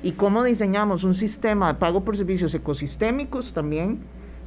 Y 0.04 0.12
cómo 0.12 0.44
diseñamos 0.44 1.02
un 1.02 1.14
sistema 1.14 1.72
de 1.72 1.78
pago 1.80 2.04
por 2.04 2.16
servicios 2.16 2.54
ecosistémicos 2.54 3.52
también, 3.52 3.98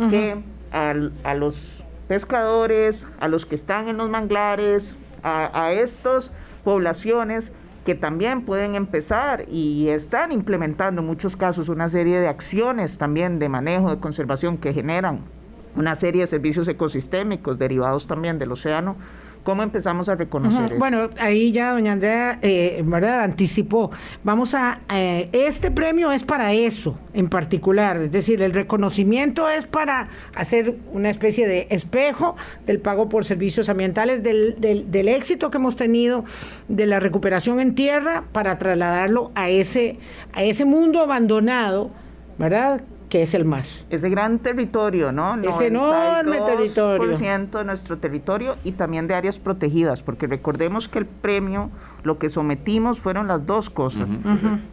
que 0.09 0.37
a 0.71 1.33
los 1.33 1.83
pescadores, 2.07 3.07
a 3.19 3.27
los 3.27 3.45
que 3.45 3.55
están 3.55 3.89
en 3.89 3.97
los 3.97 4.09
manglares, 4.09 4.97
a, 5.23 5.65
a 5.65 5.73
estas 5.73 6.31
poblaciones 6.63 7.51
que 7.85 7.93
también 7.93 8.41
pueden 8.43 8.73
empezar 8.73 9.45
y 9.47 9.89
están 9.89 10.31
implementando 10.31 11.01
en 11.01 11.07
muchos 11.07 11.37
casos 11.37 11.69
una 11.69 11.87
serie 11.87 12.19
de 12.19 12.27
acciones 12.27 12.97
también 12.97 13.37
de 13.37 13.47
manejo, 13.47 13.91
de 13.91 13.99
conservación 13.99 14.57
que 14.57 14.73
generan 14.73 15.21
una 15.75 15.93
serie 15.93 16.21
de 16.21 16.27
servicios 16.27 16.67
ecosistémicos 16.67 17.59
derivados 17.59 18.07
también 18.07 18.39
del 18.39 18.51
océano 18.51 18.95
¿Cómo 19.45 19.61
empezamos 19.61 20.09
a 20.09 20.15
reconocer 20.15 20.65
eso? 20.65 20.75
Bueno, 20.79 21.07
ahí 21.19 21.51
ya 21.51 21.73
doña 21.73 21.91
Andrea, 21.91 22.39
eh, 22.41 22.81
¿verdad? 22.83 23.21
Anticipó. 23.21 23.91
Vamos 24.23 24.55
a, 24.55 24.81
eh, 24.91 25.29
este 25.33 25.69
premio 25.69 26.11
es 26.11 26.23
para 26.23 26.51
eso 26.53 26.97
en 27.13 27.29
particular, 27.29 27.97
es 27.97 28.11
decir, 28.11 28.41
el 28.41 28.53
reconocimiento 28.53 29.47
es 29.47 29.67
para 29.67 30.09
hacer 30.35 30.77
una 30.91 31.11
especie 31.11 31.47
de 31.47 31.67
espejo 31.69 32.35
del 32.65 32.79
pago 32.79 33.07
por 33.07 33.23
servicios 33.23 33.69
ambientales, 33.69 34.23
del, 34.23 34.59
del, 34.59 34.89
del 34.91 35.07
éxito 35.09 35.51
que 35.51 35.57
hemos 35.57 35.75
tenido 35.75 36.25
de 36.67 36.87
la 36.87 36.99
recuperación 36.99 37.59
en 37.59 37.75
tierra 37.75 38.23
para 38.31 38.57
trasladarlo 38.57 39.31
a 39.35 39.49
ese, 39.49 39.99
a 40.33 40.41
ese 40.41 40.65
mundo 40.65 41.01
abandonado, 41.01 41.91
¿verdad? 42.39 42.81
Que 43.15 43.21
es 43.21 43.33
el 43.33 43.45
mar. 43.45 43.63
Ese 43.89 44.09
gran 44.09 44.39
territorio, 44.39 45.13
¿no? 45.13 45.35
Ese 45.41 45.67
enorme 45.67 46.41
territorio. 46.41 47.17
de 47.17 47.63
nuestro 47.63 47.97
territorio 47.97 48.57
y 48.65 48.73
también 48.73 49.07
de 49.07 49.15
áreas 49.15 49.39
protegidas, 49.39 50.03
porque 50.03 50.27
recordemos 50.27 50.89
que 50.89 50.99
el 50.99 51.05
premio, 51.05 51.69
lo 52.03 52.19
que 52.19 52.27
sometimos 52.27 52.99
fueron 52.99 53.29
las 53.29 53.45
dos 53.45 53.69
cosas. 53.69 54.09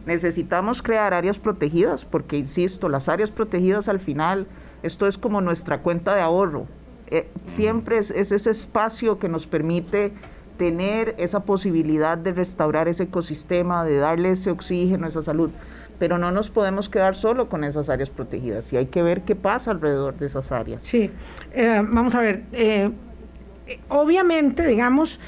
Necesitamos 0.05 0.81
crear 0.81 1.13
áreas 1.13 1.39
protegidas, 1.39 2.03
porque, 2.03 2.35
insisto, 2.35 2.89
las 2.89 3.07
áreas 3.07 3.31
protegidas 3.31 3.87
al 3.87 4.01
final, 4.01 4.45
esto 4.81 5.07
es 5.07 5.17
como 5.17 5.39
nuestra 5.39 5.77
cuenta 5.77 6.13
de 6.13 6.19
ahorro. 6.19 6.67
Eh, 7.07 7.29
siempre 7.45 7.99
es 7.99 8.11
ese 8.11 8.51
espacio 8.51 9.19
que 9.19 9.29
nos 9.29 9.47
permite 9.47 10.11
tener 10.57 11.15
esa 11.17 11.45
posibilidad 11.45 12.17
de 12.17 12.33
restaurar 12.33 12.89
ese 12.89 13.03
ecosistema, 13.03 13.85
de 13.85 13.99
darle 13.99 14.31
ese 14.31 14.51
oxígeno, 14.51 15.07
esa 15.07 15.23
salud 15.23 15.49
pero 15.99 16.17
no 16.17 16.31
nos 16.31 16.49
podemos 16.49 16.89
quedar 16.89 17.15
solo 17.15 17.49
con 17.49 17.63
esas 17.63 17.89
áreas 17.89 18.09
protegidas 18.09 18.71
y 18.73 18.77
hay 18.77 18.87
que 18.87 19.01
ver 19.01 19.21
qué 19.21 19.35
pasa 19.35 19.71
alrededor 19.71 20.17
de 20.17 20.25
esas 20.25 20.51
áreas. 20.51 20.83
Sí, 20.83 21.09
eh, 21.53 21.81
vamos 21.83 22.15
a 22.15 22.21
ver, 22.21 22.43
eh, 22.51 22.91
obviamente, 23.89 24.67
digamos, 24.67 25.19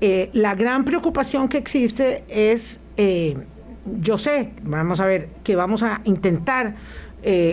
eh, 0.00 0.30
la 0.32 0.54
gran 0.54 0.84
preocupación 0.84 1.48
que 1.48 1.58
existe 1.58 2.24
es, 2.28 2.80
yo 4.00 4.18
sé, 4.18 4.52
vamos 4.62 5.00
a 5.00 5.06
ver, 5.06 5.28
que 5.44 5.56
vamos 5.56 5.82
a 5.82 6.00
intentar 6.04 6.74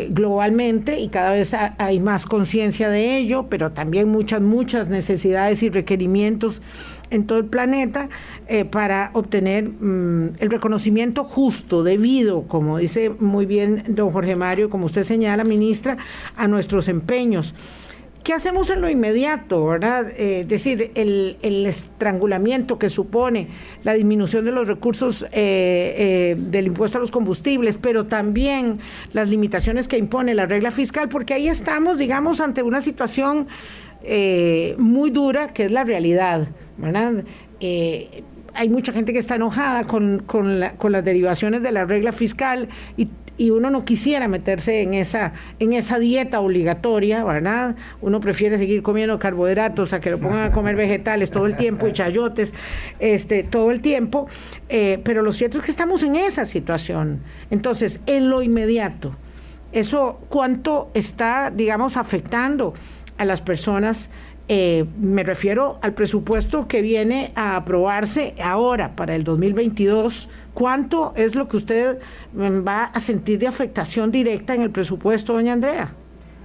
globalmente 0.09 0.99
y 0.99 1.09
cada 1.09 1.31
vez 1.31 1.53
hay 1.53 1.99
más 1.99 2.25
conciencia 2.25 2.89
de 2.89 3.17
ello, 3.17 3.45
pero 3.49 3.71
también 3.71 4.09
muchas, 4.09 4.41
muchas 4.41 4.87
necesidades 4.87 5.61
y 5.61 5.69
requerimientos 5.69 6.63
en 7.11 7.25
todo 7.25 7.39
el 7.39 7.45
planeta 7.45 8.09
eh, 8.47 8.65
para 8.65 9.11
obtener 9.13 9.69
mm, 9.69 10.35
el 10.39 10.49
reconocimiento 10.49 11.23
justo, 11.23 11.83
debido, 11.83 12.43
como 12.43 12.77
dice 12.77 13.09
muy 13.09 13.45
bien 13.45 13.83
don 13.87 14.11
Jorge 14.11 14.35
Mario, 14.35 14.69
como 14.69 14.85
usted 14.85 15.03
señala, 15.03 15.43
ministra, 15.43 15.97
a 16.35 16.47
nuestros 16.47 16.87
empeños. 16.87 17.53
¿Qué 18.23 18.33
hacemos 18.33 18.69
en 18.69 18.81
lo 18.81 18.89
inmediato, 18.89 19.65
verdad? 19.65 20.07
Eh, 20.11 20.41
es 20.41 20.47
decir, 20.47 20.91
el, 20.93 21.37
estrangulamiento 21.65 22.77
que 22.77 22.89
supone 22.89 23.47
la 23.83 23.93
disminución 23.93 24.45
de 24.45 24.51
los 24.51 24.67
recursos 24.67 25.25
eh, 25.31 26.35
del 26.37 26.67
impuesto 26.67 26.97
a 26.97 27.01
los 27.01 27.11
combustibles, 27.11 27.77
pero 27.77 28.05
también 28.05 28.79
las 29.13 29.29
limitaciones 29.29 29.87
que 29.87 29.97
impone 29.97 30.35
la 30.35 30.45
regla 30.45 30.69
fiscal, 30.69 31.07
porque 31.07 31.33
ahí 31.33 31.47
estamos, 31.47 31.97
digamos, 31.97 32.41
ante 32.41 32.61
una 32.61 32.81
situación 32.81 33.47
muy 34.77 35.11
dura, 35.11 35.51
que 35.53 35.65
es 35.65 35.71
la 35.71 35.83
realidad. 35.83 36.47
¿Verdad? 36.79 37.23
Eh, 37.59 38.23
hay 38.53 38.69
mucha 38.69 38.91
gente 38.91 39.13
que 39.13 39.19
está 39.19 39.35
enojada 39.35 39.85
con, 39.85 40.19
con, 40.25 40.59
las 40.59 41.03
derivaciones 41.03 41.61
de 41.61 41.71
la 41.71 41.85
regla 41.85 42.11
fiscal 42.11 42.67
y, 42.97 43.09
uno 43.51 43.69
no 43.69 43.85
quisiera 43.85 44.27
meterse 44.27 44.81
en 44.81 44.93
esa, 44.93 45.31
en 45.59 45.71
esa 45.71 45.97
dieta 45.97 46.41
obligatoria, 46.41 47.23
¿verdad? 47.23 47.77
Uno 48.01 48.19
prefiere 48.19 48.57
seguir 48.57 48.81
comiendo 48.81 49.17
carbohidratos 49.17 49.93
a 49.93 50.01
que 50.01 50.11
lo 50.11 50.19
pongan 50.19 50.43
a 50.43 50.51
comer 50.51 50.75
vegetales 50.75 51.31
todo 51.31 51.45
el 51.45 51.55
tiempo 51.55 51.87
y 51.87 51.93
chayotes 51.93 52.53
este, 52.99 53.43
todo 53.43 53.71
el 53.71 53.79
tiempo, 53.79 54.27
eh, 54.67 54.99
pero 55.05 55.21
lo 55.21 55.31
cierto 55.31 55.59
es 55.59 55.63
que 55.63 55.71
estamos 55.71 56.03
en 56.03 56.17
esa 56.17 56.43
situación. 56.43 57.21
Entonces, 57.49 58.01
en 58.07 58.29
lo 58.29 58.41
inmediato, 58.41 59.15
¿eso 59.71 60.19
cuánto 60.27 60.91
está, 60.93 61.49
digamos, 61.49 61.95
afectando 61.95 62.73
a 63.17 63.23
las 63.23 63.39
personas? 63.39 64.09
Eh, 64.51 64.87
me 64.99 65.21
refiero 65.21 65.77
al 65.83 65.93
presupuesto 65.93 66.67
que 66.67 66.81
viene 66.81 67.31
a 67.35 67.55
aprobarse 67.55 68.33
ahora 68.43 68.95
para 68.95 69.15
el 69.15 69.23
2022. 69.23 70.27
¿Cuánto 70.55 71.13
es 71.15 71.35
lo 71.35 71.47
que 71.47 71.57
usted 71.57 71.99
mm, 72.33 72.67
va 72.67 72.85
a 72.85 72.99
sentir 72.99 73.37
de 73.37 73.45
afectación 73.45 74.11
directa 74.11 74.55
en 74.55 74.63
el 74.63 74.71
presupuesto, 74.71 75.33
doña 75.33 75.53
Andrea? 75.53 75.91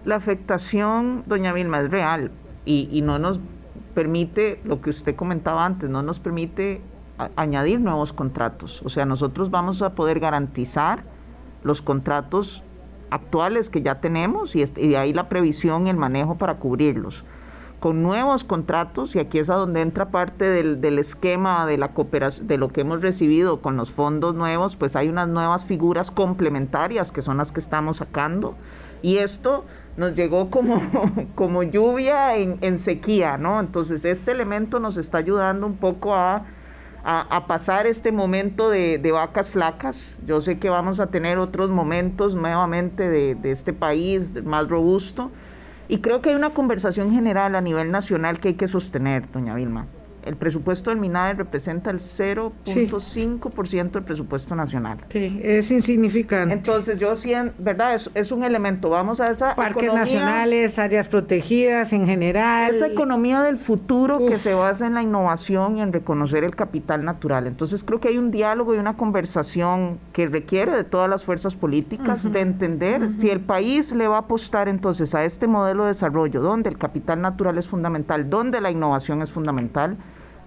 La 0.05 0.17
afectación, 0.17 1.25
doña 1.25 1.55
Vilma, 1.55 1.81
es 1.81 1.91
real 1.91 2.31
y, 2.67 3.01
no 3.01 3.19
nos 3.19 3.41
permite, 3.95 4.61
lo 4.65 4.83
que 4.83 4.91
usted 4.91 5.17
comentaba 5.17 5.65
antes, 5.65 5.89
no 5.89 6.03
nos 6.03 6.21
permite 6.21 6.83
añadir 7.37 7.81
nuevos 7.81 8.13
contratos. 8.13 8.83
O 8.85 8.91
sea, 8.91 9.07
nosotros 9.07 9.51
vamos 9.51 9.81
a 9.81 9.95
poder 9.95 10.21
garantizar 10.21 11.05
los 11.63 11.81
contratos 11.81 12.63
actuales 13.09 13.71
que 13.71 13.81
ya 13.81 14.03
tenemos 14.03 14.55
y, 14.57 14.61
y 14.61 14.89
de 14.89 14.99
ahí 14.99 15.15
la 15.15 15.31
previsión 15.31 15.87
y 15.87 15.91
el 15.91 15.97
manejo 15.97 16.37
para 16.37 16.57
cubrirlos 16.57 17.25
con 17.85 18.03
nuevos 18.03 18.45
contratos, 18.45 19.15
y 19.15 19.19
aquí 19.19 19.39
es 19.39 19.51
a 19.51 19.57
donde 19.57 19.83
entra 19.83 20.09
parte 20.09 20.47
del, 20.47 20.81
del 20.81 20.99
esquema 20.99 21.67
de 21.67 21.77
la 21.77 21.89
cooperación, 21.89 22.47
de 22.47 22.57
lo 22.57 22.71
que 22.71 22.81
hemos 22.81 23.03
recibido 23.03 23.61
con 23.61 23.77
los 23.77 23.91
fondos 23.91 24.35
nuevos, 24.35 24.75
pues 24.75 24.97
hay 24.97 25.11
unas 25.11 25.29
nuevas 25.29 25.67
figuras 25.67 26.11
complementarias 26.11 27.13
que 27.13 27.21
son 27.21 27.37
las 27.37 27.53
que 27.53 27.61
estamos 27.61 27.99
sacando. 27.99 28.55
Y 29.03 29.19
esto 29.19 29.67
nos 29.99 30.15
llegó 30.15 30.49
como, 30.49 30.81
como 31.35 31.63
lluvia 31.63 32.37
en, 32.37 32.57
en 32.63 32.79
sequía, 32.79 33.37
¿no? 33.37 33.61
Entonces 33.61 34.07
este 34.07 34.33
elemento 34.33 34.81
nos 34.81 34.97
está 34.97 35.19
ayudando 35.19 35.67
un 35.67 35.77
poco 35.77 36.15
a, 36.15 36.47
a, 37.05 37.47
pasar 37.47 37.87
este 37.87 38.13
momento 38.13 38.71
de, 38.71 38.97
de, 38.97 39.13
vacas 39.13 39.51
flacas. 39.51 40.17
Yo 40.27 40.41
sé 40.41 40.59
que 40.59 40.71
vamos 40.71 41.01
a 41.01 41.09
tener 41.09 41.37
otros 41.37 41.69
momentos 41.69 42.35
nuevamente 42.35 43.11
de, 43.11 43.35
de 43.35 43.51
este 43.51 43.75
país 43.75 44.43
más 44.43 44.71
robusto 44.71 45.31
y 45.89 45.99
creo 45.99 46.21
que 46.21 46.31
hay 46.31 46.37
una 46.37 46.51
conversación 46.51 47.13
general 47.13 47.55
a 47.55 47.61
nivel 47.61 47.91
nacional 47.91 48.41
que 48.41 48.49
hay 48.49 48.55
que 48.55 48.69
sostener, 48.69 49.31
doña 49.31 49.55
Vilma. 49.55 49.87
El 50.25 50.37
presupuesto 50.37 50.91
del 50.91 50.99
MINADE 50.99 51.35
representa 51.35 51.91
el 51.91 51.99
0.5% 51.99 53.91
del 53.91 54.03
presupuesto 54.03 54.55
nacional. 54.55 54.99
Sí, 55.11 55.41
es 55.43 55.71
insignificante. 55.71 56.55
Entonces 56.55 56.99
yo 56.99 57.15
siento, 57.17 57.55
¿verdad? 57.59 57.95
Es, 57.95 58.11
es, 58.15 58.33
un 58.33 58.43
elemento, 58.43 58.91
vamos 58.91 59.21
a 59.21 59.31
esa 59.31 59.55
Parques 59.55 59.93
nacionales, 59.93 60.79
áreas 60.79 61.09
protegidas 61.09 61.93
en 61.93 62.07
general. 62.07 62.75
Esa 62.75 62.87
economía 62.87 63.43
del 63.43 63.59
futuro 63.59 64.19
que 64.19 64.39
se 64.39 64.55
basa 64.55 64.87
en 64.87 64.95
la 64.95 65.03
innovación 65.03 65.77
y 65.79 65.83
en 65.83 65.93
reconocer 65.93 66.45
el 66.45 66.57
capital 66.57 67.05
natural. 67.05 67.47
Entonces 67.47 67.85
creo 67.85 68.01
que 68.01 68.09
hay 68.09 68.19
un 68.19 68.31
diálogo 68.31 68.75
y 68.75 68.79
una 68.79 68.97
conversación 68.97 69.99
que 70.13 70.27
requiere 70.27 70.73
de 70.73 70.85
todas 70.85 71.09
las 71.09 71.25
fuerzas 71.25 71.55
políticas 71.55 72.31
de 72.31 72.41
entender 72.41 73.09
si 73.09 73.31
el 73.31 73.41
país 73.41 73.93
le 73.93 74.09
va 74.09 74.17
a 74.17 74.21
apostar 74.21 74.69
entonces 74.69 75.15
a 75.15 75.25
este 75.25 75.47
modelo 75.47 75.85
de 75.85 75.89
desarrollo 75.89 76.41
donde 76.41 76.69
el 76.69 76.79
capital 76.79 77.21
natural 77.21 77.59
es 77.59 77.69
fundamental, 77.69 78.29
donde 78.31 78.61
la 78.61 78.71
innovación 78.71 79.23
es 79.23 79.31
fundamental, 79.31 79.97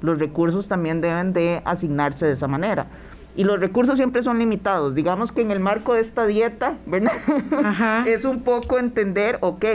los 0.01 0.19
recursos 0.19 0.67
también 0.67 1.01
deben 1.01 1.33
de 1.33 1.61
asignarse 1.65 2.25
de 2.25 2.33
esa 2.33 2.47
manera. 2.47 2.87
Y 3.35 3.43
los 3.43 3.59
recursos 3.59 3.97
siempre 3.97 4.23
son 4.23 4.39
limitados. 4.39 4.95
Digamos 4.95 5.31
que 5.31 5.41
en 5.41 5.51
el 5.51 5.59
marco 5.59 5.93
de 5.93 6.01
esta 6.01 6.25
dieta, 6.25 6.77
¿verdad? 6.87 7.13
es 8.07 8.25
un 8.25 8.41
poco 8.41 8.79
entender, 8.79 9.37
ok, 9.41 9.65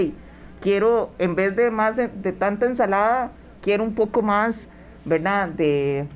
quiero, 0.60 1.10
en 1.18 1.36
vez 1.36 1.54
de 1.54 1.70
más 1.70 1.96
de, 1.96 2.08
tanta 2.32 2.66
ensalada, 2.66 3.30
quiero 3.62 3.84
un 3.84 3.94
poco 3.94 4.20
más, 4.20 4.68
¿verdad? 5.04 5.48
De, 5.48 6.08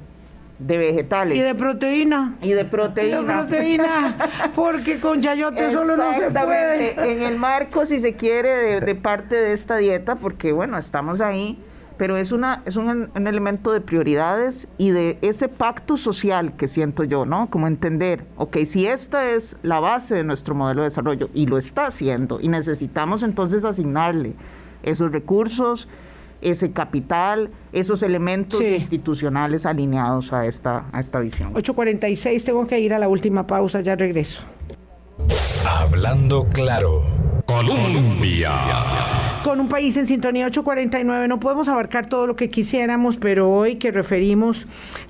de 0.59 0.79
vegetales. 0.79 1.39
Y 1.39 1.41
de 1.41 1.55
proteína. 1.55 2.35
Y 2.43 2.51
de 2.51 2.65
proteína. 2.65 3.19
Y 3.19 3.25
de 3.25 3.33
proteína, 3.33 4.17
porque 4.57 4.99
con 4.99 5.21
chayote 5.21 5.71
solo 5.71 5.97
no 5.97 6.15
se 6.15 6.31
puede. 6.33 7.13
En 7.13 7.23
el 7.23 7.39
marco, 7.39 7.87
si 7.87 8.01
se 8.01 8.15
quiere, 8.15 8.49
de, 8.49 8.81
de 8.81 8.95
parte 8.97 9.37
de 9.37 9.53
esta 9.53 9.77
dieta, 9.77 10.17
porque 10.17 10.51
bueno, 10.51 10.79
estamos 10.79 11.21
ahí 11.21 11.63
pero 11.97 12.17
es, 12.17 12.33
una, 12.33 12.63
es 12.67 12.77
un, 12.77 13.11
elemento 13.15 13.73
de 13.73 13.81
prioridades 13.81 14.69
y 14.79 14.91
de 14.91 15.19
ese 15.23 15.49
pacto 15.49 15.97
social 15.97 16.57
que 16.57 16.69
siento 16.69 17.05
yo, 17.05 17.25
¿no? 17.25 17.49
Como 17.51 17.67
entender, 17.67 18.25
ok, 18.37 18.59
si 18.65 18.87
esta 18.87 19.31
es 19.31 19.57
la 19.63 19.81
base 19.81 20.15
de 20.15 20.25
nuestro 20.25 20.55
modelo 20.55 20.83
de 20.83 20.89
desarrollo 20.89 21.31
y 21.33 21.47
lo 21.47 21.59
está 21.59 21.87
haciendo 21.87 22.41
y 22.41 22.49
necesitamos 22.49 23.23
entonces 23.23 23.65
asignarle 23.65 24.35
esos 24.83 25.11
recursos, 25.11 25.89
ese 26.43 26.73
capital, 26.73 27.51
esos 27.73 28.03
elementos 28.03 28.61
institucionales 28.61 29.65
alineados 29.65 30.33
a 30.33 30.47
esta, 30.47 30.87
a 30.93 31.01
esta 31.01 31.19
visión. 31.21 31.55
8.46, 31.55 32.45
tengo 32.45 32.67
que 32.67 32.79
ir 32.79 32.93
a 32.93 32.99
la 32.99 33.09
última 33.09 33.47
pausa, 33.47 33.81
ya 33.81 33.97
regreso. 33.97 34.45
Hablando 35.67 36.47
claro. 36.49 37.03
Colombia 37.45 38.53
con 39.47 39.61
un 39.61 39.69
país 39.69 39.97
en 39.97 40.09
sintonía 40.09 40.47
849. 40.47 41.29
No 41.29 41.39
podemos 41.39 41.69
abarcar 41.69 42.09
todo 42.09 42.27
lo 42.27 42.35
que 42.35 42.51
quisiéramos, 42.51 43.17
pero 43.17 43.49
hoy 43.49 43.77
que 43.77 43.93
referimos 43.93 44.67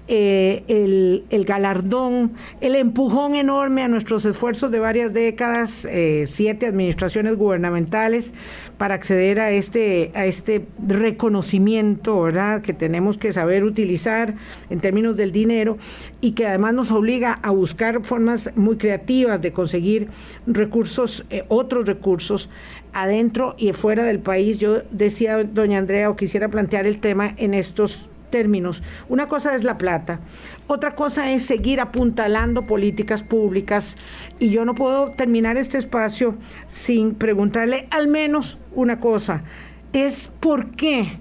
eh, 0.08 0.62
el, 0.68 1.44
galardón, 1.46 2.32
el 2.60 2.74
empujón 2.74 3.34
enorme 3.34 3.82
a 3.82 3.88
nuestros 3.88 4.26
esfuerzos 4.26 4.70
de 4.70 4.78
varias 4.78 5.14
décadas, 5.14 5.86
eh, 5.86 6.28
siete 6.30 6.66
administraciones 6.66 7.36
gubernamentales, 7.38 8.34
para 8.78 8.94
acceder 8.94 9.40
a 9.40 9.50
este, 9.50 10.10
a 10.14 10.26
este 10.26 10.66
reconocimiento, 10.86 12.20
¿verdad?, 12.22 12.62
que 12.62 12.72
tenemos 12.72 13.16
que 13.16 13.32
saber 13.32 13.64
utilizar 13.64 14.34
en 14.70 14.80
términos 14.80 15.16
del 15.16 15.32
dinero 15.32 15.78
y 16.20 16.32
que 16.32 16.46
además 16.46 16.74
nos 16.74 16.90
obliga 16.90 17.38
a 17.42 17.50
buscar 17.50 18.04
formas 18.04 18.50
muy 18.54 18.76
creativas 18.76 19.40
de 19.40 19.52
conseguir 19.52 20.08
recursos, 20.46 21.24
eh, 21.30 21.44
otros 21.48 21.86
recursos 21.86 22.50
adentro 22.92 23.54
y 23.58 23.72
fuera 23.72 24.04
del 24.04 24.18
país. 24.18 24.58
Yo 24.58 24.82
decía, 24.90 25.42
doña 25.44 25.78
Andrea, 25.78 26.10
o 26.10 26.16
quisiera 26.16 26.48
plantear 26.48 26.86
el 26.86 27.00
tema 27.00 27.34
en 27.36 27.54
estos 27.54 28.08
términos. 28.30 28.82
Una 29.08 29.28
cosa 29.28 29.54
es 29.54 29.64
la 29.64 29.78
plata, 29.78 30.20
otra 30.68 30.94
cosa 30.94 31.30
es 31.30 31.44
seguir 31.44 31.80
apuntalando 31.80 32.66
políticas 32.66 33.22
públicas 33.22 33.96
y 34.38 34.50
yo 34.50 34.64
no 34.64 34.74
puedo 34.74 35.12
terminar 35.12 35.56
este 35.56 35.78
espacio 35.78 36.36
sin 36.66 37.14
preguntarle 37.14 37.86
al 37.90 38.08
menos 38.08 38.58
una 38.74 39.00
cosa, 39.00 39.44
es 39.92 40.30
por 40.40 40.72
qué 40.72 41.18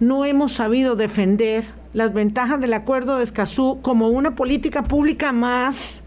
no 0.00 0.24
hemos 0.24 0.52
sabido 0.52 0.96
defender 0.96 1.64
las 1.92 2.12
ventajas 2.12 2.60
del 2.60 2.74
acuerdo 2.74 3.18
de 3.18 3.24
Escazú 3.24 3.78
como 3.80 4.08
una 4.08 4.34
política 4.34 4.82
pública 4.82 5.32
más 5.32 6.02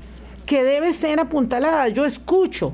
que 0.45 0.63
debe 0.63 0.93
ser 0.93 1.19
apuntalada. 1.19 1.87
Yo 1.87 2.05
escucho 2.05 2.73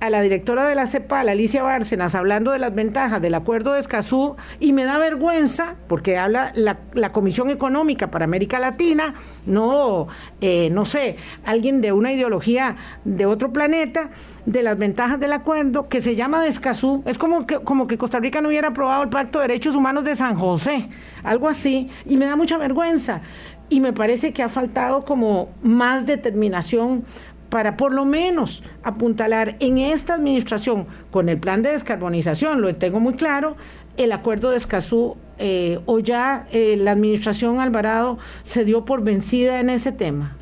a 0.00 0.08
la 0.08 0.22
directora 0.22 0.66
de 0.66 0.74
la 0.74 0.86
CEPAL, 0.86 1.28
Alicia 1.28 1.62
Bárcenas, 1.62 2.14
hablando 2.14 2.52
de 2.52 2.58
las 2.58 2.74
ventajas 2.74 3.20
del 3.20 3.34
acuerdo 3.34 3.74
de 3.74 3.80
Escazú 3.80 4.36
y 4.58 4.72
me 4.72 4.84
da 4.84 4.96
vergüenza 4.98 5.76
porque 5.88 6.16
habla 6.16 6.52
la, 6.54 6.78
Comisión 7.12 7.50
Económica 7.50 8.10
para 8.10 8.24
América 8.24 8.58
Latina, 8.58 9.14
no, 9.44 10.08
eh, 10.40 10.70
no 10.70 10.84
sé, 10.86 11.16
alguien 11.44 11.80
de 11.82 11.92
una 11.92 12.12
ideología 12.12 12.76
de 13.04 13.26
otro 13.26 13.52
planeta, 13.52 14.10
de 14.46 14.62
las 14.62 14.78
ventajas 14.78 15.20
del 15.20 15.32
acuerdo 15.32 15.88
que 15.88 16.00
se 16.00 16.14
llama 16.14 16.42
de 16.42 16.48
Escazú. 16.48 17.02
Es 17.06 17.18
como 17.18 17.46
que, 17.46 17.58
como 17.58 17.86
que 17.86 17.98
Costa 17.98 18.18
Rica 18.18 18.40
no 18.40 18.48
hubiera 18.48 18.68
aprobado 18.68 19.02
el 19.02 19.10
Pacto 19.10 19.38
de 19.38 19.48
Derechos 19.48 19.76
Humanos 19.76 20.04
de 20.04 20.16
San 20.16 20.34
José, 20.34 20.88
algo 21.22 21.48
así, 21.48 21.90
y 22.06 22.16
me 22.16 22.26
da 22.26 22.36
mucha 22.36 22.56
vergüenza. 22.56 23.20
Y 23.68 23.78
me 23.78 23.92
parece 23.92 24.32
que 24.32 24.42
ha 24.42 24.48
faltado 24.48 25.04
como 25.04 25.50
más 25.62 26.04
determinación 26.04 27.04
para 27.50 27.76
por 27.76 27.92
lo 27.92 28.04
menos 28.04 28.62
apuntalar 28.82 29.56
en 29.60 29.78
esta 29.78 30.14
administración 30.14 30.86
con 31.10 31.28
el 31.28 31.38
plan 31.38 31.62
de 31.62 31.72
descarbonización, 31.72 32.62
lo 32.62 32.74
tengo 32.76 33.00
muy 33.00 33.14
claro, 33.14 33.56
el 33.96 34.12
acuerdo 34.12 34.50
de 34.50 34.56
Escazú 34.56 35.16
eh, 35.38 35.80
o 35.86 35.98
ya 35.98 36.46
eh, 36.52 36.76
la 36.78 36.92
administración 36.92 37.60
Alvarado 37.60 38.18
se 38.42 38.64
dio 38.64 38.84
por 38.84 39.02
vencida 39.02 39.60
en 39.60 39.68
ese 39.68 39.92
tema. 39.92 40.36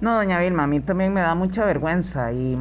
No, 0.00 0.14
doña 0.14 0.38
Vilma, 0.38 0.62
a 0.62 0.66
mí 0.66 0.80
también 0.80 1.12
me 1.12 1.20
da 1.20 1.34
mucha 1.34 1.64
vergüenza 1.64 2.32
y, 2.32 2.56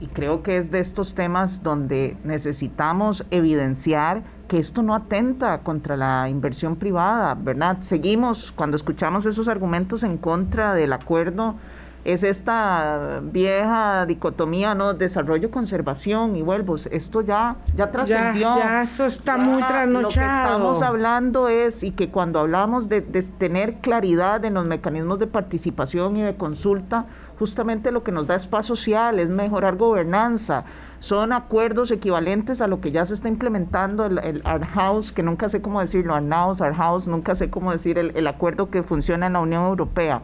y 0.00 0.06
creo 0.08 0.42
que 0.42 0.56
es 0.56 0.70
de 0.72 0.80
estos 0.80 1.14
temas 1.14 1.62
donde 1.62 2.16
necesitamos 2.24 3.24
evidenciar 3.30 4.22
que 4.48 4.58
esto 4.58 4.82
no 4.82 4.94
atenta 4.94 5.58
contra 5.58 5.96
la 5.96 6.28
inversión 6.28 6.76
privada, 6.76 7.34
¿verdad? 7.34 7.78
Seguimos, 7.80 8.52
cuando 8.52 8.76
escuchamos 8.76 9.24
esos 9.24 9.48
argumentos 9.48 10.02
en 10.02 10.18
contra 10.18 10.74
del 10.74 10.92
acuerdo, 10.92 11.54
es 12.04 12.24
esta 12.24 13.20
vieja 13.22 14.06
dicotomía, 14.06 14.74
¿no? 14.74 14.94
Desarrollo, 14.94 15.50
conservación 15.50 16.34
y 16.34 16.42
vuelvo. 16.42 16.76
Esto 16.90 17.20
ya, 17.20 17.56
ya 17.76 17.90
trascendió. 17.92 18.56
Ya, 18.58 18.82
eso 18.82 19.06
está 19.06 19.36
muy 19.36 19.62
trasnochado. 19.62 20.02
Lo 20.02 20.08
que 20.08 20.14
estamos 20.14 20.82
hablando 20.82 21.48
es, 21.48 21.84
y 21.84 21.92
que 21.92 22.10
cuando 22.10 22.40
hablamos 22.40 22.88
de, 22.88 23.02
de, 23.02 23.22
tener 23.22 23.74
claridad 23.74 24.44
en 24.44 24.54
los 24.54 24.66
mecanismos 24.66 25.20
de 25.20 25.28
participación 25.28 26.16
y 26.16 26.22
de 26.22 26.34
consulta, 26.34 27.06
justamente 27.38 27.92
lo 27.92 28.02
que 28.02 28.10
nos 28.10 28.26
da 28.26 28.34
es 28.34 28.46
paz 28.46 28.66
social, 28.66 29.20
es 29.20 29.30
mejorar 29.30 29.76
gobernanza. 29.76 30.64
Son 30.98 31.32
acuerdos 31.32 31.90
equivalentes 31.92 32.60
a 32.60 32.66
lo 32.66 32.80
que 32.80 32.90
ya 32.90 33.06
se 33.06 33.14
está 33.14 33.28
implementando, 33.28 34.06
el, 34.06 34.18
el 34.18 34.42
Art 34.44 34.64
House, 34.74 35.12
que 35.12 35.22
nunca 35.22 35.48
sé 35.48 35.60
cómo 35.60 35.80
decirlo, 35.80 36.14
Art 36.14 36.28
House, 36.30 36.60
Art 36.60 36.76
House, 36.76 37.06
nunca 37.06 37.36
sé 37.36 37.48
cómo 37.48 37.70
decir 37.70 37.98
el, 37.98 38.12
el 38.16 38.26
acuerdo 38.26 38.70
que 38.70 38.82
funciona 38.82 39.26
en 39.26 39.34
la 39.34 39.40
Unión 39.40 39.64
Europea. 39.64 40.22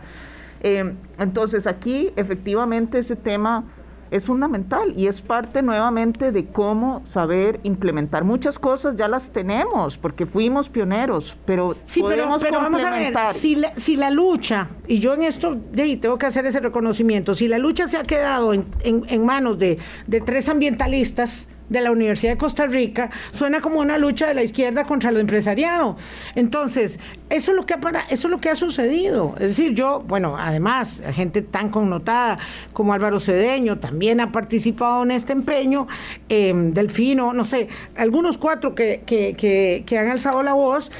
Eh, 0.60 0.94
entonces 1.18 1.66
aquí 1.66 2.10
efectivamente 2.16 2.98
ese 2.98 3.16
tema 3.16 3.64
es 4.10 4.24
fundamental 4.24 4.92
y 4.96 5.06
es 5.06 5.20
parte 5.20 5.62
nuevamente 5.62 6.32
de 6.32 6.46
cómo 6.46 7.02
saber 7.04 7.60
implementar. 7.62 8.24
Muchas 8.24 8.58
cosas 8.58 8.96
ya 8.96 9.06
las 9.08 9.30
tenemos 9.30 9.98
porque 9.98 10.24
fuimos 10.26 10.68
pioneros 10.68 11.36
pero 11.44 11.76
sí 11.84 12.02
pero, 12.06 12.36
pero 12.40 12.58
vamos 12.58 12.82
a 12.82 12.90
ver 12.90 13.14
si 13.34 13.56
la, 13.56 13.72
si 13.76 13.96
la 13.96 14.10
lucha 14.10 14.68
y 14.86 14.98
yo 14.98 15.14
en 15.14 15.24
esto 15.24 15.58
tengo 15.74 16.16
que 16.18 16.26
hacer 16.26 16.46
ese 16.46 16.60
reconocimiento 16.60 17.34
si 17.34 17.48
la 17.48 17.58
lucha 17.58 17.86
se 17.86 17.98
ha 17.98 18.02
quedado 18.02 18.54
en, 18.54 18.64
en 18.82 19.24
manos 19.24 19.58
de, 19.58 19.78
de 20.06 20.20
tres 20.20 20.48
ambientalistas 20.48 21.48
de 21.68 21.80
la 21.80 21.90
Universidad 21.90 22.32
de 22.32 22.38
Costa 22.38 22.66
Rica 22.66 23.10
suena 23.30 23.60
como 23.60 23.80
una 23.80 23.98
lucha 23.98 24.26
de 24.26 24.34
la 24.34 24.42
izquierda 24.42 24.84
contra 24.84 25.10
lo 25.10 25.20
empresariado. 25.20 25.96
Entonces, 26.34 26.98
eso 27.30 27.50
es 27.50 27.56
lo 27.56 27.66
que 27.66 27.74
ha 27.74 27.80
para, 27.80 28.00
eso 28.02 28.28
es 28.28 28.30
lo 28.30 28.38
que 28.38 28.50
ha 28.50 28.56
sucedido. 28.56 29.34
Es 29.38 29.56
decir, 29.56 29.74
yo, 29.74 30.04
bueno, 30.06 30.36
además, 30.38 31.02
gente 31.12 31.42
tan 31.42 31.70
connotada 31.70 32.38
como 32.72 32.92
Álvaro 32.92 33.20
Cedeño 33.20 33.78
también 33.78 34.20
ha 34.20 34.32
participado 34.32 35.02
en 35.02 35.10
este 35.10 35.32
empeño, 35.32 35.86
eh, 36.28 36.52
Delfino, 36.54 37.32
no 37.32 37.44
sé, 37.44 37.68
algunos 37.96 38.38
cuatro 38.38 38.74
que, 38.74 39.02
que, 39.06 39.84
que 39.86 39.98
han 39.98 40.08
alzado 40.08 40.42
la 40.42 40.54
voz, 40.54 40.90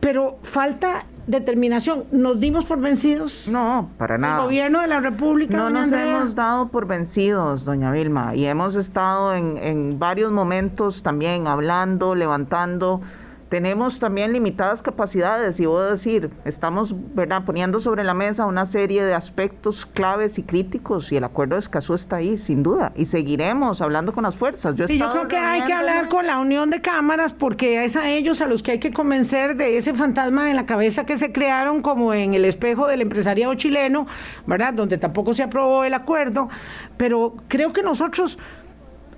pero 0.00 0.38
falta 0.42 1.06
determinación. 1.26 2.04
¿Nos 2.12 2.40
dimos 2.40 2.64
por 2.64 2.80
vencidos? 2.80 3.48
No, 3.48 3.90
para 3.98 4.18
nada. 4.18 4.38
¿El 4.38 4.44
gobierno 4.44 4.80
de 4.80 4.86
la 4.86 5.00
República? 5.00 5.56
No 5.56 5.70
nos 5.70 5.90
hemos 5.92 6.34
dado 6.34 6.68
por 6.68 6.86
vencidos, 6.86 7.64
doña 7.64 7.90
Vilma, 7.92 8.34
y 8.34 8.46
hemos 8.46 8.74
estado 8.74 9.34
en, 9.34 9.56
en 9.56 9.98
varios 9.98 10.32
momentos 10.32 11.02
también 11.02 11.46
hablando, 11.46 12.14
levantando 12.14 13.00
tenemos 13.48 14.00
también 14.00 14.32
limitadas 14.32 14.82
capacidades 14.82 15.60
y 15.60 15.66
voy 15.66 15.84
a 15.84 15.90
decir, 15.90 16.30
estamos 16.44 16.94
¿verdad? 17.14 17.44
poniendo 17.44 17.78
sobre 17.78 18.02
la 18.02 18.14
mesa 18.14 18.44
una 18.46 18.66
serie 18.66 19.04
de 19.04 19.14
aspectos 19.14 19.86
claves 19.86 20.38
y 20.38 20.42
críticos 20.42 21.12
y 21.12 21.16
el 21.16 21.24
acuerdo 21.24 21.54
de 21.54 21.60
Escazú 21.60 21.94
está 21.94 22.16
ahí, 22.16 22.38
sin 22.38 22.62
duda, 22.62 22.92
y 22.96 23.04
seguiremos 23.04 23.80
hablando 23.80 24.12
con 24.12 24.24
las 24.24 24.36
fuerzas. 24.36 24.74
Yo, 24.74 24.86
yo 24.86 25.12
creo 25.12 25.28
que 25.28 25.36
hay 25.36 25.62
que 25.62 25.72
hablar 25.72 26.08
con 26.08 26.26
la 26.26 26.38
unión 26.38 26.70
de 26.70 26.80
cámaras 26.80 27.32
porque 27.32 27.84
es 27.84 27.96
a 27.96 28.10
ellos 28.10 28.40
a 28.40 28.46
los 28.46 28.62
que 28.62 28.72
hay 28.72 28.78
que 28.78 28.92
convencer 28.92 29.56
de 29.56 29.78
ese 29.78 29.94
fantasma 29.94 30.50
en 30.50 30.56
la 30.56 30.66
cabeza 30.66 31.06
que 31.06 31.16
se 31.16 31.30
crearon 31.32 31.82
como 31.82 32.14
en 32.14 32.34
el 32.34 32.44
espejo 32.44 32.88
del 32.88 33.00
empresariado 33.00 33.54
chileno, 33.54 34.06
¿verdad? 34.46 34.74
Donde 34.74 34.98
tampoco 34.98 35.34
se 35.34 35.44
aprobó 35.44 35.84
el 35.84 35.94
acuerdo, 35.94 36.48
pero 36.96 37.34
creo 37.48 37.72
que 37.72 37.82
nosotros 37.82 38.38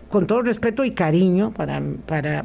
con 0.09 0.27
todo 0.27 0.43
respeto 0.43 0.85
y 0.85 0.93
cariño 0.93 1.51
para, 1.51 1.83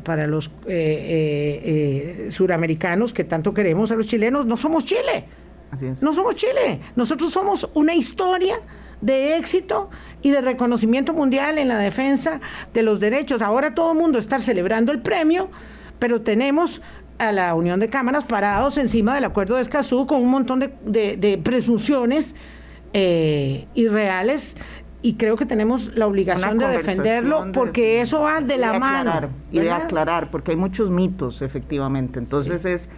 para, 0.03 0.27
los 0.27 0.47
eh, 0.47 0.51
eh, 0.67 2.25
eh, 2.27 2.31
suramericanos 2.31 3.13
que 3.13 3.23
tanto 3.23 3.53
queremos 3.53 3.91
a 3.91 3.95
los 3.95 4.07
chilenos, 4.07 4.45
no 4.45 4.57
somos 4.57 4.85
Chile. 4.85 5.25
No 6.01 6.13
somos 6.13 6.35
Chile. 6.35 6.81
Nosotros 6.95 7.31
somos 7.31 7.67
una 7.73 7.95
historia 7.95 8.59
de 9.01 9.37
éxito 9.37 9.89
y 10.21 10.29
de 10.29 10.41
reconocimiento 10.41 11.13
mundial 11.13 11.57
en 11.57 11.67
la 11.67 11.79
defensa 11.79 12.41
de 12.73 12.83
los 12.83 12.99
derechos. 12.99 13.41
Ahora 13.41 13.73
todo 13.73 13.93
el 13.93 13.97
mundo 13.97 14.19
está 14.19 14.39
celebrando 14.39 14.91
el 14.91 15.01
premio, 15.01 15.49
pero 15.97 16.21
tenemos 16.21 16.81
a 17.17 17.31
la 17.31 17.55
Unión 17.55 17.79
de 17.79 17.89
Cámaras 17.89 18.25
parados 18.25 18.77
encima 18.77 19.15
del 19.15 19.23
acuerdo 19.23 19.55
de 19.55 19.63
Escazú 19.63 20.05
con 20.05 20.21
un 20.21 20.29
montón 20.29 20.59
de, 20.59 21.17
de 21.17 21.39
presunciones 21.43 22.35
irreales 22.93 24.55
y 25.03 25.15
creo 25.15 25.35
que 25.35 25.45
tenemos 25.45 25.95
la 25.95 26.07
obligación 26.07 26.57
de 26.57 26.67
defenderlo 26.67 27.51
porque 27.53 28.01
eso 28.01 28.21
va 28.21 28.39
de, 28.39 28.57
la 28.57 28.79
mano. 28.79 29.29
Y 29.51 29.59
de 29.59 29.69
aclarar, 29.69 30.31
porque 30.31 30.51
hay 30.51 30.57
muchos 30.57 30.89
mitos, 30.89 31.41
efectivamente. 31.41 32.19
Entonces 32.19 32.63
es 32.63 32.89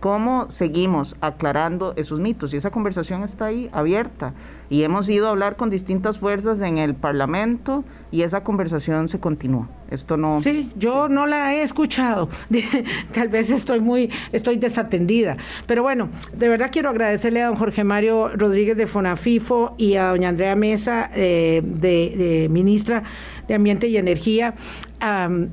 cómo 0.00 0.50
seguimos 0.50 1.14
aclarando 1.20 1.94
esos 1.96 2.18
mitos 2.18 2.52
y 2.52 2.56
esa 2.56 2.72
conversación 2.72 3.22
está 3.22 3.46
ahí 3.46 3.70
abierta 3.72 4.34
y 4.68 4.82
hemos 4.82 5.08
ido 5.08 5.28
a 5.28 5.30
hablar 5.30 5.54
con 5.54 5.70
distintas 5.70 6.18
fuerzas 6.18 6.60
en 6.60 6.78
el 6.78 6.96
Parlamento 6.96 7.84
y 8.12 8.22
esa 8.22 8.44
conversación 8.44 9.08
se 9.08 9.18
continúa. 9.18 9.68
Esto 9.90 10.16
no 10.16 10.40
Sí, 10.42 10.70
yo 10.76 11.08
no 11.08 11.26
la 11.26 11.54
he 11.54 11.62
escuchado. 11.62 12.28
Tal 13.14 13.28
vez 13.28 13.50
estoy 13.50 13.80
muy 13.80 14.10
estoy 14.30 14.56
desatendida, 14.56 15.36
pero 15.66 15.82
bueno, 15.82 16.08
de 16.32 16.48
verdad 16.48 16.68
quiero 16.70 16.90
agradecerle 16.90 17.42
a 17.42 17.46
don 17.46 17.56
Jorge 17.56 17.82
Mario 17.82 18.28
Rodríguez 18.28 18.76
de 18.76 18.86
Fonafifo 18.86 19.74
y 19.78 19.96
a 19.96 20.08
doña 20.08 20.28
Andrea 20.28 20.54
Mesa 20.54 21.10
eh, 21.14 21.62
de 21.64 22.48
ministra 22.50 23.02
de 23.48 23.54
Ambiente 23.54 23.88
y 23.88 23.96
Energía 23.96 24.54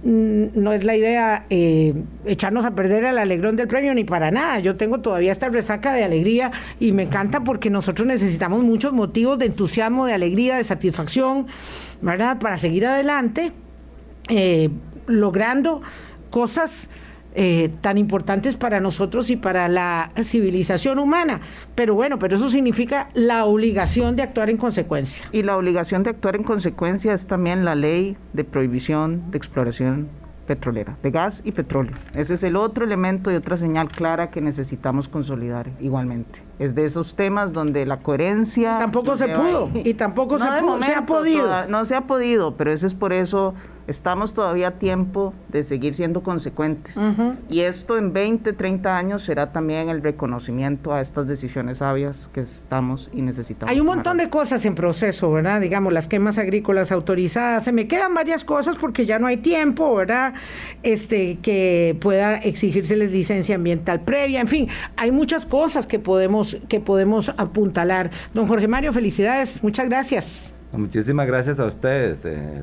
no 0.04 0.74
es 0.74 0.84
la 0.84 0.96
idea 0.96 1.46
eh, 1.50 1.94
echarnos 2.26 2.66
a 2.66 2.76
perder 2.76 3.04
el 3.04 3.18
alegrón 3.18 3.56
del 3.56 3.68
premio 3.68 3.94
ni 3.96 4.04
para 4.04 4.30
nada. 4.30 4.60
Yo 4.60 4.76
tengo 4.76 5.00
todavía 5.00 5.32
esta 5.32 5.50
resaca 5.50 5.94
de 5.94 6.04
alegría 6.04 6.52
y 6.80 6.92
me 6.92 7.04
encanta 7.04 7.44
porque 7.44 7.70
nosotros 7.70 8.08
necesitamos 8.08 8.64
muchos 8.64 8.94
motivos 8.94 9.40
de 9.40 9.48
entusiasmo, 9.48 10.06
de 10.06 10.14
alegría, 10.14 10.58
de 10.58 10.64
satisfacción, 10.64 11.48
¿verdad? 12.02 12.40
Para 12.40 12.58
seguir 12.58 12.86
adelante, 12.86 13.52
eh, 14.30 14.70
logrando 15.08 15.82
cosas 16.30 16.90
eh, 17.36 17.70
tan 17.82 17.98
importantes 17.98 18.56
para 18.56 18.80
nosotros 18.80 19.30
y 19.30 19.36
para 19.36 19.68
la 19.68 20.12
civilización 20.22 20.98
humana. 20.98 21.42
Pero 21.76 21.94
bueno, 21.94 22.18
pero 22.18 22.36
eso 22.36 22.50
significa 22.50 23.10
la 23.14 23.46
obligación 23.46 24.16
de 24.16 24.24
actuar 24.24 24.50
en 24.50 24.58
consecuencia. 24.58 25.24
Y 25.32 25.44
la 25.44 25.56
obligación 25.56 26.04
de 26.04 26.10
actuar 26.10 26.36
en 26.36 26.44
consecuencia 26.44 27.14
es 27.14 27.28
también 27.28 27.66
la 27.66 27.76
ley 27.76 28.18
de 28.34 28.44
prohibición 28.44 29.30
de 29.32 29.38
exploración 29.38 30.10
petrolera, 30.50 30.98
de 31.04 31.12
gas 31.12 31.44
y 31.46 31.52
petróleo. 31.52 31.94
Ese 32.16 32.34
es 32.34 32.42
el 32.42 32.56
otro 32.56 32.84
elemento 32.84 33.32
y 33.32 33.36
otra 33.36 33.56
señal 33.56 33.88
clara 33.88 34.32
que 34.32 34.42
necesitamos 34.42 35.08
consolidar 35.08 35.70
igualmente. 35.80 36.42
Es 36.58 36.74
de 36.74 36.86
esos 36.86 37.14
temas 37.14 37.54
donde 37.54 37.86
la 37.86 38.00
coherencia... 38.00 38.80
Tampoco 38.80 39.16
se 39.16 39.28
pudo 39.28 39.70
y 39.76 39.94
tampoco 39.94 40.40
se, 40.40 40.46
se 40.46 40.96
ha 40.96 41.06
podido. 41.06 41.68
no 41.68 41.86
se 41.86 41.94
ha 41.94 42.08
podido, 42.08 42.56
pero 42.58 42.72
eso 42.72 42.88
es 42.88 42.96
por 42.96 43.14
eso 43.14 43.54
estamos 43.90 44.34
todavía 44.34 44.70
a 44.70 44.72
tiempo 44.72 45.34
de 45.50 45.64
seguir 45.64 45.96
siendo 45.96 46.22
consecuentes. 46.22 46.96
Y 47.50 47.62
esto 47.62 47.98
en 47.98 48.14
20, 48.14 48.54
30 48.54 48.98
años 48.98 49.24
será 49.24 49.52
también 49.52 49.90
el 49.90 50.02
reconocimiento 50.02 50.94
a 50.94 51.02
estas 51.02 51.28
decisiones 51.28 51.80
sabias 51.80 52.30
que 52.34 52.42
estamos 52.42 53.10
y 53.14 53.22
necesitamos. 53.22 53.72
Hay 53.72 53.80
un 53.80 53.88
montón 53.88 54.18
de 54.18 54.30
cosas 54.30 54.64
en 54.66 54.76
proceso, 54.76 55.32
¿verdad? 55.32 55.62
Digamos, 55.62 55.92
las 55.92 56.08
quemas 56.08 56.38
agrícolas 56.38 56.92
autorizadas. 56.92 57.64
Se 57.64 57.72
me 57.72 57.88
quedan 57.88 58.14
varias 58.14 58.44
cosas 58.44 58.76
porque 58.76 59.06
ya 59.06 59.20
no 59.20 59.28
hay 59.28 59.38
tiempo, 59.38 59.96
¿verdad? 59.96 60.34
Este, 60.84 61.40
que 61.40 61.98
pueda 62.00 62.38
exigírseles 62.38 63.12
licencia 63.12 63.56
ambiental 63.56 64.02
previa. 64.02 64.42
En 64.42 64.48
fin, 64.48 64.68
hay 64.98 65.12
muchas 65.12 65.46
cosas 65.46 65.88
que 65.88 66.00
podemos, 66.00 66.58
que 66.68 66.80
podemos 66.80 67.30
apuntalar. 67.38 68.12
Don 68.34 68.48
Jorge 68.48 68.68
Mario, 68.68 68.94
felicidades. 68.94 69.64
Muchas 69.64 69.90
gracias. 69.90 70.59
Muchísimas 70.72 71.26
gracias 71.26 71.60
a 71.60 71.66
ustedes. 71.66 72.20
Eh, 72.26 72.62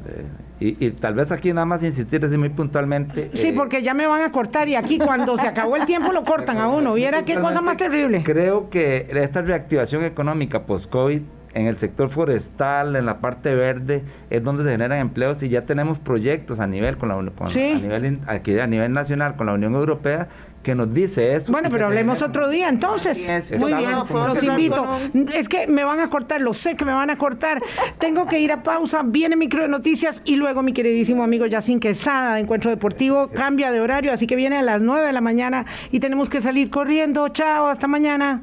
y, 0.60 0.90
tal 0.92 1.14
vez 1.14 1.32
aquí 1.32 1.52
nada 1.52 1.66
más 1.66 1.82
insistir 1.82 2.24
así 2.24 2.36
muy 2.36 2.50
puntualmente. 2.50 3.30
Sí, 3.34 3.48
eh, 3.48 3.52
porque 3.54 3.82
ya 3.82 3.94
me 3.94 4.06
van 4.06 4.22
a 4.22 4.30
cortar 4.30 4.68
y 4.68 4.76
aquí 4.76 4.98
cuando 4.98 5.36
se 5.36 5.46
acabó 5.46 5.76
el 5.76 5.86
tiempo 5.86 6.12
lo 6.12 6.24
cortan 6.24 6.58
a 6.58 6.68
uno. 6.68 6.94
Viera 6.94 7.24
qué 7.24 7.34
cosa 7.34 7.60
más 7.60 7.76
terrible. 7.76 8.22
Creo 8.22 8.70
que 8.70 9.08
esta 9.10 9.42
reactivación 9.42 10.04
económica 10.04 10.66
post-COVID 10.66 11.22
en 11.56 11.66
el 11.66 11.78
sector 11.78 12.10
forestal, 12.10 12.96
en 12.96 13.06
la 13.06 13.18
parte 13.18 13.54
verde, 13.54 14.04
es 14.28 14.44
donde 14.44 14.62
se 14.62 14.70
generan 14.70 14.98
empleos 14.98 15.42
y 15.42 15.48
ya 15.48 15.64
tenemos 15.64 15.98
proyectos 15.98 16.60
a 16.60 16.66
nivel 16.66 16.98
con 16.98 17.08
la 17.08 17.16
con, 17.16 17.48
a 17.48 17.50
nivel 17.50 18.20
aquí 18.26 18.58
a 18.58 18.66
nivel 18.66 18.92
nacional 18.92 19.36
con 19.36 19.46
la 19.46 19.54
Unión 19.54 19.74
Europea 19.74 20.28
que 20.62 20.74
nos 20.74 20.92
dice 20.92 21.34
eso. 21.34 21.52
Bueno, 21.52 21.68
pero 21.70 21.86
hablemos 21.86 22.20
otro 22.20 22.50
día 22.50 22.68
entonces. 22.68 23.50
Muy 23.58 23.72
bien, 23.72 23.92
los 24.10 24.42
invito. 24.42 24.86
Es 25.32 25.48
que 25.48 25.66
me 25.66 25.82
van 25.84 26.00
a 26.00 26.10
cortar, 26.10 26.42
lo 26.42 26.52
sé 26.52 26.76
que 26.76 26.84
me 26.84 26.92
van 26.92 27.08
a 27.08 27.16
cortar. 27.16 27.62
Tengo 27.98 28.26
que 28.26 28.38
ir 28.40 28.52
a 28.52 28.62
pausa, 28.62 29.02
viene 29.02 29.34
micro 29.36 29.62
de 29.62 29.68
noticias 29.68 30.20
y 30.26 30.36
luego 30.36 30.62
mi 30.62 30.74
queridísimo 30.74 31.22
amigo 31.22 31.46
Yacín 31.46 31.80
Quesada 31.80 32.34
de 32.34 32.40
Encuentro 32.40 32.70
Deportivo 32.70 33.30
cambia 33.32 33.70
de 33.70 33.80
horario, 33.80 34.12
así 34.12 34.26
que 34.26 34.36
viene 34.36 34.56
a 34.56 34.62
las 34.62 34.82
9 34.82 35.06
de 35.06 35.12
la 35.14 35.22
mañana 35.22 35.64
y 35.90 36.00
tenemos 36.00 36.28
que 36.28 36.42
salir 36.42 36.68
corriendo. 36.68 37.28
Chao, 37.30 37.68
hasta 37.68 37.86
mañana. 37.86 38.42